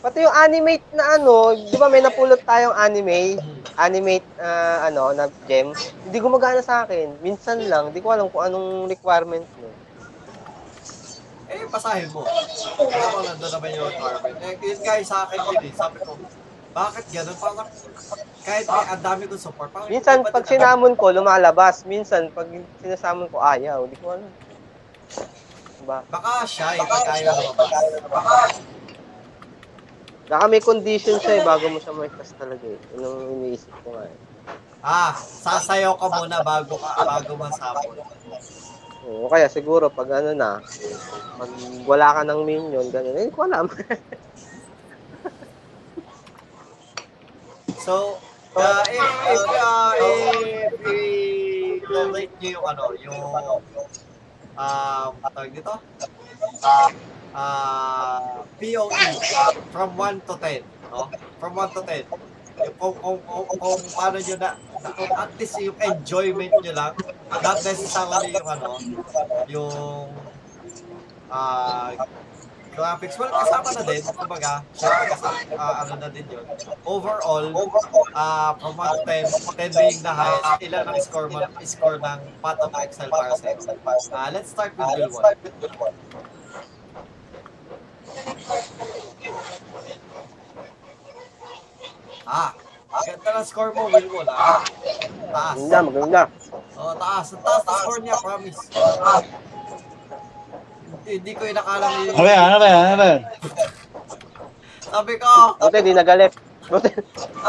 Pati 0.00 0.24
yung 0.24 0.32
animate 0.32 0.84
na 0.96 1.20
ano, 1.20 1.52
di 1.52 1.76
ba 1.76 1.92
may 1.92 2.00
napulot 2.00 2.40
tayong 2.40 2.72
anime, 2.72 3.36
animate 3.76 4.24
ah, 4.40 4.88
ano, 4.88 5.12
na 5.12 5.28
gem, 5.44 5.76
hindi 6.08 6.16
gumagana 6.16 6.64
sa 6.64 6.88
akin. 6.88 7.20
Minsan 7.20 7.68
lang, 7.68 7.92
di 7.92 8.00
ko 8.00 8.08
alam 8.08 8.32
kung 8.32 8.48
anong 8.48 8.88
requirement 8.88 9.44
mo. 9.60 9.68
Eh, 11.52 11.68
basahin 11.68 12.08
mo. 12.16 12.24
Ano 12.24 13.16
nandun 13.28 13.50
naman 13.52 13.68
yung 13.76 13.86
requirement. 13.92 14.36
Eh, 14.40 14.56
yun 14.64 14.80
guys, 14.80 15.04
sa 15.04 15.28
akin 15.28 15.36
din 15.36 15.68
eh. 15.68 15.72
Sabi 15.76 16.00
ko, 16.00 16.16
bakit 16.72 17.04
ganun? 17.12 17.36
Parang 17.36 17.68
kahit 18.40 18.64
may 18.64 18.86
ang 18.88 19.02
dami 19.04 19.22
kong 19.28 19.42
support. 19.42 19.68
Parang 19.68 19.92
Minsan, 19.92 20.24
hindi 20.24 20.32
pa 20.32 20.40
pag 20.40 20.48
sinamon 20.48 20.96
ko, 20.96 21.12
lumalabas. 21.12 21.84
Minsan, 21.84 22.32
pag 22.32 22.48
sinasamon 22.80 23.28
ko, 23.28 23.36
ayaw. 23.36 23.84
Di 23.84 24.00
ko 24.00 24.16
alam. 24.16 24.32
Diba? 25.76 25.98
Baka 26.08 26.48
shy, 26.48 26.80
pag 26.80 27.04
ayaw 27.20 27.36
lumabas. 27.52 28.79
Baka 30.30 30.46
may 30.46 30.62
condition 30.62 31.18
siya 31.18 31.42
eh, 31.42 31.44
bago 31.44 31.66
mo 31.66 31.82
siya 31.82 31.90
ma-test 31.90 32.38
talaga 32.38 32.62
eh. 32.62 32.78
Yun 32.94 33.02
ang 33.02 33.18
iniisip 33.34 33.74
ko 33.82 33.98
nga 33.98 34.06
eh. 34.06 34.16
Ah, 34.78 35.10
sasayaw 35.18 35.98
ka 35.98 36.06
muna 36.06 36.38
bago 36.46 36.78
ka, 36.78 37.02
bago 37.02 37.34
masabot. 37.34 37.98
Oo, 39.10 39.26
kaya 39.26 39.50
siguro 39.50 39.90
pag 39.90 40.22
ano 40.22 40.30
na, 40.30 40.62
pag 41.34 41.50
wala 41.82 42.14
ka 42.14 42.22
ng 42.22 42.40
minion, 42.46 42.86
ganun, 42.94 43.18
eh, 43.18 43.26
ko 43.34 43.42
alam. 43.42 43.66
So, 47.80 48.20
uh, 48.54 48.84
if, 48.86 49.02
if, 49.34 49.42
uh, 49.50 49.92
if, 49.98 50.78
i-rate 51.90 52.34
nyo 52.38 52.50
yung 52.54 52.66
ano, 52.70 52.84
yung, 53.02 53.18
um, 54.54 55.10
tawag 55.26 55.50
dito? 55.50 55.74
Uh, 56.62 56.92
POE, 58.58 58.90
from 59.70 59.90
1 59.96 60.20
to 60.26 60.34
10, 60.36 60.62
no? 60.90 61.10
From 61.38 61.54
1 61.54 61.70
to 61.74 61.82
10. 61.82 62.04
Yung 62.60 62.74
Kung, 62.76 62.94
kung, 63.00 63.18
kung, 63.24 63.46
kung 63.56 63.80
paano 63.96 64.18
nyo 64.20 64.36
na, 64.36 64.50
na, 64.84 64.88
kung 64.92 65.12
at 65.16 65.30
least 65.40 65.56
yung 65.64 65.78
enjoyment 65.80 66.52
nyo 66.60 66.72
lang, 66.76 66.92
not 67.40 67.58
necessarily 67.64 68.36
yung 68.36 68.48
ano, 68.48 68.70
yung, 69.48 70.06
ah, 71.32 71.94
graphics. 72.76 73.16
Well, 73.18 73.32
kasama 73.32 73.68
na 73.74 73.82
din, 73.82 74.02
kumbaga, 74.04 74.52
syempre 74.76 75.04
kasama, 75.08 75.38
ah, 75.56 75.74
ano 75.86 75.94
na 76.04 76.08
din 76.12 76.26
yun. 76.28 76.44
Overall, 76.84 77.46
ah 78.12 78.52
from 78.60 78.76
1 78.76 78.92
to 78.92 79.02
10, 79.08 79.72
10 79.72 79.80
being 79.80 80.00
the 80.04 80.12
highest, 80.12 80.60
ilan 80.60 80.84
ang 80.84 81.00
score 81.00 81.28
mo, 81.32 81.40
score 81.64 81.96
ng 81.96 82.18
Path 82.44 82.60
of 82.60 82.72
Excel 82.76 83.08
para 83.08 83.32
sa 83.36 83.46
iyo? 83.56 83.60
Ah, 84.12 84.28
let's 84.28 84.50
start 84.52 84.74
with 84.76 84.88
Bill 84.96 85.74
1. 85.78 86.39
Ah, 92.30 92.50
ganda 93.06 93.30
ng 93.38 93.46
score 93.46 93.70
mo, 93.74 93.90
Will 93.90 94.06
1, 94.06 94.26
ah. 94.30 94.62
Taas. 95.30 95.56
Maganda, 95.58 95.90
maganda. 95.90 96.22
Oh, 96.78 96.94
taas. 96.94 97.26
Ang 97.34 97.42
taas 97.42 97.62
na 97.66 97.72
score 97.82 98.00
niya, 98.02 98.16
promise. 98.22 98.60
Hindi, 100.90 101.10
hindi 101.22 101.32
ko 101.34 101.42
inakalang 101.46 101.94
Ano 102.06 102.22
ba 102.22 102.30
yan? 102.30 102.42
Ano 102.42 102.56
ba 102.58 102.66
yan? 102.66 102.82
Ano 102.82 102.96
ba 102.96 103.06
yan? 103.06 103.20
Sabi 104.90 105.12
ko, 105.22 105.30
Buti, 105.58 105.78
di 105.86 105.94
nagalit. 105.94 106.32
Buti, 106.66 106.90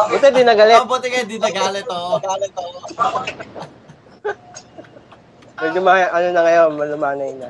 buti 0.10 0.28
di 0.30 0.44
nagalit. 0.46 0.78
ah, 0.78 0.86
buti 0.86 1.08
nga 1.10 1.20
hindi 1.26 1.38
nagalit, 1.42 1.86
oh. 1.90 2.18
Medyo 5.62 5.80
ma, 5.82 5.94
ano 6.10 6.28
na 6.34 6.42
ngayon, 6.42 6.70
malumanay 6.74 7.32
na. 7.38 7.50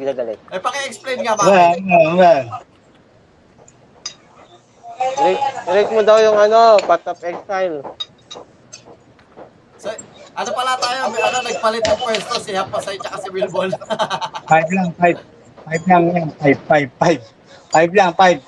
Di 0.00 0.08
nagalit. 0.08 0.40
Eh, 0.48 0.56
paki-explain 0.56 1.20
nga 1.20 1.36
ba? 1.36 1.44
Ano 1.44 2.16
ba 2.16 2.24
yan? 2.24 2.48
Rate, 5.20 5.44
rate 5.68 5.92
mo 5.92 6.00
daw 6.00 6.16
yung 6.24 6.40
ano, 6.40 6.80
Path 6.88 7.04
of 7.12 7.20
Exile. 7.20 7.84
So, 9.76 9.92
ano 10.32 10.50
pala 10.56 10.80
tayo, 10.80 11.12
may 11.12 11.20
ano, 11.20 11.44
nagpalit 11.44 11.84
ng 11.84 12.00
pwesto 12.00 12.40
si 12.40 12.56
Hapasay 12.56 12.96
tsaka 12.96 13.20
si 13.20 13.28
Wilbol. 13.28 13.68
Five 14.50 14.72
lang, 14.72 14.88
five. 14.96 15.20
Five 15.68 15.84
lang 15.84 16.04
yan. 16.16 16.32
Five, 16.40 16.60
five, 16.64 16.88
five. 16.96 17.20
Five 17.68 17.92
lang, 17.92 18.16
five. 18.16 18.40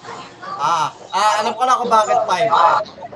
ah, 0.56 0.88
ah, 1.12 1.32
alam 1.44 1.52
ko 1.52 1.68
na 1.68 1.76
kung 1.76 1.92
bakit 1.92 2.16
5. 2.24 3.12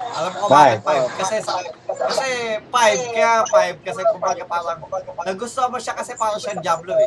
Alam 0.00 0.32
ko 0.32 0.48
bakit 0.48 0.80
5. 0.80 1.20
Kasi, 1.20 1.36
sa, 1.44 1.60
kasi 1.84 2.56
5, 2.56 3.12
kaya 3.12 3.44
5, 3.44 3.84
kasi 3.84 4.00
kumbaga 4.08 4.44
parang, 4.48 4.80
nagustuhan 5.28 5.68
mo 5.68 5.76
siya 5.76 5.92
kasi 5.92 6.16
parang 6.16 6.40
siyang 6.40 6.64
Diablo 6.64 6.96
eh. 6.96 7.04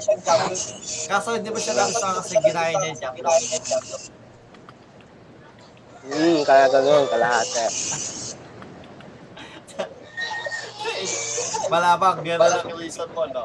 Kaso 1.10 1.34
hindi 1.34 1.50
mo 1.50 1.58
siya 1.58 1.74
nagustuhan 1.74 2.22
kasi 2.22 2.38
ginaya 2.38 2.78
niya 2.78 2.94
Diablo. 2.94 3.34
Hmm, 6.04 6.40
kaya 6.46 6.70
ganun, 6.70 7.10
kalahati. 7.10 7.66
Malamang, 11.74 12.22
gano'n 12.22 12.46
lang 12.46 12.66
yung 12.70 12.78
reason 12.78 13.10
mo, 13.18 13.26
no? 13.26 13.42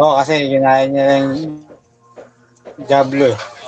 Oo, 0.00 0.16
kasi 0.24 0.48
ginaya 0.48 0.88
niya 0.88 1.20
yung 1.20 1.68
Diablo 2.88 3.36
eh. 3.36 3.59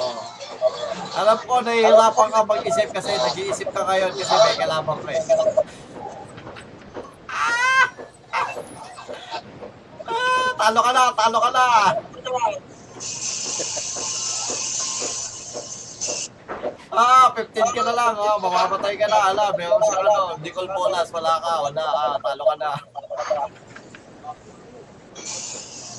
Alam 1.12 1.38
ko, 1.44 1.60
nahihirapan 1.60 2.28
ka 2.32 2.40
mag-isip 2.48 2.88
kasi 2.88 3.12
nag-iisip 3.12 3.68
ka 3.68 3.84
ngayon 3.84 4.12
kasi 4.16 4.32
may 4.32 4.56
kalaban 4.56 4.96
ka 5.04 5.10
eh. 5.12 5.22
Ah! 7.28 7.84
Ah, 10.08 10.48
talo 10.56 10.80
ka 10.80 10.90
na, 10.96 11.02
talo 11.12 11.38
ka 11.40 11.50
na. 11.52 11.64
Ah, 16.92 17.28
15 17.36 17.76
ka 17.76 17.82
na 17.84 17.92
lang, 17.92 18.16
ah, 18.16 18.36
mamamatay 18.40 18.96
ka 18.96 19.08
na, 19.08 19.32
ala, 19.32 19.52
meron 19.56 19.80
siya 19.84 20.00
ano, 20.00 20.36
Nicole 20.40 20.72
Bolas, 20.72 21.08
wala 21.12 21.40
ka, 21.44 21.52
wala, 21.60 21.84
ah, 21.92 22.16
talo 22.24 22.44
ka 22.48 22.56
na. 22.56 22.70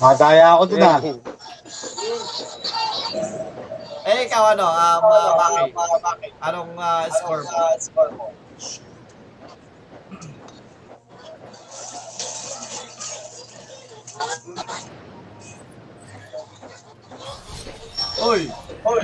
Madaya 0.02 0.58
ako 0.58 0.62
dun 0.74 0.82
ah. 0.82 0.98
Eh, 4.04 4.28
ikaw 4.28 4.52
ano, 4.52 4.68
um, 4.68 5.02
uh, 5.08 5.32
Maki, 6.04 6.28
anong 6.44 6.76
ah, 6.76 7.08
score 7.08 7.40
mo? 7.40 7.72
Oy! 18.20 18.44
Oy! 18.84 19.02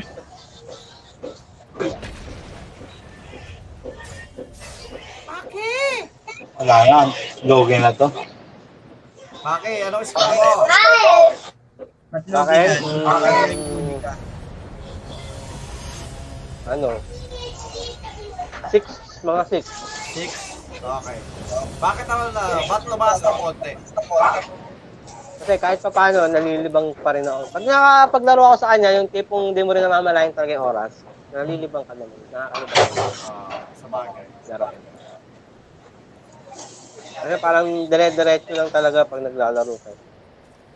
Maki! 5.24 5.72
Wala 6.60 6.76
yan. 6.84 7.08
Logi 7.48 7.76
na 7.80 7.96
to. 7.96 8.12
Maki, 9.40 9.72
anong 9.88 10.04
score 10.04 10.28
mo? 10.28 10.68
Bakit? 12.12 12.84
Hmm, 12.84 14.29
ano? 16.66 16.88
Six, 18.68 18.84
mga 19.22 19.42
six. 19.46 19.64
Six? 20.12 20.30
Okay. 20.76 21.18
Bakit 21.76 22.06
naman 22.08 22.28
na, 22.32 22.42
ba't 22.64 22.82
lumakas 22.84 23.20
ng 23.20 23.36
konti? 23.36 23.72
Kasi 25.40 25.52
kahit 25.56 25.80
pa 25.80 25.90
paano, 25.90 26.28
nalilibang 26.28 26.92
pa 26.96 27.16
rin 27.16 27.24
ako. 27.24 27.48
Pag 27.50 27.64
nakapaglaro 27.64 28.42
ako 28.44 28.56
sa 28.58 28.70
kanya, 28.72 28.96
yung 28.96 29.08
tipong 29.08 29.52
di 29.52 29.64
mo 29.64 29.72
rin 29.72 29.82
namamalayan 29.82 30.32
talaga 30.32 30.52
yung 30.52 30.68
oras, 30.68 30.92
nalilibang 31.32 31.84
ka 31.84 31.96
naman. 31.96 32.16
Nakakalibang 32.28 32.90
Ah, 33.24 33.60
sa 33.72 33.86
bagay. 33.88 34.24
laro. 34.48 34.68
Kasi 37.20 37.34
parang 37.36 37.68
dire-diretso 37.88 38.52
lang 38.52 38.72
talaga 38.72 39.04
pag 39.04 39.20
naglalaro 39.20 39.74
ka. 39.76 39.90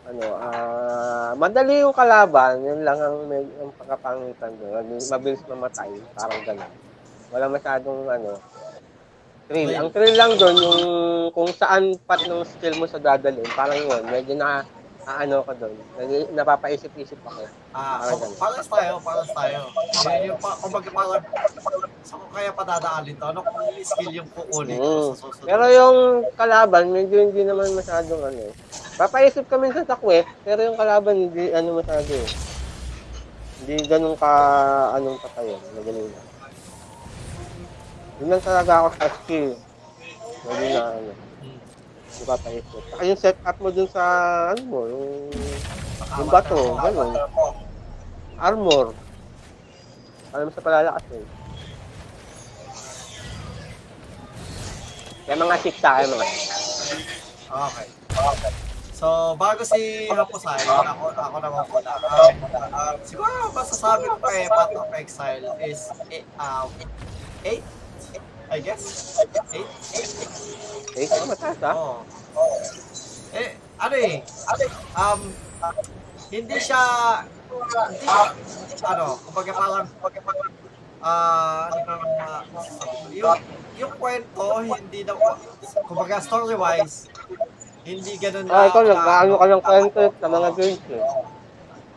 Ano, 0.05 0.37
ah, 0.37 1.33
madali 1.33 1.81
yung 1.81 1.95
kalaban, 1.95 2.61
yun 2.61 2.85
lang 2.85 3.01
ang 3.01 3.25
may 3.25 3.41
ang 3.41 3.73
pagkapangitan 3.73 4.53
doon. 4.61 4.85
Mabilis 5.01 5.41
mamatay, 5.49 5.89
parang 6.13 6.41
ganun. 6.45 6.73
Wala 7.33 7.45
masyadong 7.49 8.05
ano, 8.05 8.37
thrill. 9.49 9.73
Ang 9.73 9.89
thrill 9.89 10.13
lang 10.13 10.37
doon 10.37 10.55
yung 10.61 10.81
kung 11.33 11.49
saan 11.57 11.97
part 12.05 12.21
ng 12.21 12.45
skill 12.45 12.77
mo 12.77 12.85
sa 12.85 13.01
dadalhin, 13.01 13.49
parang 13.57 13.81
yun, 13.81 14.03
medyo 14.13 14.37
na 14.37 14.61
Aano 15.05 15.45
ko 15.45 15.53
doon. 15.53 15.73
Napapaisip-isip 16.33 17.21
ako. 17.21 17.45
Ah, 17.71 18.01
Parang 18.01 18.09
so, 18.09 18.21
ganun. 18.25 18.37
palas 18.41 18.65
tayo, 18.65 18.91
palas 18.99 19.29
tayo. 19.29 19.59
Yun 20.01 20.21
yung, 20.27 20.39
pa, 20.41 20.49
kumbaga 20.57 20.89
parang, 20.89 21.21
saan 22.01 22.19
ko 22.19 22.27
kaya 22.33 22.49
padadaanin 22.49 23.13
to? 23.13 23.25
Ano 23.27 23.39
kung 23.39 23.55
skill 23.79 24.11
yung 24.15 24.29
kukunin 24.33 24.75
ko 24.75 24.81
Mm. 24.81 25.05
sa 25.07 25.17
susunod? 25.21 25.45
Pero 25.45 25.63
yung 25.69 25.97
kalaban, 26.33 26.85
medyo 26.89 27.17
hindi 27.21 27.41
naman 27.41 27.69
masyadong 27.71 28.21
ano 28.23 28.39
eh. 28.41 28.53
Papaisip 28.95 29.45
kami 29.45 29.69
sa 29.69 29.85
takwe, 29.85 30.25
pero 30.41 30.59
yung 30.63 30.75
kalaban 30.75 31.15
hindi 31.19 31.53
ano 31.53 31.77
masyado 31.77 32.09
eh. 32.09 32.29
Hindi 33.61 33.85
ganun 33.85 34.15
ka 34.15 34.31
anong 34.93 35.21
patayon, 35.21 35.61
magaling 35.75 36.09
na. 36.09 36.21
Yun 38.15 38.29
lang 38.31 38.41
talaga 38.41 38.71
ako 38.79 38.87
sa 38.95 39.07
skill. 39.13 39.47
Hindi 40.45 40.67
na 40.71 40.81
ano. 40.93 41.11
Hmm. 42.15 42.23
Hindi 42.23 42.31
papaisip. 42.31 42.81
Saka 42.87 43.03
yung 43.03 43.19
setup 43.19 43.57
mo 43.59 43.69
dun 43.75 43.89
sa 43.91 44.03
ano 44.55 44.61
mo, 44.63 44.79
yung, 44.87 45.07
yung 46.15 46.29
bato, 46.31 46.79
ganun. 46.79 47.11
Armor. 48.39 48.95
Alam 50.31 50.47
mo 50.47 50.51
sa 50.55 50.63
palalakas 50.63 51.05
eh. 51.11 51.25
Kaya 55.25 55.41
mga 55.41 55.57
sikta, 55.59 55.89
kaya 55.99 56.07
mga 56.07 56.25
sikta. 56.27 56.55
Okay. 57.51 57.87
So, 58.95 59.35
bago 59.35 59.59
si 59.67 60.07
Haposay, 60.07 60.55
ako, 60.63 61.11
ako 61.11 61.37
naman 61.43 61.63
muna. 61.67 61.91
Um, 61.99 62.35
um, 62.71 62.95
siguro 63.03 63.51
masasabi 63.51 64.07
ko 64.07 64.15
kay 64.23 64.47
Path 64.47 64.71
of 64.71 64.87
Exile 64.95 65.51
is 65.59 65.91
eh, 66.07 66.23
um, 66.39 66.71
8, 67.43 67.59
I 68.55 68.59
guess. 68.63 69.19
8? 69.51 69.59
Eh, 70.95 71.07
oh, 71.11 71.27
mataas 71.27 71.59
ah. 71.59 71.75
Oo. 71.75 71.95
Eh, 73.35 73.59
ano 73.75 73.95
eh, 73.99 74.23
um, 74.95 75.21
hindi 76.31 76.55
siya, 76.55 76.79
hindi, 77.51 78.07
ano, 78.79 79.19
kumbaga 79.27 79.51
parang, 79.51 79.87
ah, 81.03 81.67
ano 81.67 81.79
parang, 81.83 82.11
ah, 82.23 82.41
yung, 83.11 83.39
yung 83.75 83.93
kwento, 83.99 84.43
hindi 84.63 85.03
na, 85.03 85.19
kumbaga 85.83 86.23
story-wise, 86.23 87.11
hindi 87.83 88.15
ganun 88.15 88.47
Ah, 88.47 88.71
ikaw 88.71 88.87
lang, 88.87 89.03
na- 89.03 89.19
ano 89.27 89.33
ka 89.35 89.45
ng 89.51 89.63
kwento 89.67 90.01
sa 90.15 90.27
mga 90.31 90.49
games 90.55 90.85
eh. 90.95 91.03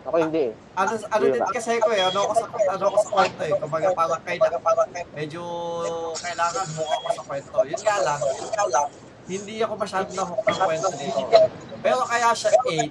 Ako 0.09 0.16
hindi 0.24 0.44
eh. 0.48 0.52
ano 0.72 0.92
ano 0.96 1.24
din 1.28 1.44
kasi 1.52 1.76
ko 1.84 1.92
eh 1.92 2.00
ano 2.00 2.18
ako 2.24 2.32
sa 2.32 2.46
ano 2.48 2.84
ako 2.88 2.96
sa 3.04 3.11
kwento 3.12 3.42
eh. 3.44 3.52
Kumbaga 3.61 3.88
parang 3.92 4.22
kay 4.24 4.36
parang 4.40 4.88
medyo 5.12 5.42
kailangan 6.16 6.66
mo 6.72 6.82
ako 6.88 7.06
sa 7.12 7.22
kwento 7.28 7.56
yun 7.68 7.80
nga 7.84 7.96
lang 8.00 8.20
yun 8.24 8.50
nga 8.56 8.66
lang 8.72 8.88
hindi 9.28 9.54
ako 9.61 9.72
masyado 9.76 10.09
na 10.16 10.24
hook 10.24 10.40
ng 10.40 10.61
kwento 10.64 10.88
dito 10.96 11.20
pero 11.84 12.00
kaya 12.09 12.32
siya 12.32 12.52
8 12.64 12.88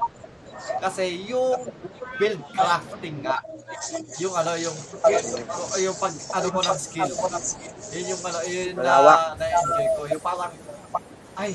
kasi 0.86 1.04
yung 1.26 1.58
build 2.22 2.42
crafting 2.54 3.18
nga 3.26 3.42
yung 4.18 4.34
ano 4.34 4.52
yung 4.58 4.78
yung 5.78 5.96
pag 6.00 6.14
ano 6.40 6.48
mo 6.56 6.60
ng 6.64 6.80
skill. 6.80 7.12
Yun 7.94 8.06
yung 8.16 8.22
ano 8.24 8.40
yun 8.48 8.74
na 8.74 8.82
Malawak. 8.82 9.20
na 9.38 9.46
enjoy 9.54 9.86
ko. 9.94 10.02
Yung 10.08 10.24
parang 10.24 10.52
ay 11.38 11.52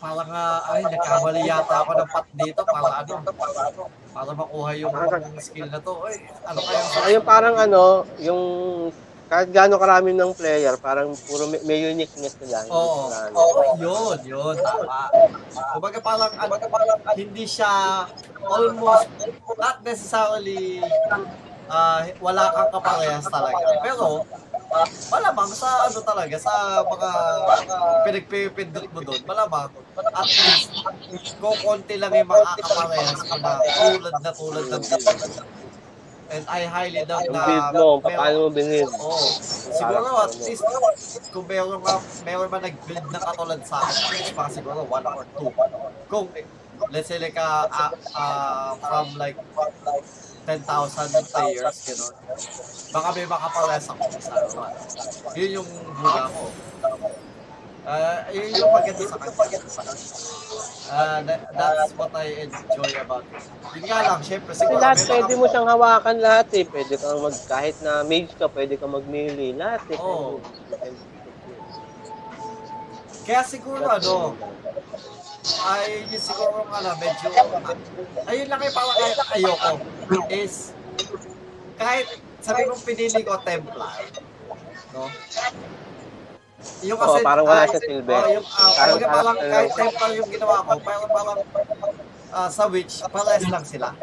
parang 0.00 0.30
ah, 0.32 0.60
ay 0.76 0.82
nagkamali 0.84 1.40
yata 1.48 1.74
ako 1.80 1.90
ng 1.96 2.08
pat 2.12 2.26
dito 2.36 2.60
para 2.68 2.88
ano 3.00 3.14
para 4.10 4.30
makuha 4.34 4.70
yung 4.76 4.94
skill 5.40 5.68
na 5.72 5.80
to 5.80 5.94
ay 6.04 6.16
ano 6.44 6.58
kaya 6.60 6.80
Saka 6.84 7.08
yung 7.14 7.26
parang 7.26 7.56
ano, 7.56 8.04
yung 8.20 8.42
kahit 9.30 9.54
gaano 9.54 9.78
karami 9.78 10.10
ng 10.10 10.34
player, 10.34 10.74
parang 10.82 11.14
puro 11.14 11.46
may, 11.46 11.62
may 11.62 11.78
uniqueness 11.94 12.34
nila. 12.42 12.66
Oo, 12.66 13.06
sila 13.06 13.30
ano. 13.30 13.34
oo, 13.38 13.62
yun, 13.78 14.18
yun, 14.26 14.54
tama. 14.58 15.06
Kumbaga 15.78 15.98
parang, 16.02 16.32
ano, 16.34 16.54
hindi 17.14 17.46
siya 17.46 17.70
almost, 18.42 19.06
not 19.54 19.86
necessarily, 19.86 20.82
ah 21.70 22.02
wala 22.18 22.50
kang 22.50 22.70
kaparehas 22.74 23.30
talaga. 23.30 23.62
Pero, 23.86 24.26
malamang 25.10 25.50
sa 25.50 25.90
ano 25.90 25.98
talaga, 26.00 26.36
sa 26.38 26.52
mga 26.86 27.10
pinagpipindot 28.06 28.86
mo 28.94 29.00
doon, 29.02 29.22
malamang, 29.26 29.68
at 29.98 30.26
least, 30.26 30.70
kung 31.42 31.58
konti 31.58 31.98
lang 31.98 32.14
yung 32.14 32.30
makakaparehas 32.30 33.20
mo 33.26 33.36
na 33.36 33.52
tulad 33.58 34.14
na 34.22 34.30
tulad 34.30 34.64
ng 34.70 34.82
build. 34.82 35.42
And 36.30 36.46
I 36.46 36.62
highly 36.62 37.02
doubt 37.02 37.26
Yung 37.26 37.34
na 37.34 37.42
build 37.42 37.66
mo, 37.74 37.86
meron- 37.98 38.02
paano 38.14 38.36
mo 38.38 38.48
binid. 38.54 38.86
Oo. 38.86 39.18
Siguro 39.74 40.08
at 40.22 40.34
least 40.38 40.62
kung 41.34 41.46
meron 41.50 41.82
ka, 41.82 41.94
meron 42.22 42.46
man 42.46 42.62
nag-build 42.62 43.06
na 43.10 43.18
katulad 43.18 43.60
sa 43.66 43.82
akin, 43.82 43.98
at 43.98 44.10
least 44.14 44.32
mga 44.38 44.50
siguro 44.54 44.80
one 44.86 45.06
or 45.10 45.26
two. 45.34 45.50
Kung 46.06 46.30
let's 46.94 47.10
say 47.10 47.18
like 47.18 47.34
uh, 47.36 47.66
uh, 47.66 47.90
uh, 48.14 48.70
from 48.78 49.18
like 49.18 49.34
10,000 50.46 51.32
players, 51.32 51.76
gano'n. 51.84 52.14
Baka 52.90 53.08
may 53.14 53.26
makapares 53.28 53.86
ako 53.92 54.02
sa 54.18 54.34
one. 54.56 54.74
Yun 55.36 55.50
yung 55.60 55.68
hula 56.00 56.24
ko. 56.32 56.44
Uh, 57.80 58.18
yun 58.30 58.52
yung 58.54 58.72
maganda 58.76 59.04
sa 59.08 59.16
kanya. 59.16 59.58
Uh, 60.90 61.18
that, 61.22 61.40
that's 61.54 61.94
what 61.94 62.12
I 62.12 62.44
enjoy 62.44 62.90
about 62.98 63.24
it. 63.30 63.42
Yun 63.78 63.84
nga 63.88 63.98
lang, 64.04 64.20
syempre, 64.26 64.52
siguro 64.52 64.82
lahat 64.82 64.98
pwede 65.06 65.32
mo 65.38 65.44
siyang 65.46 65.68
hawakan 65.70 66.16
lahat 66.18 66.48
eh. 66.56 66.64
Pwede 66.66 66.94
kang 66.98 67.22
mag, 67.22 67.36
kahit 67.46 67.76
na 67.80 68.02
mage 68.02 68.32
ka, 68.36 68.46
pwede 68.50 68.74
kang 68.74 68.92
mag-melee. 68.92 69.54
Lahat 69.54 69.84
eh. 69.86 69.98
Pwede. 69.98 70.98
Kaya 73.24 73.42
siguro 73.46 73.86
ano, 73.86 74.34
ay 75.40 76.04
yun 76.12 76.20
siguro 76.20 76.68
ano, 76.68 76.90
medyo, 77.00 77.28
ayun 78.28 78.46
lang 78.48 78.60
yung 78.60 78.76
parang 78.76 78.96
ay, 79.00 79.12
ayoko, 79.40 79.70
is, 80.28 80.76
kahit 81.80 82.06
sabi 82.44 82.68
kong 82.68 82.84
pinili 82.84 83.20
ko 83.24 83.40
Templar, 83.40 84.04
no? 84.92 85.08
Yung 86.84 87.00
Oo, 87.00 87.24
parang 87.24 87.48
wala 87.48 87.64
siya 87.64 87.80
silbi. 87.80 88.12
Oh, 88.12 88.28
yung, 88.36 88.44
uh, 88.44 88.70
Parang 88.76 88.96
parang, 89.00 89.00
parang 89.00 89.36
kahit. 89.40 89.70
Templar 89.72 90.10
yung 90.12 90.28
ginawa 90.28 90.56
ko, 90.60 90.70
parang 90.84 91.08
parang 91.08 91.38
ah, 92.36 92.48
sa 92.52 92.68
Witch, 92.68 93.00
pares 93.08 93.44
lang 93.48 93.64
sila. 93.64 93.96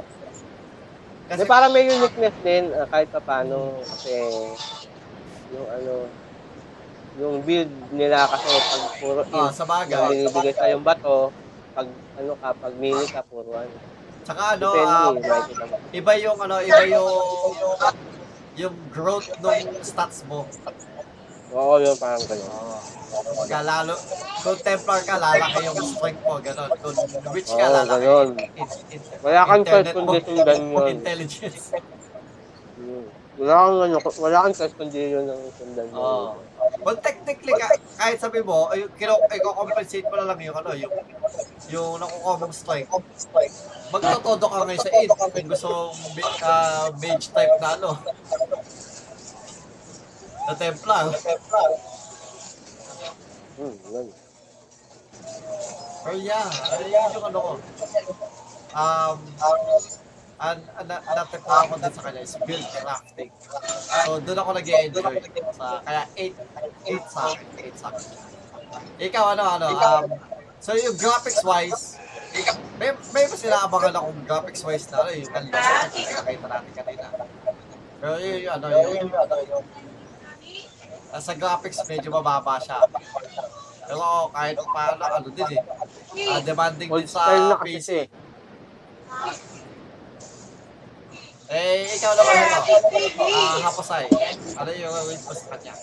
Kasi 1.28 1.44
parang 1.46 1.70
may 1.70 1.86
uniqueness 1.86 2.34
din 2.42 2.74
ah, 2.74 2.90
kahit 2.90 3.14
pa 3.14 3.22
paano 3.22 3.78
kasi 3.86 4.14
yung 5.54 5.68
ano 5.70 6.10
yung 7.18 7.42
build 7.42 7.72
nila 7.90 8.30
kasi 8.30 8.46
pag 8.46 8.84
puro 8.96 9.22
Ah, 9.26 9.50
int 9.50 9.52
sa 9.52 9.64
yung 9.64 9.70
bagay. 9.70 10.06
binibigay 10.08 10.54
sa 10.54 10.66
yung 10.70 10.86
bato 10.86 11.34
pag 11.74 11.88
ano 12.16 12.32
ka 12.38 12.50
pag 12.54 12.74
melee 12.78 13.10
ka 13.10 13.22
puro 13.26 13.50
ano 13.52 13.76
Tsaka 14.22 14.60
ano, 14.60 14.68
depende 14.76 15.54
mo 15.56 15.66
iba 15.96 16.14
yung 16.20 16.38
ano, 16.38 16.56
iba 16.60 16.84
yung 16.86 17.10
yung 18.58 18.76
growth 18.92 19.30
ng 19.40 19.60
stats 19.82 20.28
mo. 20.28 20.44
oo 21.48 21.74
yun 21.80 21.96
parang 21.96 22.22
ganun 22.22 22.52
Kaya 23.48 23.64
lalo, 23.64 23.96
kung 24.44 24.60
Templar 24.60 25.00
ka, 25.02 25.16
lalaki 25.16 25.64
yung 25.64 25.80
strength 25.80 26.22
mo, 26.22 26.36
gano'n. 26.38 26.72
Kung 26.76 26.96
Witch 27.32 27.48
ka, 27.48 27.66
Oo, 27.66 27.72
lalaki 27.72 28.04
ganun. 28.04 28.30
in, 28.36 28.68
in, 28.92 29.02
wala 29.24 29.42
kang 29.48 29.64
choice 29.64 29.90
kundi 29.96 30.20
sundan 30.28 30.60
yun 30.68 30.86
intelligence. 31.00 31.72
Wala 33.38 33.54
kang 33.54 33.80
ano 33.86 33.98
wala 34.02 34.38
kang 34.50 34.56
choice 34.58 34.74
kundi 34.74 35.14
yun 35.14 35.30
ang 35.30 35.42
sundan 35.54 35.88
mo 35.94 35.98
Oo. 36.02 36.30
Well, 36.82 36.98
technically, 37.00 37.54
ka- 37.54 37.80
kahit 37.98 38.18
sabi 38.18 38.42
mo, 38.42 38.70
ay, 38.74 38.86
kino, 38.98 39.18
i-compensate 39.30 40.06
mo 40.10 40.16
na 40.18 40.28
lang 40.30 40.40
yung 40.42 40.58
ano, 40.58 40.72
yung 40.74 40.94
yung 41.68 42.00
nakukuha 42.02 42.34
mong 42.44 42.56
strength. 42.56 42.92
Magtotodo 43.94 44.46
ka 44.48 44.66
ngayon 44.68 44.84
sa 44.84 44.92
id 44.94 45.10
kung 45.12 45.48
gusto 45.48 45.70
mong 45.94 46.18
ah, 46.44 46.88
mage 46.98 47.28
type 47.32 47.56
na 47.62 47.70
ano. 47.78 47.92
Na 50.48 50.54
Templar. 50.56 51.06
hmm, 53.58 53.76
yun. 53.92 54.08
Pero 56.04 56.16
yeah, 56.24 56.48
ano 56.48 56.84
yun 56.88 57.16
yung 57.16 57.26
ano 57.28 57.38
ko. 57.38 57.52
Um, 58.78 59.18
an, 60.38 60.58
an, 60.78 60.86
natagpuan 60.90 61.66
ko 61.70 61.76
din 61.82 61.94
sa 61.94 62.02
kanya 62.06 62.22
is 62.22 62.36
build 62.46 62.68
crafting. 62.78 63.32
So, 64.06 64.22
doon 64.22 64.38
ako 64.38 64.50
nag-enjoy. 64.54 65.16
Sa, 65.54 65.82
kaya 65.82 66.04
8, 66.14 66.38
8 66.86 67.10
sa 67.10 67.22
akin. 67.34 67.48
8 67.58 67.82
sa 67.82 67.88
akin. 67.90 68.06
Ikaw, 69.02 69.24
ano, 69.34 69.44
ano, 69.58 69.68
um, 69.74 70.06
so 70.62 70.78
yung 70.78 70.94
graphics 70.98 71.42
wise, 71.42 71.98
may, 72.78 72.94
may 73.14 73.26
mas 73.26 73.42
inaabangan 73.42 73.98
akong 73.98 74.22
graphics 74.30 74.62
wise 74.62 74.86
na 74.94 75.02
ano, 75.02 75.10
yung 75.18 75.32
kanila, 75.34 75.58
nakita 75.58 76.46
natin 76.46 76.72
kanina. 76.78 77.06
Pero 77.98 78.14
yun, 78.22 78.38
yung, 78.46 78.54
ano, 78.54 78.66
yung, 78.70 79.10
ah, 81.10 81.22
sa 81.24 81.34
graphics 81.34 81.82
medyo 81.90 82.14
mababa 82.14 82.62
siya. 82.62 82.78
Pero 83.88 84.30
kahit 84.30 84.60
paano, 84.62 85.02
ano 85.02 85.28
din 85.34 85.50
eh. 85.58 85.64
Ah, 86.30 86.42
demanding 86.46 86.90
din 86.94 87.10
sa 87.10 87.58
PC. 87.58 88.06
eh. 88.06 88.08
Eh, 91.48 91.88
ikaw 91.96 92.12
naman 92.12 92.36
ito. 92.44 92.60
Ah, 93.24 93.72
hapasay. 93.72 94.06
Ano 94.60 94.70
yung 94.76 94.92
rate 95.08 95.24
mo 95.24 95.32
sa 95.32 95.48
kanya? 95.56 95.74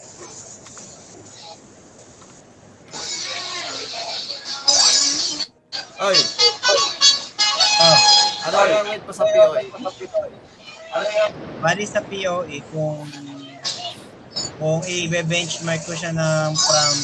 Oy, 6.04 6.18
Oh, 7.74 7.98
ano 8.44 8.56
yung 8.70 8.86
rate 8.92 9.06
mo 9.08 9.12
sa 9.14 9.24
POA? 9.24 9.60
bali 11.58 11.84
sa 11.88 12.00
POE, 12.04 12.60
kung 12.70 13.02
kung 14.60 14.80
i-benchmark 14.84 15.82
ko 15.82 15.96
siya 15.96 16.12
ng 16.12 16.50
from 16.54 16.94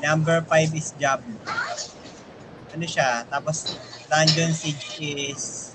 number 0.00 0.40
5 0.42 0.72
is 0.74 0.90
Diablo. 0.96 1.36
Ano 2.72 2.84
siya? 2.84 3.28
Tapos 3.28 3.76
Dungeon 4.08 4.50
Siege 4.50 5.30
is 5.30 5.65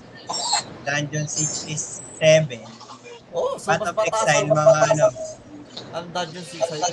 Dungeon 0.82 1.26
Siege 1.26 1.70
is 1.70 1.82
7. 2.18 2.58
Oh, 3.30 3.56
so 3.56 3.70
Path 3.70 3.80
of 3.82 3.96
Exile, 3.96 4.44
ang, 4.44 4.52
mga 4.52 4.72
ano. 4.92 5.06
ang 5.90 6.06
Dungeon 6.10 6.44
6 6.44 6.60
sa'yo. 6.62 6.84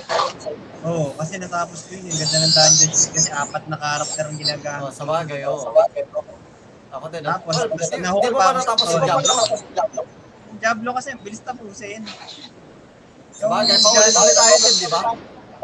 Oo, 0.80 0.88
oh, 0.88 1.08
kasi 1.14 1.36
natapos 1.36 1.78
ko 1.84 1.90
yun. 1.92 2.04
Yung 2.06 2.18
ganda 2.18 2.38
ng 2.40 2.54
Dungeon 2.54 2.92
Siege 2.92 3.12
kasi 3.12 3.28
apat 3.30 3.62
na 3.66 3.76
karakter 3.76 4.24
ang 4.24 4.32
Oh, 4.32 4.40
ginagamit. 4.40 4.92
sa 4.92 5.04
bagay, 5.04 5.40
oh. 5.44 5.60
Ako 6.90 7.06
din. 7.06 7.22
ah. 7.22 7.36
Tapos, 7.36 7.54
Well, 7.54 7.68
di, 7.70 7.98
nahuli 8.00 8.24
di 8.24 8.28
mo 8.28 8.38
pa 8.38 8.46
ba 8.46 8.56
natapos 8.56 8.82
sa 8.84 8.96
yung. 8.96 9.04
Diablo? 9.04 9.34
Diablo 10.56 10.88
kasi, 10.92 11.08
ang 11.10 11.20
bilis 11.20 11.40
tapusin. 11.40 12.02
Sa 13.30 13.46
bagay, 13.46 13.76
paulit-ulit 13.78 14.14
tayo 14.34 14.56
din, 14.58 14.74
di 14.76 14.88
ba? 14.88 15.00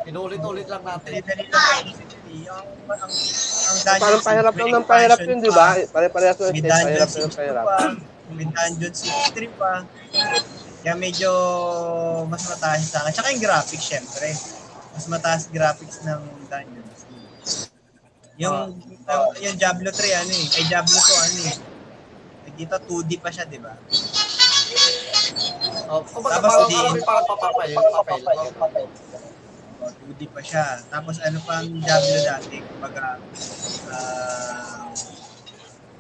Inulit-ulit 0.06 0.66
lang 0.66 0.82
natin. 0.82 1.10
Yung, 2.36 2.52
ang, 2.52 2.66
ang, 2.86 3.10
ang 3.10 3.78
Dungeon 3.80 3.98
Parang 3.98 4.12
Siege, 4.14 4.28
pahirap 4.28 4.52
may 4.52 4.62
lang 4.62 4.70
ng 4.72 4.86
pahirap 4.86 5.18
expansion 5.18 5.34
yun, 5.34 5.40
di 5.40 5.50
pa. 5.50 5.66
ba? 5.74 5.88
Pare-parehas 5.90 6.36
ng 6.36 6.44
May 6.46 6.52
stage, 6.52 6.62
Dungeon 6.62 6.86
pahirap 6.86 7.08
Siege 7.08 7.24
ng 7.24 7.32
2 7.32 7.38
pahirap. 7.40 7.64
pa. 7.64 7.76
May 7.80 8.15
Dungeon 8.28 8.92
Siege 8.92 9.30
3 9.32 9.50
pa. 9.54 9.86
Kaya 10.80 10.94
medyo 10.94 11.30
mas 12.26 12.42
mataas 12.46 12.82
sa 12.84 13.02
akin. 13.02 13.12
Tsaka 13.12 13.28
yung 13.30 13.42
graphics, 13.42 13.86
syempre. 13.86 14.28
Mas 14.92 15.06
mataas 15.06 15.46
graphics 15.48 16.02
ng 16.02 16.20
Dungeon 16.46 16.86
Siege. 16.92 17.70
Yung, 18.36 18.52
Ah. 18.52 18.68
yung, 19.08 19.24
yung 19.40 19.56
Diablo 19.56 19.88
3, 19.88 20.12
ano 20.14 20.32
eh. 20.32 20.46
Ay, 20.52 20.64
Diablo 20.66 20.92
2, 20.92 21.16
ano 21.22 21.38
eh. 21.46 21.56
Dito 22.52 22.76
2D 22.80 23.20
pa 23.20 23.28
siya, 23.28 23.44
di 23.44 23.60
ba? 23.60 23.76
Oh, 25.86 26.00
kumbaga, 26.02 26.40
Tapos 26.40 26.52
parang 26.56 26.68
di- 26.68 27.04
parang 27.04 27.24
parang 27.26 27.28
papapay. 27.28 27.68
O, 29.76 29.86
2D 29.92 30.20
pa 30.26 30.40
siya. 30.40 30.80
Tapos 30.88 31.20
ano 31.20 31.38
pa 31.40 31.60
ang 31.60 31.68
Diablo 31.68 32.16
dati? 32.18 32.56
Kumbaga, 32.58 33.20
ah, 33.86 34.88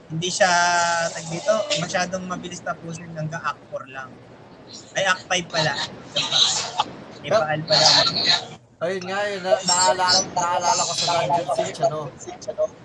hindi 0.06 0.28
siya, 0.30 0.50
tag 1.10 1.26
dito, 1.26 1.54
masyadong 1.82 2.24
mabilis 2.30 2.62
tapusin 2.62 3.10
hanggang 3.14 3.42
Act 3.42 3.58
4 3.74 3.90
lang. 3.90 4.10
Ay, 4.94 5.04
Act 5.06 5.26
5 5.26 5.50
pala. 5.50 5.74
Ipaal 7.26 7.60
pala. 7.66 7.88
Ayun 8.76 9.02
nga, 9.08 9.18
yun, 9.24 9.40
na, 9.40 9.52
naalala, 9.56 10.06
naalala 10.36 10.82
ko 10.84 10.92
sa 10.94 11.04
Dungeon 11.16 11.48
Siege, 11.56 11.80
ano, 11.88 12.12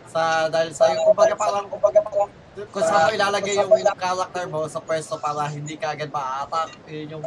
sa, 0.08 0.48
dahil 0.48 0.72
sa, 0.72 0.88
kumbaga 1.04 1.36
parang, 1.36 1.68
kumbaga 1.68 2.00
parang, 2.00 2.32
kung 2.72 2.84
saan 2.84 3.12
mo 3.12 3.12
ilalagay 3.12 3.54
yung 3.60 3.72
character 4.00 4.46
mo 4.48 4.66
sa 4.72 4.80
pwesto 4.80 5.20
para 5.20 5.52
hindi 5.52 5.76
ka 5.76 5.92
agad 5.92 6.08
ma-attack, 6.10 6.80
yun 6.88 7.20
yung, 7.20 7.24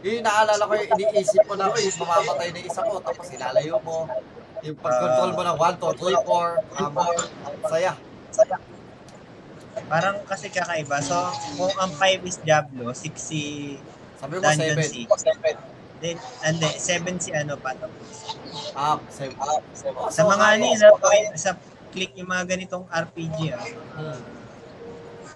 yun 0.00 0.12
yung 0.16 0.26
naalala 0.26 0.64
ko 0.64 0.72
yung 0.74 0.90
iniisip 0.96 1.44
ko 1.44 1.54
na, 1.54 1.68
uy, 1.70 1.86
mamamatay 1.92 2.48
na 2.56 2.60
isa 2.64 2.80
ko, 2.82 2.98
tapos 3.04 3.28
ilalayo 3.30 3.76
mo, 3.84 4.08
yung 4.64 4.78
pag-control 4.80 5.30
mo 5.36 5.42
ng 5.44 5.56
1, 5.60 5.76
2, 5.76 5.92
3, 6.08 6.24
4, 6.24 6.72
tama, 6.72 7.02
saya. 7.68 7.92
Parang 9.88 10.16
kasi 10.24 10.48
kakaiba. 10.48 11.00
So, 11.00 11.16
kung 11.56 11.72
ang 11.76 11.92
5 11.96 12.24
is 12.24 12.36
Diablo, 12.40 12.92
6 12.92 13.12
si 13.16 13.40
Sabi 14.16 14.38
mo, 14.38 14.44
Dungeon 14.44 14.76
7. 14.78 14.84
Siege. 14.84 15.10
Then, 16.02 16.16
and 16.42 16.54
then, 16.58 16.74
7 16.76 17.14
si 17.18 17.30
ano, 17.30 17.54
of 17.54 17.62
Exile. 17.62 17.92
Ah, 18.74 18.98
7. 19.06 19.36
Oh, 19.94 20.10
Sa 20.10 20.22
mga 20.24 20.44
ano 20.50 20.64
yun, 20.66 20.78
sa, 20.78 20.88
sa 21.36 21.50
click 21.92 22.16
yung 22.16 22.26
mga 22.26 22.56
ganitong 22.56 22.84
RPG, 22.88 23.38
ah, 23.52 23.62
Hmm. 23.92 24.20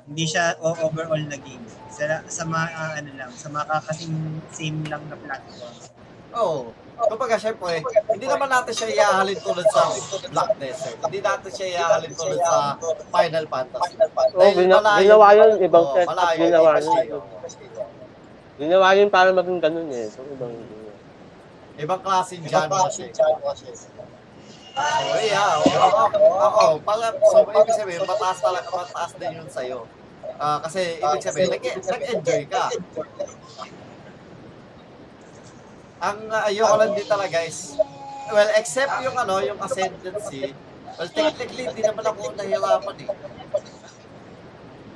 hindi 0.06 0.24
siya 0.24 0.54
o- 0.62 0.78
overall 0.80 1.20
na 1.20 1.36
game. 1.36 1.62
Sa, 1.90 2.22
sa 2.26 2.42
mga 2.44 2.66
ah, 2.72 2.92
ano 2.96 3.10
lang, 3.14 3.30
sa 3.34 3.50
mga 3.50 3.66
kakasing 3.68 4.16
same 4.50 4.80
lang 4.86 5.02
na 5.06 5.16
platform. 5.16 5.74
Oo. 6.34 6.72
Kumbaga, 6.96 7.36
syempre, 7.36 7.84
hindi 8.08 8.24
naman 8.24 8.48
natin 8.48 8.72
siya 8.72 8.88
ihahalin 8.88 9.36
tulad 9.36 9.68
sa 9.68 9.92
Black 10.26 10.50
Desert. 10.56 10.96
Hindi 10.98 11.20
natin 11.20 11.50
siya 11.52 11.66
ihahalin 11.70 12.12
tulad 12.16 12.40
sa 12.40 12.56
Final 13.12 13.44
Fantasy. 13.46 13.94
Oo, 14.00 14.40
Dahil 14.40 14.54
gina- 14.56 14.80
malayo- 14.80 15.00
ginawa 15.04 15.26
yun, 15.30 15.50
ibang 15.60 15.84
Oo, 15.84 15.94
setup, 15.94 16.10
malayo 16.10 16.38
ginawa 16.40 16.70
yun. 16.80 17.20
Ginawa 18.56 18.88
yun 18.96 19.08
para 19.12 19.28
maging 19.30 19.60
ganun 19.60 19.88
eh. 19.92 20.08
So, 20.08 20.24
ibang, 20.26 20.54
Ibang 21.76 22.00
klaseng 22.00 22.40
genre 22.40 22.88
siya. 22.88 23.12
So, 24.76 25.16
yeah, 25.22 25.60
ako, 25.60 26.20
ako, 26.38 26.64
pala, 26.80 27.12
so, 27.22 27.44
ibig 27.46 27.76
sabihin, 27.76 28.00
mataas 28.02 28.40
talaga, 28.40 28.68
mataas 28.70 29.12
din 29.16 29.36
yun 29.36 29.48
sa'yo. 29.48 29.84
Ah, 30.36 30.60
kasi, 30.60 30.96
ibig 30.96 31.20
sabihin, 31.22 31.48
nag- 31.50 31.80
nag-enjoy 31.82 32.42
ka. 32.48 32.64
Ang 35.96 36.28
uh, 36.28 36.44
ayoko 36.44 36.76
lang 36.76 36.92
din 36.92 37.08
talaga 37.08 37.40
is, 37.40 37.80
well, 38.28 38.50
except 38.60 38.92
yung 39.00 39.16
ano, 39.16 39.40
yung 39.40 39.56
ascendancy, 39.64 40.52
well, 41.00 41.08
technically, 41.08 41.64
hindi 41.72 41.80
naman 41.80 42.04
ako 42.04 42.36
nahirapan 42.36 42.96
eh. 43.00 43.08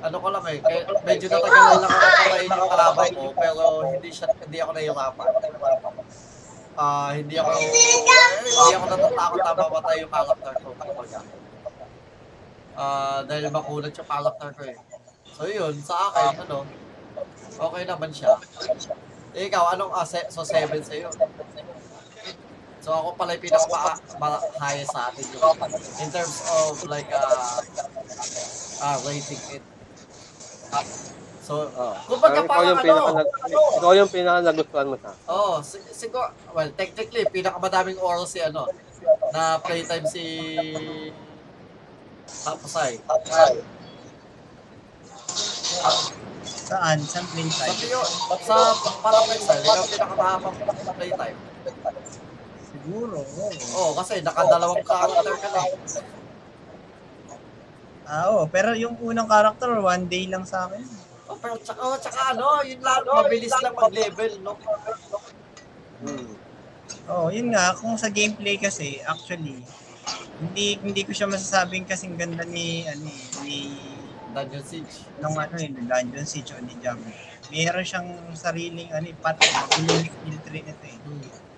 Ano 0.01 0.17
ko 0.17 0.27
lang 0.33 0.45
eh, 0.49 0.57
kaya 0.61 0.81
medyo 1.05 1.25
natagalan 1.29 1.77
lang 1.81 1.89
ako 1.93 2.05
patayin 2.05 2.49
yung 2.49 2.71
kalaban 2.73 3.09
ko, 3.13 3.25
pero 3.37 3.63
hindi 3.85 4.09
siya, 4.13 4.27
hindi 4.45 4.57
ako 4.61 4.71
nahirapan. 4.77 5.27
Ah, 6.77 7.09
hindi 7.13 7.35
ako, 7.37 7.49
hindi 7.53 8.73
ako 8.77 8.85
natatakot 8.89 9.39
na 9.41 9.53
mamatay 9.57 9.95
yung 10.01 10.11
character 10.13 10.53
ko. 10.61 10.69
Ah, 12.77 13.19
dahil 13.25 13.49
makulat 13.49 13.93
yung 13.93 14.09
character 14.09 14.49
ko 14.53 14.61
eh. 14.69 14.77
So 15.33 15.49
yun, 15.49 15.73
sa 15.81 16.13
akin, 16.13 16.45
ano, 16.45 16.65
okay 17.57 17.83
naman 17.89 18.09
siya. 18.13 18.37
Eh, 19.31 19.47
ikaw, 19.47 19.71
anong 19.71 19.91
ah, 19.95 20.03
se- 20.03 20.27
so 20.27 20.43
7 20.43 20.83
sa'yo? 20.83 21.07
So 22.81 22.89
ako 22.91 23.13
pala 23.13 23.37
yung 23.37 23.43
pinaka-highest 23.45 24.91
sa 24.91 25.13
atin 25.13 25.25
yun. 25.29 25.41
In 26.01 26.09
terms 26.09 26.37
of 26.49 26.81
like, 26.89 27.07
uh, 27.13 27.61
uh, 28.81 28.97
rating 29.05 29.41
it. 29.53 29.63
So, 31.41 31.67
oh. 31.77 31.93
Kumbaga 32.09 32.41
ikaw 32.41 32.63
yung 32.63 32.79
parang 32.79 32.79
pinaka, 32.81 33.11
ano? 33.21 33.59
ikaw 33.77 33.91
yung 33.93 34.11
pinaka 34.11 34.39
nagustuhan 34.41 34.87
mo 34.89 34.95
sa. 34.97 35.11
oh, 35.29 35.61
sig- 35.61 35.93
siguro, 35.93 36.31
well, 36.55 36.69
technically, 36.73 37.25
pinakamadaming 37.29 37.99
oras 38.01 38.33
si 38.33 38.39
ano, 38.41 38.65
na 39.29 39.61
playtime 39.61 40.05
si 40.09 40.23
Tapasay. 42.45 42.97
Saan? 46.71 47.03
Saan 47.03 47.27
play 47.35 47.51
Sa 47.51 47.67
time? 47.67 47.75
Pio, 47.83 48.01
sa 48.47 48.55
parang 49.03 49.27
Excel, 49.27 49.59
ikaw 49.59 49.83
pinakamahabang 49.91 50.55
playtime. 50.95 51.39
Siguro. 52.63 53.19
oo. 53.19 53.51
Oh, 53.75 53.91
kasi 53.99 54.23
nakadalawang 54.23 54.79
character 54.87 55.35
ka 55.35 55.49
na. 55.51 55.61
Ah, 58.07 58.25
oo. 58.31 58.47
Pero 58.47 58.71
yung 58.79 58.95
unang 59.03 59.27
character, 59.27 59.83
one 59.83 60.07
day 60.07 60.31
lang 60.31 60.47
sa 60.47 60.71
akin. 60.71 60.87
Oh, 61.27 61.35
pero 61.35 61.59
tsaka, 61.59 61.79
oh, 61.83 61.99
tsaka 61.99 62.39
ano, 62.39 62.63
yun 62.63 62.79
lang, 62.79 63.03
mabilis 63.03 63.51
lang 63.59 63.75
mag-level, 63.75 64.31
no? 64.39 64.55
Hmm. 66.07 66.31
Oo, 67.11 67.27
yun 67.35 67.51
nga. 67.51 67.75
Kung 67.75 67.99
sa 67.99 68.07
gameplay 68.07 68.55
kasi, 68.55 69.03
actually, 69.03 69.59
hindi 70.41 70.79
hindi 70.81 71.01
ko 71.05 71.11
siya 71.13 71.29
masasabing 71.29 71.85
kasing 71.85 72.17
ganda 72.17 72.41
ni 72.47 72.89
ano 72.89 73.05
eh, 73.05 73.23
ni 73.45 73.57
Dungeon 74.31 74.65
Siege. 74.65 74.93
nung 75.19 75.35
ano 75.35 75.53
ni 75.59 75.67
Dungeon 75.69 76.27
Siege 76.27 76.55
o 76.55 76.63
ni 76.63 76.73
Diablo. 76.79 77.07
Meron 77.51 77.83
siyang 77.83 78.09
sariling 78.33 78.89
ano 78.95 79.05
yung 79.11 79.21
skill 79.21 80.37
tree 80.47 80.63
nito 80.63 80.85
eh. 80.87 80.97
Hmm. 81.03 81.51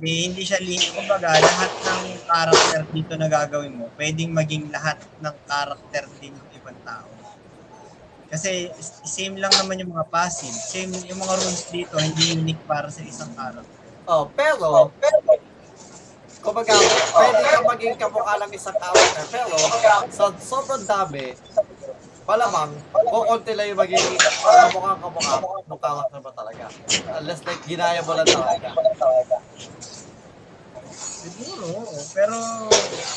Hindi, 0.00 0.14
hindi 0.32 0.42
siya 0.48 0.56
link. 0.64 0.96
Kumbaga, 0.96 1.36
lahat 1.36 1.72
ng 1.76 2.04
character 2.24 2.80
dito 2.88 3.12
na 3.20 3.28
gagawin 3.28 3.76
mo, 3.76 3.92
pwedeng 4.00 4.32
maging 4.32 4.72
lahat 4.72 4.96
ng 5.20 5.36
character 5.44 6.08
din 6.16 6.32
ng 6.32 6.48
ibang 6.56 6.80
tao. 6.88 7.04
Kasi 8.32 8.72
same 9.04 9.36
lang 9.36 9.52
naman 9.60 9.76
yung 9.84 9.92
mga 9.92 10.08
passive. 10.08 10.56
Same 10.56 10.94
yung 11.04 11.20
mga 11.20 11.34
rules 11.36 11.64
dito, 11.68 12.00
hindi 12.00 12.32
unique 12.32 12.64
para 12.64 12.88
sa 12.88 13.04
isang 13.04 13.28
character. 13.36 13.78
Oh, 14.08 14.24
pero, 14.32 14.88
kumbaga, 16.40 16.72
pwede 17.14 17.40
ka 17.44 17.60
maging 17.64 17.96
kamukha 18.00 18.34
lang 18.40 18.50
isang 18.52 18.76
character, 18.76 19.24
pero 19.28 19.54
sa 20.08 20.32
sobrang 20.40 20.84
dami, 20.88 21.36
malamang, 22.24 22.70
kukunti 22.92 23.52
lang 23.56 23.66
yung 23.72 23.80
magiging 23.80 24.16
kamukha 24.16 24.96
kamukha 24.96 25.34
ng 25.68 25.80
character 25.80 26.18
mo 26.20 26.30
talaga. 26.32 26.64
Unless 27.20 27.40
like, 27.44 27.62
ginaya 27.68 28.00
mo 28.04 28.12
lang 28.16 28.28
talaga. 28.28 28.68
Siguro, 31.20 31.84
pero 32.16 32.36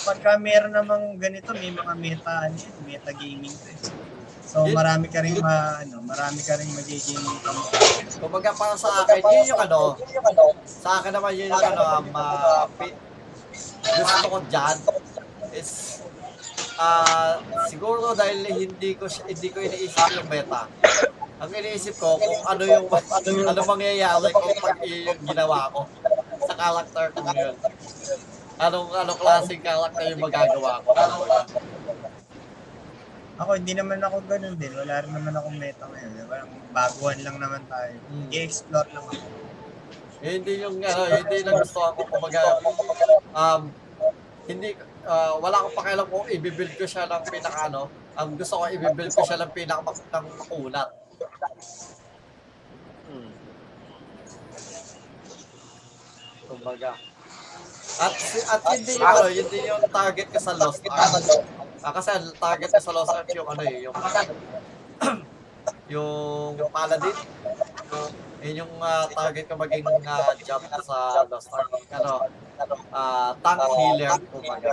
pagka 0.03 0.35
meron 0.35 0.75
namang 0.75 1.15
ganito, 1.15 1.55
may 1.55 1.71
mga 1.71 1.93
meta, 1.95 2.51
ano 2.51 2.55
yun, 2.59 2.75
meta 2.83 3.11
gaming 3.15 3.55
to. 3.55 3.71
So 4.43 4.69
marami 4.69 5.09
ka 5.09 5.23
rin 5.23 5.39
ma, 5.39 5.81
ano, 5.81 6.03
marami 6.03 6.43
ka 6.43 6.59
rin 6.59 6.67
magiging 6.75 7.23
kamukha. 7.41 7.79
Kumbaga, 8.19 8.51
para 8.51 8.75
sa 8.75 9.07
akin, 9.07 9.23
yun 9.23 9.55
yung 9.55 9.61
ano, 9.63 9.95
sa 10.67 10.99
akin 10.99 11.15
naman 11.15 11.31
yun 11.31 11.47
yung 11.47 11.63
ano, 11.63 11.81
um, 12.03 12.07
uh, 12.11 12.67
gusto 13.83 14.25
ko 14.31 14.37
dyan, 14.47 14.77
is 15.53 16.01
ah 16.79 17.37
siguro 17.69 18.17
dahil 18.17 18.49
hindi 18.49 18.97
ko 18.97 19.05
hindi 19.05 19.47
ko 19.53 19.57
iniisip 19.61 20.07
yung 20.17 20.29
meta. 20.31 20.65
Ang 21.43 21.51
iniisip 21.53 21.99
ko 21.99 22.15
kung 22.17 22.41
ano 22.47 22.63
yung 22.63 22.87
ano 23.45 23.61
mangyayari 23.67 24.31
kung 24.31 24.55
pag 24.57 24.79
yun 24.81 25.11
yung 25.11 25.21
ginawa 25.27 25.69
ko 25.69 25.85
sa 26.47 26.53
character 26.55 27.05
ko 27.13 27.19
yun. 27.35 27.55
Anong 28.57 28.89
anong 28.95 29.19
klaseng 29.19 29.61
character 29.61 30.03
yung 30.07 30.23
magagawa 30.23 30.79
ko. 30.81 30.89
Ako, 33.33 33.57
hindi 33.57 33.73
naman 33.73 33.97
ako 33.97 34.21
ganun 34.29 34.55
din. 34.61 34.71
Wala 34.77 35.01
rin 35.01 35.09
naman 35.09 35.33
akong 35.33 35.57
meta 35.57 35.89
ngayon. 35.89 36.29
Parang 36.29 36.51
baguhan 36.69 37.17
lang 37.25 37.37
naman 37.41 37.65
tayo. 37.65 37.97
Hmm. 38.07 38.29
I-explore 38.29 38.87
lang 38.93 39.05
ako. 39.09 39.42
Eh, 40.23 40.39
hindi 40.39 40.63
yung 40.63 40.79
ano, 40.79 41.01
hindi 41.19 41.37
na 41.43 41.51
gusto 41.59 41.83
ako 41.83 41.99
kumbaga 42.07 42.41
um 43.35 43.67
hindi 44.47 44.71
ah, 45.03 45.35
wala 45.35 45.59
akong 45.59 45.75
pakialam 45.75 46.07
kung 46.07 46.27
i-build 46.31 46.73
ko 46.79 46.87
siya 46.87 47.11
ng 47.11 47.23
pinaka 47.27 47.67
ano. 47.67 47.91
Ang 48.15 48.39
gusto 48.39 48.55
ko 48.55 48.71
i-build 48.71 49.11
ko 49.11 49.21
siya 49.27 49.43
ng 49.43 49.51
pinaka 49.51 49.91
ng 49.91 50.25
makunat. 50.39 50.89
Hmm. 53.11 53.31
Kumbaga. 56.47 56.95
At 57.99 58.13
si- 58.15 58.47
at 58.47 58.61
hindi 58.71 58.95
yung 58.95 59.03
ano, 59.11 59.27
hindi 59.27 59.59
yung 59.67 59.83
target 59.91 60.27
ko 60.31 60.39
sa 60.39 60.55
Lost 60.55 60.87
Ark. 60.87 61.19
Ah, 61.83 61.91
kasi 61.91 62.09
ang 62.15 62.31
target 62.39 62.69
ko 62.71 62.79
sa 62.79 62.91
Lost 62.95 63.11
Ark 63.11 63.27
yung 63.35 63.47
ano 63.51 63.63
eh, 63.67 63.77
yung 63.83 63.95
yung 65.91 66.55
paladin. 66.71 67.15
Yun 68.43 68.67
yung 68.67 68.73
ah, 68.83 69.07
target 69.07 69.47
ko 69.47 69.55
maging 69.55 69.87
ah, 70.03 70.35
jump 70.43 70.63
ko 70.67 70.79
sa 70.83 71.23
Lost 71.31 71.49
Ark. 71.55 71.71
Ano, 71.95 72.13
ah, 72.91 73.31
tank 73.39 73.61
healer, 73.71 74.19
kumbaga. 74.27 74.71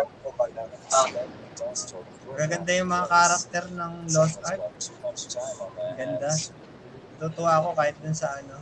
Magaganda 2.27 2.71
yung 2.75 2.91
mga 2.91 3.07
karakter 3.07 3.65
ng 3.71 3.93
Lost 4.11 4.39
Ark. 4.43 4.63
Ganda. 5.95 6.31
Tutuwa 7.21 7.51
ako 7.63 7.69
kahit 7.79 7.97
dun 8.03 8.17
sa 8.17 8.35
ano, 8.43 8.59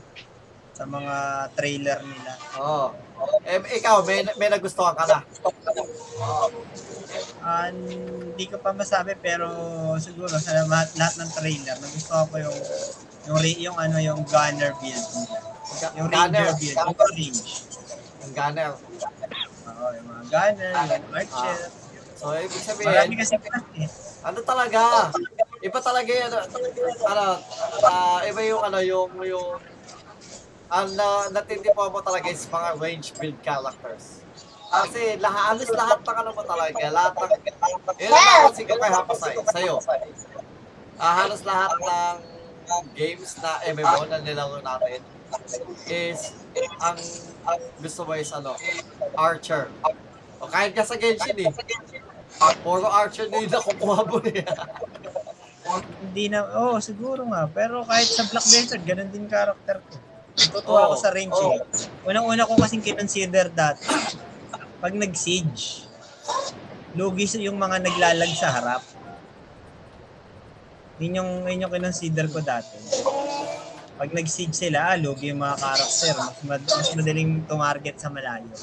sa 0.76 0.84
mga 0.84 1.14
trailer 1.56 1.98
nila. 2.04 2.32
Oo. 2.60 3.07
Eh, 3.48 3.58
ikaw, 3.80 4.04
may, 4.04 4.22
may 4.36 4.48
nagustuhan 4.52 4.94
ka 4.94 5.04
na. 5.08 5.18
Ah, 7.42 7.70
hindi 7.72 8.44
ko 8.50 8.60
pa 8.60 8.76
masabi 8.76 9.16
pero 9.16 9.48
siguro 9.96 10.28
sa 10.36 10.52
lahat, 10.68 10.92
lahat 11.00 11.14
ng 11.24 11.30
trailer 11.32 11.76
nagustuhan 11.80 12.28
ko 12.28 12.36
yung 12.36 12.58
yung 13.24 13.40
yung 13.56 13.76
ano 13.78 13.96
yung 14.02 14.20
gunner 14.28 14.76
build 14.76 15.06
nila. 15.16 15.38
Yung 15.96 16.08
ranger 16.12 16.44
Gunner. 16.52 16.58
build, 16.60 16.76
yung 16.76 17.12
range. 17.16 17.40
Yung 18.20 18.32
gunner. 18.36 18.70
Oo, 19.68 19.86
yung 19.96 20.06
mga 20.06 20.22
gunner, 20.28 20.72
yung 20.76 21.14
archer. 21.16 21.58
So, 22.18 22.34
ibig 22.34 22.50
Marami 22.50 23.14
sabihin, 23.14 23.14
kasi 23.14 23.34
class 23.38 23.66
eh. 23.78 23.88
ano 24.26 24.38
talaga? 24.42 24.80
Iba 25.62 25.78
talaga 25.78 26.10
yan. 26.10 26.30
Ano, 27.06 27.24
ah, 27.86 28.20
iba 28.26 28.40
yung 28.42 28.62
ano, 28.66 28.78
yung, 28.82 29.10
yung, 29.22 29.46
ang 30.68 30.88
na, 30.92 31.32
natindipuan 31.32 31.88
mo 31.88 32.00
talaga 32.04 32.28
is 32.28 32.44
mga 32.44 32.70
range 32.76 33.16
build 33.16 33.38
characters. 33.40 34.20
Kasi 34.68 35.16
lahat, 35.16 35.56
alis 35.56 35.70
lahat 35.72 35.98
ng 36.04 36.16
ano 36.20 36.30
mo 36.36 36.42
talaga, 36.44 36.84
lahat 36.92 37.12
ng, 37.16 37.30
yun 37.96 38.12
ang 38.12 38.52
ko 38.52 38.74
kay 38.76 38.92
Hapasay, 38.92 39.34
sa'yo. 39.48 39.80
Ah, 41.00 41.24
halos 41.24 41.40
lahat 41.40 41.72
ng 41.72 42.16
games 42.92 43.32
na 43.40 43.64
MMO 43.72 44.02
na 44.12 44.20
nilaro 44.20 44.60
natin 44.60 45.00
is, 45.88 46.36
ang, 46.84 47.00
ang 47.48 47.60
gusto 47.80 48.04
mo 48.04 48.12
is 48.12 48.28
ano, 48.28 48.52
Archer. 49.16 49.72
O 50.38 50.52
kahit 50.52 50.76
ka 50.76 50.84
sa 50.84 51.00
Genshin 51.00 51.48
eh. 51.48 51.52
Puro 52.60 52.86
Archer 52.86 53.32
na 53.32 53.40
yung 53.40 53.52
nakukuha 53.56 53.98
mo 54.04 54.20
eh. 54.26 54.44
Hindi 56.04 56.24
na, 56.28 56.44
oo, 56.44 56.76
oh, 56.76 56.78
siguro 56.80 57.24
nga. 57.28 57.48
Pero 57.48 57.84
kahit 57.88 58.08
sa 58.08 58.24
Black 58.28 58.46
Desert, 58.46 58.82
ganun 58.84 59.08
din 59.08 59.28
karakter 59.28 59.80
ko. 59.80 59.96
Tutuwa 60.38 60.86
ako 60.86 60.94
Oo, 60.94 61.02
sa 61.02 61.10
range 61.10 61.34
eh. 61.34 61.58
Unang-una 62.06 62.46
ko 62.46 62.54
kasing 62.54 62.84
kinonsider 62.86 63.50
dati, 63.50 63.90
pag 64.78 64.94
nag-siege, 64.94 65.90
lugi 66.94 67.26
yung 67.42 67.58
mga 67.58 67.82
naglalag 67.82 68.32
sa 68.38 68.54
harap. 68.54 68.82
Yun 71.02 71.18
yung, 71.18 71.30
yun 71.50 71.66
yung 71.66 71.72
kinonsider 71.74 72.30
ko 72.30 72.38
dati. 72.38 72.78
Pag 73.98 74.14
nag-siege 74.14 74.54
sila, 74.54 74.94
ah, 74.94 74.96
lugi 74.98 75.34
yung 75.34 75.42
mga 75.42 75.58
karakter. 75.58 76.14
Mas, 76.14 76.38
mad- 76.46 76.70
mas 76.70 76.88
madaling 76.94 77.42
tumarget 77.50 77.96
sa 77.98 78.06
malayo. 78.06 78.54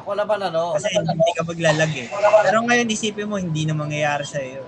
Ako 0.00 0.16
naman 0.16 0.40
ano, 0.40 0.72
Kasi 0.74 0.88
hindi 0.98 1.30
ka 1.36 1.44
maglalag 1.44 1.92
eh. 1.94 2.08
Pero 2.48 2.64
ngayon 2.64 2.88
isipin 2.90 3.28
mo, 3.28 3.36
hindi 3.36 3.68
na 3.68 3.76
mangyayari 3.76 4.24
sa 4.24 4.40
iyo. 4.40 4.64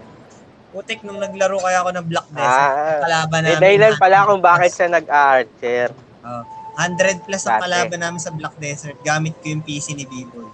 Putik 0.74 1.06
nung 1.06 1.22
naglaro 1.22 1.62
kaya 1.62 1.78
ako 1.80 1.90
ng 1.94 2.06
Black 2.10 2.28
Desert, 2.28 2.50
Ah, 2.74 2.98
kalaban 2.98 3.40
namin. 3.46 3.62
dahilan 3.62 3.94
pala 3.94 4.16
100 4.18 4.26
kung 4.26 4.42
bakit 4.42 4.60
plus. 4.66 4.74
siya 4.74 4.88
nag-archer. 4.90 5.88
Oh, 6.20 6.42
100 6.74 7.22
plus 7.22 7.42
ang 7.46 7.62
kalaban 7.62 8.00
namin 8.02 8.18
sa 8.18 8.34
Black 8.34 8.58
Desert. 8.58 8.98
Gamit 9.00 9.38
ko 9.38 9.46
yung 9.46 9.62
PC 9.62 9.94
ni 9.94 10.02
B-Boy. 10.02 10.50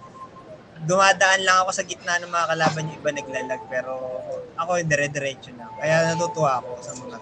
Dumadaan 0.80 1.40
lang 1.40 1.64
ako 1.64 1.72
sa 1.72 1.82
gitna 1.82 2.20
ng 2.20 2.28
mga 2.28 2.46
kalaban 2.48 2.84
yung 2.84 2.96
iba 2.96 3.10
naglalag. 3.10 3.62
Pero 3.66 3.92
ako 4.54 4.70
dire-diretso 4.82 5.52
na. 5.52 5.72
Kaya 5.72 6.12
natutuwa 6.12 6.60
ako 6.60 6.70
sa 6.78 6.92
mga. 6.94 7.16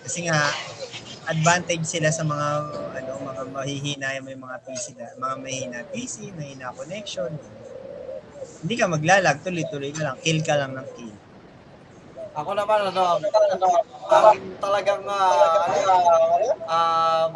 Kasi 0.00 0.18
nga, 0.24 0.40
advantage 1.28 1.84
sila 1.84 2.08
sa 2.08 2.24
mga 2.24 2.46
ano 2.94 3.10
mga 3.20 3.42
mahihina 3.52 4.16
yung 4.16 4.24
may 4.24 4.38
mga 4.38 4.56
PC 4.64 4.96
na, 4.96 5.12
mga 5.12 5.34
mahina 5.36 5.78
PC, 5.84 6.32
mahina 6.32 6.72
connection. 6.72 7.36
Hindi 8.62 8.74
ka 8.74 8.86
maglalag, 8.90 9.36
tuloy-tuloy 9.46 9.90
ka 9.94 10.02
lang, 10.02 10.16
kill 10.22 10.40
ka 10.42 10.54
lang 10.58 10.72
ng 10.74 10.88
kill. 10.98 11.14
ako 12.38 12.54
naman 12.54 12.78
ano, 12.94 13.18
ang 13.18 14.40
talagang 14.62 15.02
ano, 15.02 15.18
um, 16.70 17.30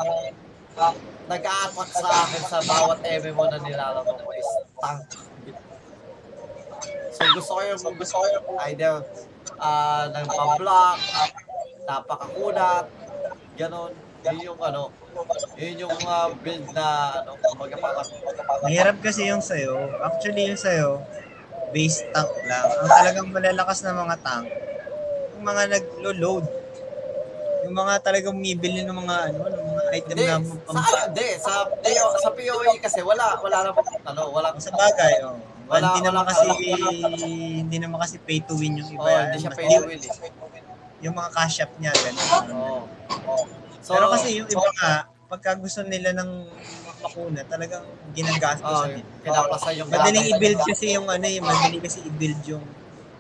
nag-a-attract 1.27 1.95
sa 1.95 2.09
akin 2.27 2.43
sa 2.47 2.59
bawat 2.63 2.99
MMO 3.03 3.45
na 3.51 3.59
nilalaro 3.63 4.07
ko 4.07 4.31
is 4.31 4.51
tank. 4.79 5.11
So 7.13 7.23
gusto 7.35 7.51
ko 7.59 7.61
yung 7.67 7.81
gusto 7.99 8.15
ko 8.19 8.25
yung 8.31 8.47
either 8.71 9.03
ah 9.59 10.07
ng 10.11 10.27
pamblock, 10.27 10.99
napakakunat, 11.87 12.87
ganon. 13.59 13.93
Yun 14.23 14.39
yung 14.39 14.61
ano, 14.63 14.83
yun 15.59 15.75
yung 15.83 15.97
ah, 16.07 16.31
build 16.31 16.67
na 16.71 16.87
ano, 17.23 17.35
kumbaga 17.35 17.75
parang 17.75 18.07
Mahirap 18.63 18.97
kasi 19.03 19.27
yung 19.27 19.43
sayo. 19.43 19.75
Actually 19.99 20.47
yung 20.47 20.61
sayo, 20.61 21.03
base 21.75 22.07
tank 22.15 22.31
lang. 22.47 22.67
Ang 22.71 22.91
talagang 22.91 23.29
malalakas 23.35 23.83
na 23.83 23.99
mga 23.99 24.17
tank, 24.23 24.47
yung 25.35 25.45
mga 25.45 25.63
naglo-load. 25.75 26.47
Yung 27.67 27.75
mga 27.75 27.95
talagang 28.03 28.35
bumibili 28.39 28.87
ng 28.87 28.95
mga 28.95 29.17
ano, 29.31 29.39
ng 29.43 29.67
mga 29.75 29.83
item 29.95 30.17
Hindi, 30.19 30.27
na 30.27 30.39
sa 30.39 30.55
pam- 30.67 30.79
ano, 30.79 30.99
hindi, 31.11 31.29
sa 31.39 31.53
PO, 31.67 32.07
sa 32.19 32.31
POE 32.35 32.73
kasi 32.79 32.99
wala 33.03 33.39
wala 33.39 33.59
naman 33.71 33.83
ano, 34.07 34.23
wala 34.31 34.49
sa 34.59 34.71
bagay, 34.75 35.13
oh. 35.27 35.39
Wala- 35.67 35.95
hindi 35.95 36.01
naman 36.07 36.23
wala- 36.23 36.31
kasi 36.31 36.47
hindi 37.63 37.77
naman 37.79 37.99
kasi 38.03 38.17
pay 38.23 38.39
to 38.43 38.55
win 38.55 38.79
yung 38.79 38.91
iba. 38.91 39.03
Oh, 39.03 39.19
hindi 39.27 39.39
siya 39.43 39.51
pay 39.55 39.67
to 39.67 39.87
win 39.87 39.99
eh. 39.99 40.31
Yung 41.03 41.15
mga 41.19 41.31
cash 41.35 41.59
up 41.67 41.73
niya 41.83 41.91
ganun. 41.91 42.47
Oo. 42.55 42.83
So, 43.83 43.99
Pero 43.99 44.15
kasi 44.15 44.39
yung 44.39 44.47
iba 44.47 44.69
nga, 44.79 45.11
pagka 45.27 45.59
gusto 45.59 45.83
nila 45.83 46.15
ng 46.15 46.31
makuna, 47.03 47.43
talagang 47.51 47.83
ginagastos 48.15 48.79
oh, 48.79 48.87
nila. 48.87 49.03
pinaplasan 49.27 49.73
yung 49.83 49.89
Madaling 49.91 50.27
i-build 50.39 50.61
kasi 50.63 50.85
yung 50.95 51.07
ano 51.11 51.27
eh, 51.27 51.43
madali 51.43 51.79
kasi 51.83 51.99
i-build 52.07 52.41
yung 52.47 52.65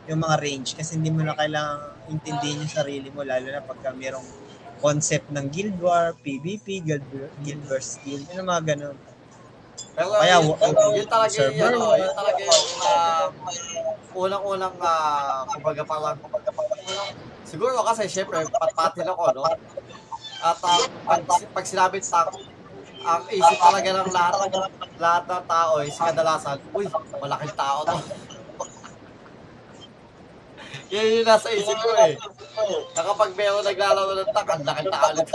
yung 0.06 0.18
mga 0.18 0.36
range 0.42 0.74
kasi 0.74 0.98
hindi 0.98 1.10
mo 1.14 1.22
na 1.22 1.34
kailangan 1.34 1.78
intindihin 2.10 2.62
yung 2.66 2.72
sarili 2.74 3.08
mo 3.10 3.22
lalo 3.22 3.46
na 3.46 3.62
pagka 3.62 3.94
merong 3.94 4.26
concept 4.82 5.30
ng 5.30 5.46
Guild 5.46 5.78
War, 5.78 6.10
PvP, 6.26 6.82
Guild, 6.82 7.06
Guild 7.46 7.62
versus 7.70 8.02
Guild, 8.02 8.26
yun 8.26 8.42
ang 8.42 8.50
mga 8.50 8.62
ganun. 8.74 8.96
Pero 9.94 10.10
Kaya, 10.18 10.42
yun, 10.42 10.58
wa- 10.58 10.90
yun 10.90 11.06
talaga 11.06 11.30
yung, 11.30 11.54
server, 11.54 11.70
ano, 11.70 11.86
yun 11.94 12.12
talaga 12.18 12.40
yung 12.42 12.66
ah, 12.82 13.26
unang-unang, 14.18 14.76
ah, 14.82 15.46
kumbaga 15.54 15.82
parang, 15.86 16.18
siguro 17.46 17.78
kasi 17.86 18.10
syempre, 18.10 18.42
patpatin 18.50 19.06
ako, 19.06 19.24
no? 19.38 19.46
At 20.42 20.58
ah, 20.66 20.82
pag, 21.06 21.22
pag 21.54 21.62
sinabi 21.62 22.02
tank, 22.02 22.34
ang 23.06 23.22
isip 23.30 23.58
talaga 23.62 23.88
ng 23.94 24.10
lahat, 24.10 24.50
lahat 24.98 25.22
ng 25.30 25.44
tao 25.46 25.72
is 25.86 25.94
kadalasan, 25.94 26.58
uy, 26.74 26.86
malaking 27.22 27.54
tao 27.54 27.86
to. 27.86 27.94
Yan 30.92 31.22
yung 31.22 31.26
nasa 31.30 31.46
isip 31.54 31.78
ko 31.78 31.94
eh. 31.94 32.18
Na 32.98 33.02
kapag 33.06 33.38
meron 33.38 33.62
naglalaro 33.62 34.18
ng 34.18 34.30
tank, 34.34 34.48
ang 34.50 34.66
laking 34.66 34.90
tao 34.90 35.06
ulit. 35.14 35.30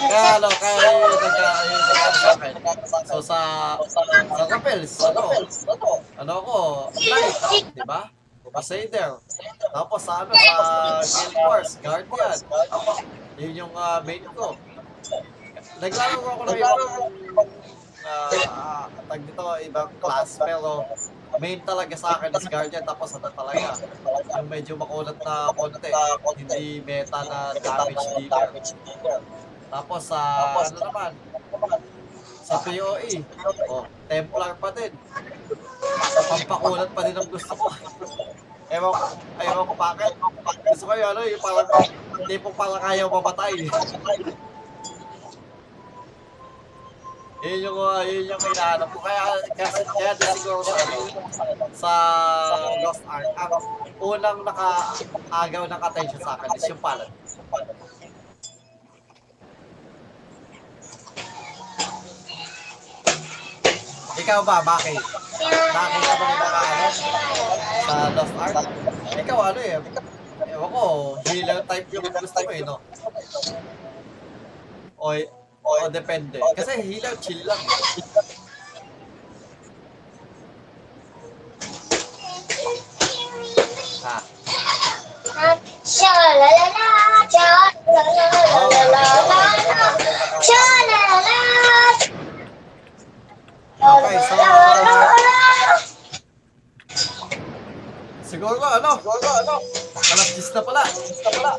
Kaya 0.00 0.40
ano, 0.40 0.48
kaya 0.54 0.78
yung 0.86 1.18
nagka, 1.18 1.50
yung 1.66 1.82
nagka 1.82 2.10
sa 2.14 2.30
akin. 2.38 2.54
So 3.10 3.16
sa, 3.18 3.38
sa 3.90 4.00
Rappels, 4.46 4.92
ano, 5.02 5.22
ano 6.14 6.32
ako, 6.46 6.56
Knight, 6.94 7.74
di 7.74 7.82
ba? 7.82 8.06
Crusader. 8.50 9.10
Tapos 9.70 10.00
sa 10.02 10.26
ano, 10.26 10.32
sa 10.34 10.66
Guild 11.02 11.36
Wars, 11.38 11.70
Guardian. 11.78 12.38
Yun 13.40 13.52
yung 13.66 13.72
ah, 13.78 14.02
main 14.02 14.26
ko. 14.34 14.58
Naglalaro 15.80 16.20
ako 16.20 16.42
ng 16.44 16.58
ibang 16.60 16.82
uh, 18.04 18.84
tag 19.08 19.22
dito, 19.24 19.44
ibang 19.64 19.90
class, 20.02 20.36
pero 20.36 20.84
main 21.40 21.60
talaga 21.62 21.94
sa 21.96 22.18
akin 22.18 22.34
is 22.36 22.46
Guardian, 22.50 22.84
tapos 22.84 23.16
ano 23.16 23.32
talaga, 23.32 23.80
yung 24.36 24.48
medyo 24.50 24.74
makulat 24.76 25.16
na 25.24 25.54
konti, 25.56 25.88
hindi 26.36 26.84
meta 26.84 27.22
na 27.24 27.54
damage 27.56 28.06
dealer. 28.18 28.50
Tapos 29.70 30.00
sa, 30.10 30.20
ano 30.58 30.78
naman, 30.82 31.10
sa 32.42 32.54
PoE, 32.66 33.22
oh, 33.70 33.86
Templar 34.10 34.52
pa 34.58 34.68
din. 34.74 34.92
Pampakulat 36.30 36.88
pa 36.92 37.00
din 37.08 37.16
ang 37.16 37.28
gusto 37.28 37.52
ko. 37.56 37.66
Ewan 38.70 38.92
ko, 38.94 39.04
ewan 39.42 39.66
ko 39.66 39.74
bakit. 39.74 40.12
Gusto 40.68 40.84
ko 40.86 40.92
yung 40.94 41.10
ano, 41.16 41.20
yung 41.26 41.42
parang, 41.42 41.68
hindi 42.20 42.36
po 42.38 42.48
parang 42.54 42.82
ayaw 42.86 43.06
mamatay. 43.10 43.52
yun 47.40 47.60
yung, 47.64 47.78
uh, 47.80 48.04
yun 48.04 48.30
yung 48.30 48.42
hinahanap 48.44 48.88
ko. 48.92 48.98
Kaya, 49.00 49.22
kasi, 49.56 49.80
kaya 49.82 50.12
din 50.14 50.32
siguro 50.38 50.60
sa, 50.62 50.74
ano, 50.76 50.98
sa 51.72 51.92
Lost 52.84 53.02
Ark, 53.08 53.26
ang 53.34 53.52
unang 53.98 54.38
nakaagaw 54.44 55.64
ng 55.66 55.80
attention 55.80 56.20
sa 56.20 56.36
akin 56.36 56.50
is 56.54 56.68
yung 56.68 56.82
palad. 56.84 57.08
Ikaw 64.20 64.40
ba, 64.44 64.60
bakit? 64.60 65.00
Nakita 65.72 66.12
mo 66.20 66.24
yung 66.28 66.40
mga 66.44 66.60
ano, 66.60 66.86
sa 67.88 67.94
Lost 68.12 68.36
Ark? 68.36 68.68
Ikaw 69.16 69.38
ano 69.48 69.60
eh, 69.64 69.80
ewan 70.52 70.68
ko, 70.68 71.16
healer 71.24 71.64
type 71.64 71.88
yung 71.88 72.04
gusto 72.04 72.38
mo 72.44 72.52
eh, 72.52 72.60
no? 72.60 72.76
O, 75.00 75.16
o 75.64 75.88
depende. 75.88 76.36
Kasi 76.52 76.84
healer 76.84 77.16
chill 77.24 77.40
lang. 77.48 77.56
Ha? 84.04 84.20
Sha-la-la-la, 85.80 87.24
sha-la-la-la-la-la, 87.32 89.00
sha-la-la. 90.44 91.40
Okay, 93.80 94.16
so, 94.28 94.36
siguro 98.28 98.60
ano, 98.60 98.90
siguro 99.00 99.28
ano, 99.40 99.54
alas 99.96 100.28
10 100.36 100.52
na 100.52 100.60
pala, 100.60 100.82
10 100.84 101.24
na 101.24 101.30
pala. 101.32 101.52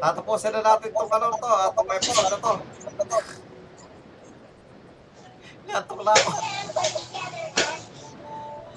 Tatapusin 0.00 0.52
na 0.56 0.64
natin 0.64 0.88
itong 0.88 1.12
ano 1.12 1.28
to, 1.36 1.50
ah, 1.52 1.68
itong 1.68 1.90
episode 1.92 2.28
na 2.32 2.38
to. 2.40 2.52
Natok 5.68 6.00
na 6.00 6.12
ako. 6.16 6.30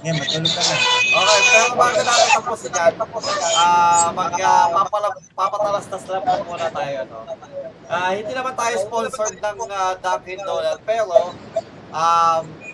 Ngayon, 0.04 0.16
matulog 0.20 0.52
ka 0.52 0.62
na. 0.68 0.76
Okay, 1.16 1.40
pero 1.48 1.74
bago 1.80 2.00
natin 2.04 2.30
tapusin 2.36 2.76
yan, 2.76 2.94
ah, 3.56 4.08
mag, 4.12 4.36
uh, 4.36 4.68
papala, 4.84 5.10
papatalastas 5.32 6.04
lang 6.12 6.28
po 6.28 6.44
muna 6.44 6.68
tayo, 6.76 7.08
no? 7.08 7.24
Ah, 7.88 8.12
hindi 8.12 8.36
naman 8.36 8.52
tayo 8.60 8.76
sponsored 8.84 9.40
ng 9.40 9.58
uh, 9.64 9.96
Dunkin' 10.04 10.44
Donut, 10.44 10.84
pero, 10.84 11.32
um, 11.96 12.65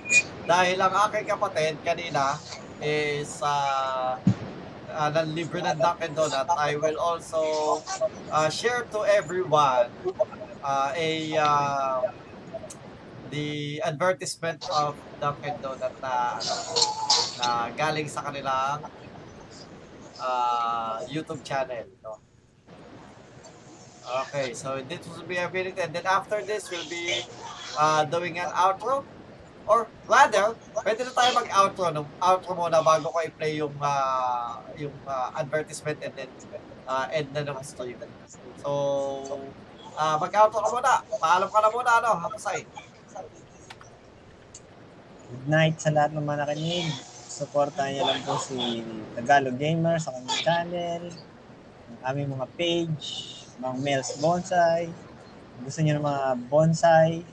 dahil 0.46 0.78
ang 0.82 0.94
aking 1.08 1.26
kapatid 1.30 1.76
kanina 1.86 2.36
is 2.82 3.40
uh, 3.46 4.18
uh, 4.92 5.10
nanlibre 5.14 5.64
ng 5.64 5.78
Dunkin' 5.80 6.14
Donut, 6.14 6.48
I 6.52 6.76
will 6.76 7.00
also 7.00 7.80
uh, 8.32 8.50
share 8.50 8.84
to 8.92 9.06
everyone 9.08 9.88
uh, 10.64 10.92
a 10.96 11.38
uh, 11.38 12.00
the 13.32 13.80
advertisement 13.88 14.68
of 14.76 15.00
Dunkin' 15.24 15.58
Donut 15.64 15.96
na 16.04 16.36
na 17.40 17.72
galing 17.74 18.12
sa 18.12 18.28
kanilang 18.28 18.84
uh, 20.20 21.00
YouTube 21.08 21.42
channel. 21.42 21.88
No? 22.04 22.20
Okay, 24.28 24.52
so 24.52 24.84
this 24.84 25.08
will 25.08 25.24
be 25.24 25.40
a 25.40 25.48
minute 25.48 25.80
and 25.80 25.96
then 25.96 26.04
after 26.04 26.44
this 26.44 26.68
we'll 26.68 26.90
be 26.92 27.24
uh, 27.80 28.04
doing 28.06 28.38
an 28.40 28.52
outro. 28.52 29.08
Or 29.70 29.86
rather, 30.10 30.58
pwede 30.82 31.06
na 31.06 31.14
tayo 31.14 31.30
mag-outro. 31.38 31.86
No? 31.94 32.04
Outro 32.18 32.52
muna 32.58 32.82
bago 32.82 33.14
ko 33.14 33.18
i-play 33.22 33.62
yung, 33.62 33.76
uh, 33.78 34.58
yung 34.78 34.94
uh, 35.06 35.30
advertisement 35.38 35.98
and 36.02 36.14
then 36.18 36.32
uh, 36.90 37.06
end 37.14 37.30
na 37.32 37.46
ng 37.46 37.62
stream. 37.62 37.98
So, 38.62 38.70
uh, 39.96 40.18
mag-outro 40.18 40.60
ka 40.66 40.70
muna. 40.74 40.92
Paalam 41.22 41.50
ka 41.50 41.60
na 41.62 41.70
muna, 41.70 41.92
ano, 42.02 42.10
hapasay. 42.26 42.66
Good 45.32 45.48
night 45.48 45.80
sa 45.80 45.94
lahat 45.94 46.12
ng 46.12 46.26
mga 46.26 46.44
nakinig. 46.44 46.92
Supportahan 47.32 47.96
niyo 47.96 48.04
lang 48.04 48.22
po 48.28 48.36
si 48.36 48.84
Tagalog 49.16 49.56
Gamer 49.56 49.96
sa 49.96 50.12
kanyang 50.12 50.42
channel, 50.44 51.04
ang 51.88 52.00
aming 52.12 52.36
mga 52.36 52.48
page, 52.60 53.08
mga 53.56 53.76
Mel's 53.80 54.12
Bonsai. 54.20 54.92
Gusto 55.64 55.80
niyo 55.80 55.96
ng 55.96 56.06
mga 56.06 56.26
bonsai 56.52 57.24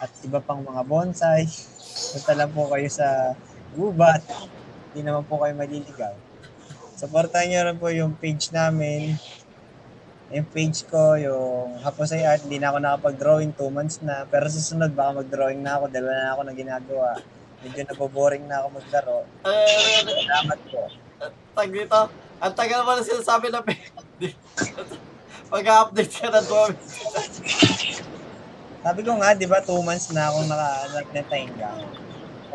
at 0.00 0.10
iba 0.24 0.40
pang 0.40 0.64
mga 0.64 0.80
bonsai, 0.88 1.44
punta 2.16 2.32
lang 2.32 2.50
po 2.56 2.72
kayo 2.72 2.88
sa 2.88 3.36
gubat. 3.76 4.24
Hindi 4.90 5.04
naman 5.04 5.28
po 5.28 5.36
kayo 5.44 5.52
maliligaw. 5.52 6.16
Supportahan 6.96 7.46
niyo 7.52 7.60
rin 7.68 7.76
po 7.76 7.92
yung 7.92 8.16
page 8.16 8.48
namin. 8.48 9.20
Yung 10.32 10.48
page 10.48 10.88
ko, 10.88 11.20
yung 11.20 11.84
Haposay 11.84 12.24
Art, 12.24 12.48
hindi 12.48 12.56
na 12.56 12.72
ako 12.72 12.78
nakapag-drawing, 12.80 13.52
two 13.52 13.68
months 13.68 14.00
na. 14.00 14.24
Pero 14.24 14.48
susunod, 14.48 14.94
baka 14.96 15.20
mag-drawing 15.20 15.60
na 15.60 15.76
ako, 15.76 15.92
dahil 15.92 16.06
wala 16.08 16.22
na 16.22 16.32
ako 16.32 16.42
na 16.48 16.54
ginagawa. 16.54 17.08
Medyo 17.60 17.80
naboboring 17.84 18.44
na 18.48 18.64
ako 18.64 18.66
maglaro. 18.80 19.18
Salamat 19.44 20.58
po. 20.70 20.80
tag 21.52 21.68
dito. 21.68 22.00
Ang 22.40 22.54
tagal 22.56 22.80
mo 22.88 22.96
na 22.96 23.04
sinasabi 23.04 23.52
na 23.52 23.60
Mag-update 25.50 26.14
ka 26.24 26.28
na 26.32 26.40
12 26.40 27.89
Sabi 28.80 29.04
ko 29.04 29.12
nga, 29.20 29.36
di 29.36 29.44
ba, 29.44 29.60
two 29.60 29.84
months 29.84 30.08
na 30.16 30.32
akong 30.32 30.48
naka, 30.48 30.68
nagnetenga. 30.96 31.70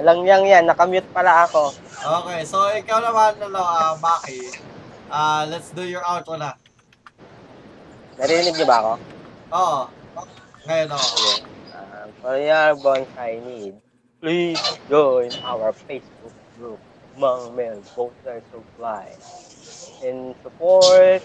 Alang 0.02 0.26
yang 0.26 0.42
yan, 0.42 0.66
nakamute 0.66 1.06
pala 1.14 1.46
ako. 1.46 1.70
Okay, 2.02 2.42
so 2.42 2.66
ikaw 2.74 2.98
naman, 2.98 3.38
ano, 3.46 3.62
uh, 3.62 3.94
Maki. 4.02 4.50
Uh, 5.06 5.46
let's 5.54 5.70
do 5.70 5.86
your 5.86 6.02
outro 6.02 6.34
na. 6.34 6.58
Narinig 8.18 8.58
niyo 8.58 8.66
ba 8.66 8.78
ako? 8.82 8.94
Oo. 9.54 9.80
Ngayon, 10.66 10.90
oo. 10.98 11.30
Uh, 11.70 12.06
for 12.18 12.36
your 12.42 12.74
bonsai 12.82 13.38
need, 13.46 13.78
please 14.18 14.58
join 14.90 15.30
our 15.46 15.70
Facebook 15.86 16.34
group, 16.58 16.82
Mang 17.22 17.54
Mel 17.54 17.86
Bonsai 17.94 18.42
Supply. 18.50 19.14
And 20.02 20.34
support 20.42 21.22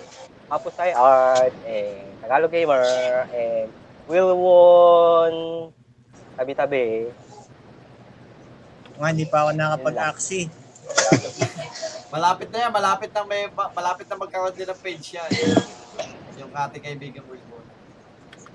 Hapusay 0.53 0.92
Art 0.92 1.57
and 1.64 2.05
Tagalog 2.20 2.53
Gamer 2.53 2.84
and 3.32 3.72
Wilwon 4.11 5.34
Tabi-tabi. 6.34 7.06
Nga, 8.96 9.08
hindi 9.12 9.26
pa 9.28 9.44
ako 9.44 9.50
nakapag-aksi. 9.52 10.48
Malapit 12.14 12.48
na 12.50 12.58
yan, 12.66 12.72
malapit 12.74 13.11
na 13.12 13.22
may, 13.22 13.46
ma- 13.52 13.70
malapit 13.70 14.08
na 14.08 14.18
magkaroon 14.18 14.56
din 14.56 14.66
ng 14.66 14.80
page 14.82 15.14
yan. 15.14 15.30
Yung 16.40 16.50
ating 16.50 16.82
kaibigan 16.82 17.22
Wilbon. 17.28 17.62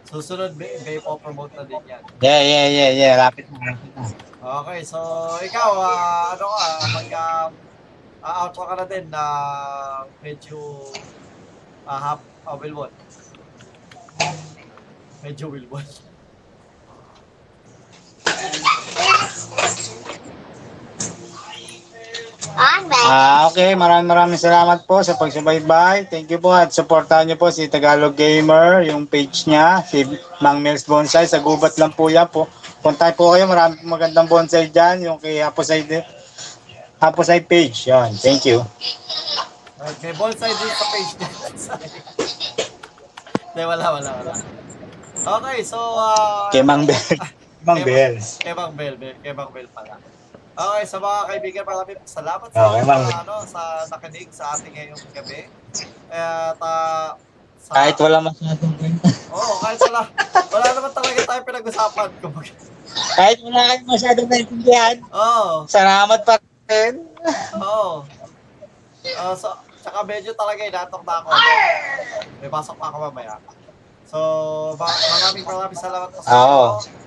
Susunod, 0.10 0.58
may, 0.60 0.76
may 0.84 0.98
promote 1.00 1.54
na 1.56 1.64
din 1.64 1.80
yan. 1.88 2.02
Yeah, 2.20 2.42
yeah, 2.42 2.66
yeah, 2.68 2.90
yeah. 2.92 3.14
Lapit 3.22 3.48
na. 3.48 3.78
lapit 3.78 3.92
na. 3.96 4.04
Okay, 4.44 4.80
so 4.82 4.98
ikaw, 5.46 5.72
ah, 5.78 6.36
ano 6.36 6.46
ka, 6.52 6.68
mag, 6.90 7.10
um, 7.14 7.52
ah, 8.26 8.36
outro 8.44 8.66
ka 8.66 8.76
na 8.82 8.86
din 8.90 9.06
na 9.14 9.24
medyo 10.20 10.90
uh, 11.86 12.00
hap, 12.02 12.20
uh. 12.44 12.58
Medyo 15.26 15.50
Wilbon. 15.50 15.82
On 22.56 22.82
back. 22.86 23.10
Ah, 23.10 23.50
okay. 23.50 23.74
Maraming 23.74 24.06
maraming 24.06 24.38
salamat 24.38 24.86
po 24.86 25.02
sa 25.02 25.18
pagsubaybay. 25.18 26.06
Thank 26.14 26.30
you 26.30 26.38
po 26.38 26.54
at 26.54 26.70
supportahan 26.70 27.26
niyo 27.26 27.42
po 27.42 27.50
si 27.50 27.66
Tagalog 27.66 28.14
Gamer, 28.14 28.86
yung 28.86 29.10
page 29.10 29.50
niya, 29.50 29.82
si 29.82 30.06
Mang 30.46 30.62
Mills 30.62 30.86
Bonsai. 30.86 31.26
Sa 31.26 31.42
gubat 31.42 31.74
lang 31.82 31.98
po 31.98 32.06
yan 32.06 32.30
po. 32.30 32.46
Punta 32.86 33.10
po 33.18 33.34
kayo. 33.34 33.50
Marami 33.50 33.82
pong 33.82 33.98
magandang 33.98 34.30
bonsai 34.30 34.70
dyan. 34.70 35.10
Yung 35.10 35.18
kay 35.18 35.42
Haposay, 35.42 36.06
Haposay 37.02 37.42
page. 37.42 37.90
Yan. 37.90 38.14
Thank 38.14 38.46
you. 38.46 38.62
Okay, 39.82 40.14
bonsai 40.14 40.54
din 40.54 40.70
sa 40.70 40.86
page. 40.94 41.12
Hindi, 43.58 43.64
wala, 43.66 43.86
wala, 43.90 44.12
wala. 44.22 44.66
Okay, 45.26 45.66
so, 45.66 45.80
uh, 45.98 46.54
Kay 46.54 46.62
Mang 46.62 46.86
Bell. 46.86 47.02
Mang 47.66 47.82
Bells. 47.82 48.38
Kay 48.38 48.54
Mang 48.54 48.78
Bell, 48.78 48.94
Bell- 48.94 49.18
kay 49.26 49.34
Mang 49.34 49.50
Bell 49.50 49.66
pala. 49.74 49.98
Okay, 50.56 50.84
sa 50.86 51.02
mga 51.02 51.20
kaibigan, 51.26 51.64
maraming 51.66 51.98
salamat 52.06 52.48
sa, 52.54 52.62
Okay, 52.70 52.86
Mang 52.86 53.04
sa, 53.10 53.26
ano, 53.26 53.36
sa 53.44 53.62
nakinig 53.90 54.30
sa 54.30 54.54
ating 54.54 54.70
ngayong 54.70 55.02
gabi. 55.18 55.50
At, 56.14 56.62
uh, 56.62 57.18
sa, 57.58 57.72
Kahit 57.74 57.98
wala 57.98 58.22
masyadong. 58.22 58.70
Oo, 59.34 59.54
kahit 59.66 59.82
wala. 59.90 60.02
Wala 60.54 60.68
naman 60.78 60.92
talaga 60.94 61.20
tayo 61.26 61.42
pinag-usapan. 61.42 62.10
Kahit 63.18 63.38
wala 63.42 63.60
kayong 63.66 63.90
masyadong 63.90 64.30
naintindihan, 64.30 64.98
Oo. 65.10 65.66
salamat 65.66 66.22
pa 66.22 66.38
rin. 66.70 67.02
Oo. 67.58 68.06
Uh, 69.02 69.34
so, 69.34 69.58
tsaka 69.82 70.06
medyo 70.06 70.38
talaga 70.38 70.62
inatok 70.62 71.02
na 71.02 71.18
ako. 71.18 71.30
May 72.46 72.50
pasok 72.54 72.78
pa 72.78 72.94
ako 72.94 73.10
mamaya. 73.10 73.42
So, 74.06 74.20
ma- 74.78 75.02
maraming 75.18 75.46
maraming 75.46 75.82
salamat 75.82 76.10
po 76.14 76.22
sa 76.22 76.30
Oo. 76.30 76.46
inyo. 76.46 77.06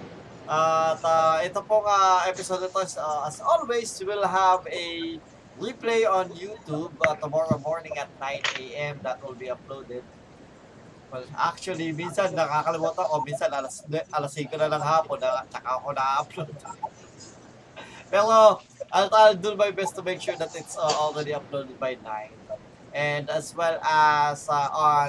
At 0.49 1.01
ah, 1.05 1.39
ito 1.45 1.61
pong 1.63 1.85
ah, 1.85 2.25
episode 2.25 2.65
ito, 2.65 2.81
is, 2.81 2.97
ah, 2.97 3.29
as 3.29 3.39
always, 3.45 3.93
we 4.01 4.09
will 4.09 4.25
have 4.27 4.65
a 4.73 5.21
replay 5.61 6.09
on 6.09 6.31
YouTube 6.33 6.95
uh, 7.05 7.15
tomorrow 7.19 7.59
morning 7.61 7.93
at 7.99 8.09
9 8.17 8.63
a.m. 8.63 8.95
that 9.03 9.21
will 9.21 9.35
be 9.35 9.51
uploaded. 9.51 10.03
Well, 11.11 11.25
actually, 11.35 11.91
minsan 11.93 12.33
nakakalimutan 12.33 13.05
ko, 13.05 13.21
minsan 13.27 13.51
alas, 13.51 13.83
alas 14.13 14.33
5 14.39 14.55
na 14.55 14.73
ng 14.73 14.85
hapon, 14.85 15.19
na, 15.19 15.43
tsaka 15.51 15.69
ako 15.83 15.89
na-upload. 15.93 16.55
Pero, 18.13 18.63
I'll, 18.93 19.11
I'll 19.13 19.37
do 19.37 19.53
my 19.59 19.69
best 19.75 19.99
to 19.99 20.03
make 20.07 20.21
sure 20.23 20.37
that 20.37 20.55
it's 20.57 20.79
uh, 20.79 20.95
already 20.97 21.37
uploaded 21.37 21.77
by 21.77 21.99
9. 22.01 22.38
And 22.99 23.31
as 23.31 23.55
well 23.55 23.79
as 23.87 24.49
uh, 24.51 24.69
on 24.75 25.09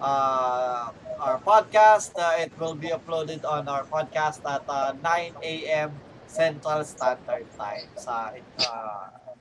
uh, 0.00 0.90
our 1.22 1.38
podcast, 1.46 2.18
uh, 2.18 2.42
it 2.42 2.52
will 2.58 2.74
be 2.74 2.88
uploaded 2.90 3.44
on 3.46 3.68
our 3.68 3.86
podcast 3.86 4.42
at 4.48 4.64
uh, 4.68 4.94
9 5.02 5.66
a.m. 5.70 6.02
Central 6.26 6.82
Standard 6.84 7.46
Time 7.58 7.86
sa 7.94 8.32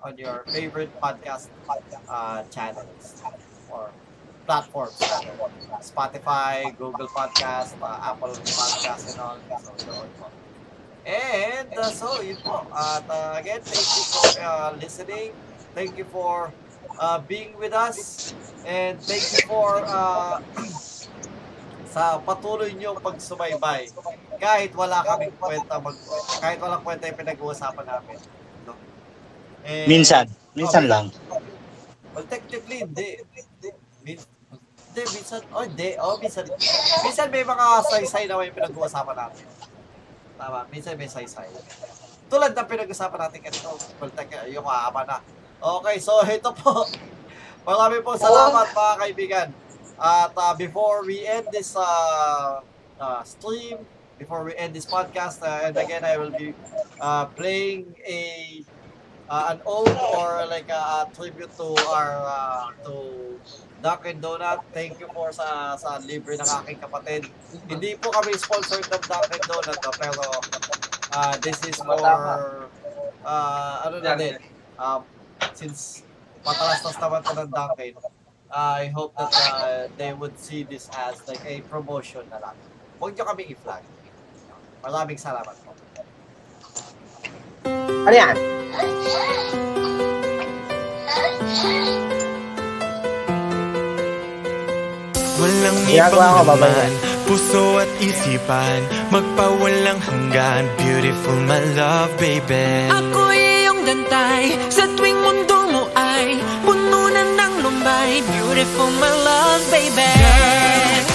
on 0.01 0.17
your 0.17 0.45
favorite 0.53 0.93
podcast 1.01 1.49
channels 2.51 3.23
or 3.67 3.95
platforms. 4.45 5.21
Spotify, 5.82 6.75
Google 6.77 7.09
Podcast, 7.09 7.75
uh, 7.82 7.99
Apple 8.01 8.36
Podcast, 8.57 9.09
and 9.09 9.19
all. 9.19 9.41
So, 9.57 9.73
doon 9.86 10.09
po. 10.19 10.29
And 11.05 11.69
uh, 11.77 11.91
so, 11.91 12.21
yun 12.21 12.39
po. 12.45 12.67
At 12.73 13.05
uh, 13.09 13.36
again, 13.39 13.65
thank 13.65 13.89
you 13.97 14.05
for 14.05 14.27
uh, 14.39 14.71
listening. 14.77 15.34
Thank 15.73 15.97
you 15.97 16.05
for 16.05 16.53
uh, 17.02 17.18
being 17.26 17.58
with 17.58 17.74
us. 17.74 18.32
And 18.62 19.02
thank 19.02 19.26
you 19.26 19.41
for 19.49 19.82
uh, 19.82 20.38
sa 21.93 22.22
patuloy 22.22 22.72
niyong 22.78 23.02
pagsubaybay. 23.02 23.89
Kahit 24.38 24.72
wala 24.78 25.02
kaming 25.04 25.34
kwenta 25.41 25.82
mag 25.82 25.97
kahit 26.39 26.62
walang 26.62 26.86
kwenta 26.86 27.10
yung 27.10 27.20
pinag-uusapan 27.20 27.86
namin. 27.89 28.18
No? 28.64 28.78
And, 29.66 29.88
Minsan. 29.89 30.26
Minsan 30.54 30.86
Okay. 30.86 30.93
lang. 30.93 31.06
Well, 32.14 32.28
technically, 32.30 32.86
hindi. 32.86 33.08
Min- 34.06 34.30
Hindi, 34.91 35.08
minsan, 35.16 35.39
oh, 35.56 35.64
hindi. 35.64 35.95
Oh, 36.04 36.20
minsan, 36.20 36.43
minsan 37.08 37.32
may 37.32 37.47
mga 37.47 37.66
saysay 37.88 38.28
na 38.28 38.36
may 38.36 38.52
pinag-uusapan 38.52 39.16
natin. 39.16 39.47
Tama, 40.36 40.68
minsan 40.68 40.99
may 40.99 41.08
saysay. 41.08 41.47
Tulad 42.28 42.52
ng 42.52 42.68
pinag-usapan 42.68 43.20
natin 43.24 43.39
kanito. 43.39 43.72
Well, 44.04 44.12
yung 44.52 44.68
kaaba 44.68 45.08
na. 45.08 45.24
Okay, 45.62 46.01
so 46.01 46.18
ito 46.26 46.49
po. 46.57 46.89
Marami 47.62 48.01
po 48.01 48.18
salamat 48.18 48.74
mga 48.74 48.93
kaibigan. 48.97 49.47
At 50.01 50.34
uh, 50.34 50.57
before 50.57 51.05
we 51.05 51.22
end 51.22 51.45
this 51.53 51.78
uh, 51.78 52.66
uh, 52.97 53.22
stream, 53.22 53.86
before 54.18 54.41
we 54.41 54.57
end 54.57 54.74
this 54.74 54.89
podcast, 54.89 55.45
uh, 55.45 55.70
and 55.70 55.78
again, 55.78 56.01
I 56.01 56.18
will 56.18 56.34
be 56.34 56.57
uh, 56.97 57.30
playing 57.38 57.93
a 58.01 58.22
uh, 59.30 59.53
an 59.53 59.62
ode 59.62 59.93
or 60.18 60.49
like 60.49 60.66
a, 60.74 61.05
a 61.05 61.14
tribute 61.14 61.53
to 61.62 61.78
our 61.93 62.09
uh, 62.26 62.74
to 62.89 63.38
Dunkin 63.86 64.18
Donut. 64.18 64.66
Thank 64.74 64.97
you 64.97 65.05
po 65.14 65.30
sa 65.30 65.78
sa 65.78 66.01
libre 66.01 66.41
ng 66.41 66.49
aking 66.66 66.82
kapatid. 66.82 67.30
Hindi 67.70 67.93
po 68.01 68.09
kami 68.09 68.34
sponsored 68.34 68.89
ng 68.89 69.03
Dunkin 69.05 69.43
Donut 69.45 69.78
no, 69.78 69.91
pero 69.93 70.26
uh, 71.14 71.34
this 71.45 71.62
is 71.70 71.78
for 71.78 72.01
uh, 73.22 73.86
ano 73.86 74.01
na 74.01 74.18
din 74.18 74.41
um, 74.82 75.05
since 75.54 76.04
patalastas 76.42 76.98
naman 76.98 77.22
to 77.26 77.34
ng 77.38 77.50
Dunkin 77.52 77.96
I 78.52 78.92
hope 78.92 79.16
that 79.16 79.32
uh, 79.32 79.88
they 79.96 80.12
would 80.12 80.36
see 80.36 80.64
this 80.68 80.92
as 81.00 81.16
like 81.24 81.39
a 81.48 81.64
promotion 81.72 82.28
na 82.28 82.44
lang. 82.44 82.56
Huwag 83.00 83.16
nyo 83.16 83.24
kami 83.24 83.48
i-flag. 83.48 83.80
Maraming 84.84 85.16
salamat 85.16 85.56
po. 85.64 85.72
Ano 88.04 88.12
yan? 88.12 88.36
Walang 95.42 95.80
ibang 95.89 96.94
Puso 97.26 97.82
at 97.82 97.89
isipan 97.98 98.82
Magpawalang 99.10 99.98
hanggan 99.98 100.70
Beautiful 100.78 101.39
my 101.50 101.62
love, 101.74 102.14
baby 102.22 102.92
Ako 102.94 103.41
iyong 103.92 104.08
gantay 104.08 104.56
Sa 104.72 104.88
tuwing 104.96 105.20
mundo 105.20 105.68
mo 105.68 105.84
ay 105.96 106.39
Puno 106.64 107.12
na 107.12 107.24
ng 107.28 107.54
lumbay. 107.64 108.24
Beautiful 108.24 108.89
my 108.98 109.12
love, 109.12 109.64
baby. 109.72 110.08
On 110.08 111.11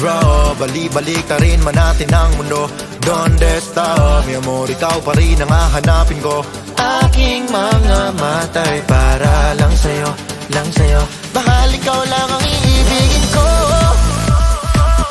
Draw, 0.00 0.56
bali-balik 0.56 1.28
na 1.28 1.36
rin 1.44 1.60
man 1.60 1.76
natin 1.76 2.08
ang 2.08 2.32
mundo. 2.40 2.72
Donde 3.04 3.60
está, 3.60 4.24
mi 4.24 4.32
amor, 4.32 4.64
ikaw 4.72 4.96
pa 5.04 5.12
rin 5.12 5.36
ang 5.44 5.52
hahanapin 5.52 6.16
ko. 6.24 6.40
Aking 7.04 7.44
mga 7.52 8.16
matay 8.16 8.80
para 8.88 9.52
lang 9.60 9.74
sa'yo, 9.76 10.08
lang 10.56 10.68
sa'yo. 10.72 11.04
Bahal 11.36 11.68
ikaw 11.76 12.00
lang 12.08 12.28
ang 12.32 12.44
iibigin 12.48 13.26
ko. 13.28 13.48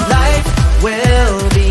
Life 0.09 0.49
will 0.81 1.37
be 1.53 1.68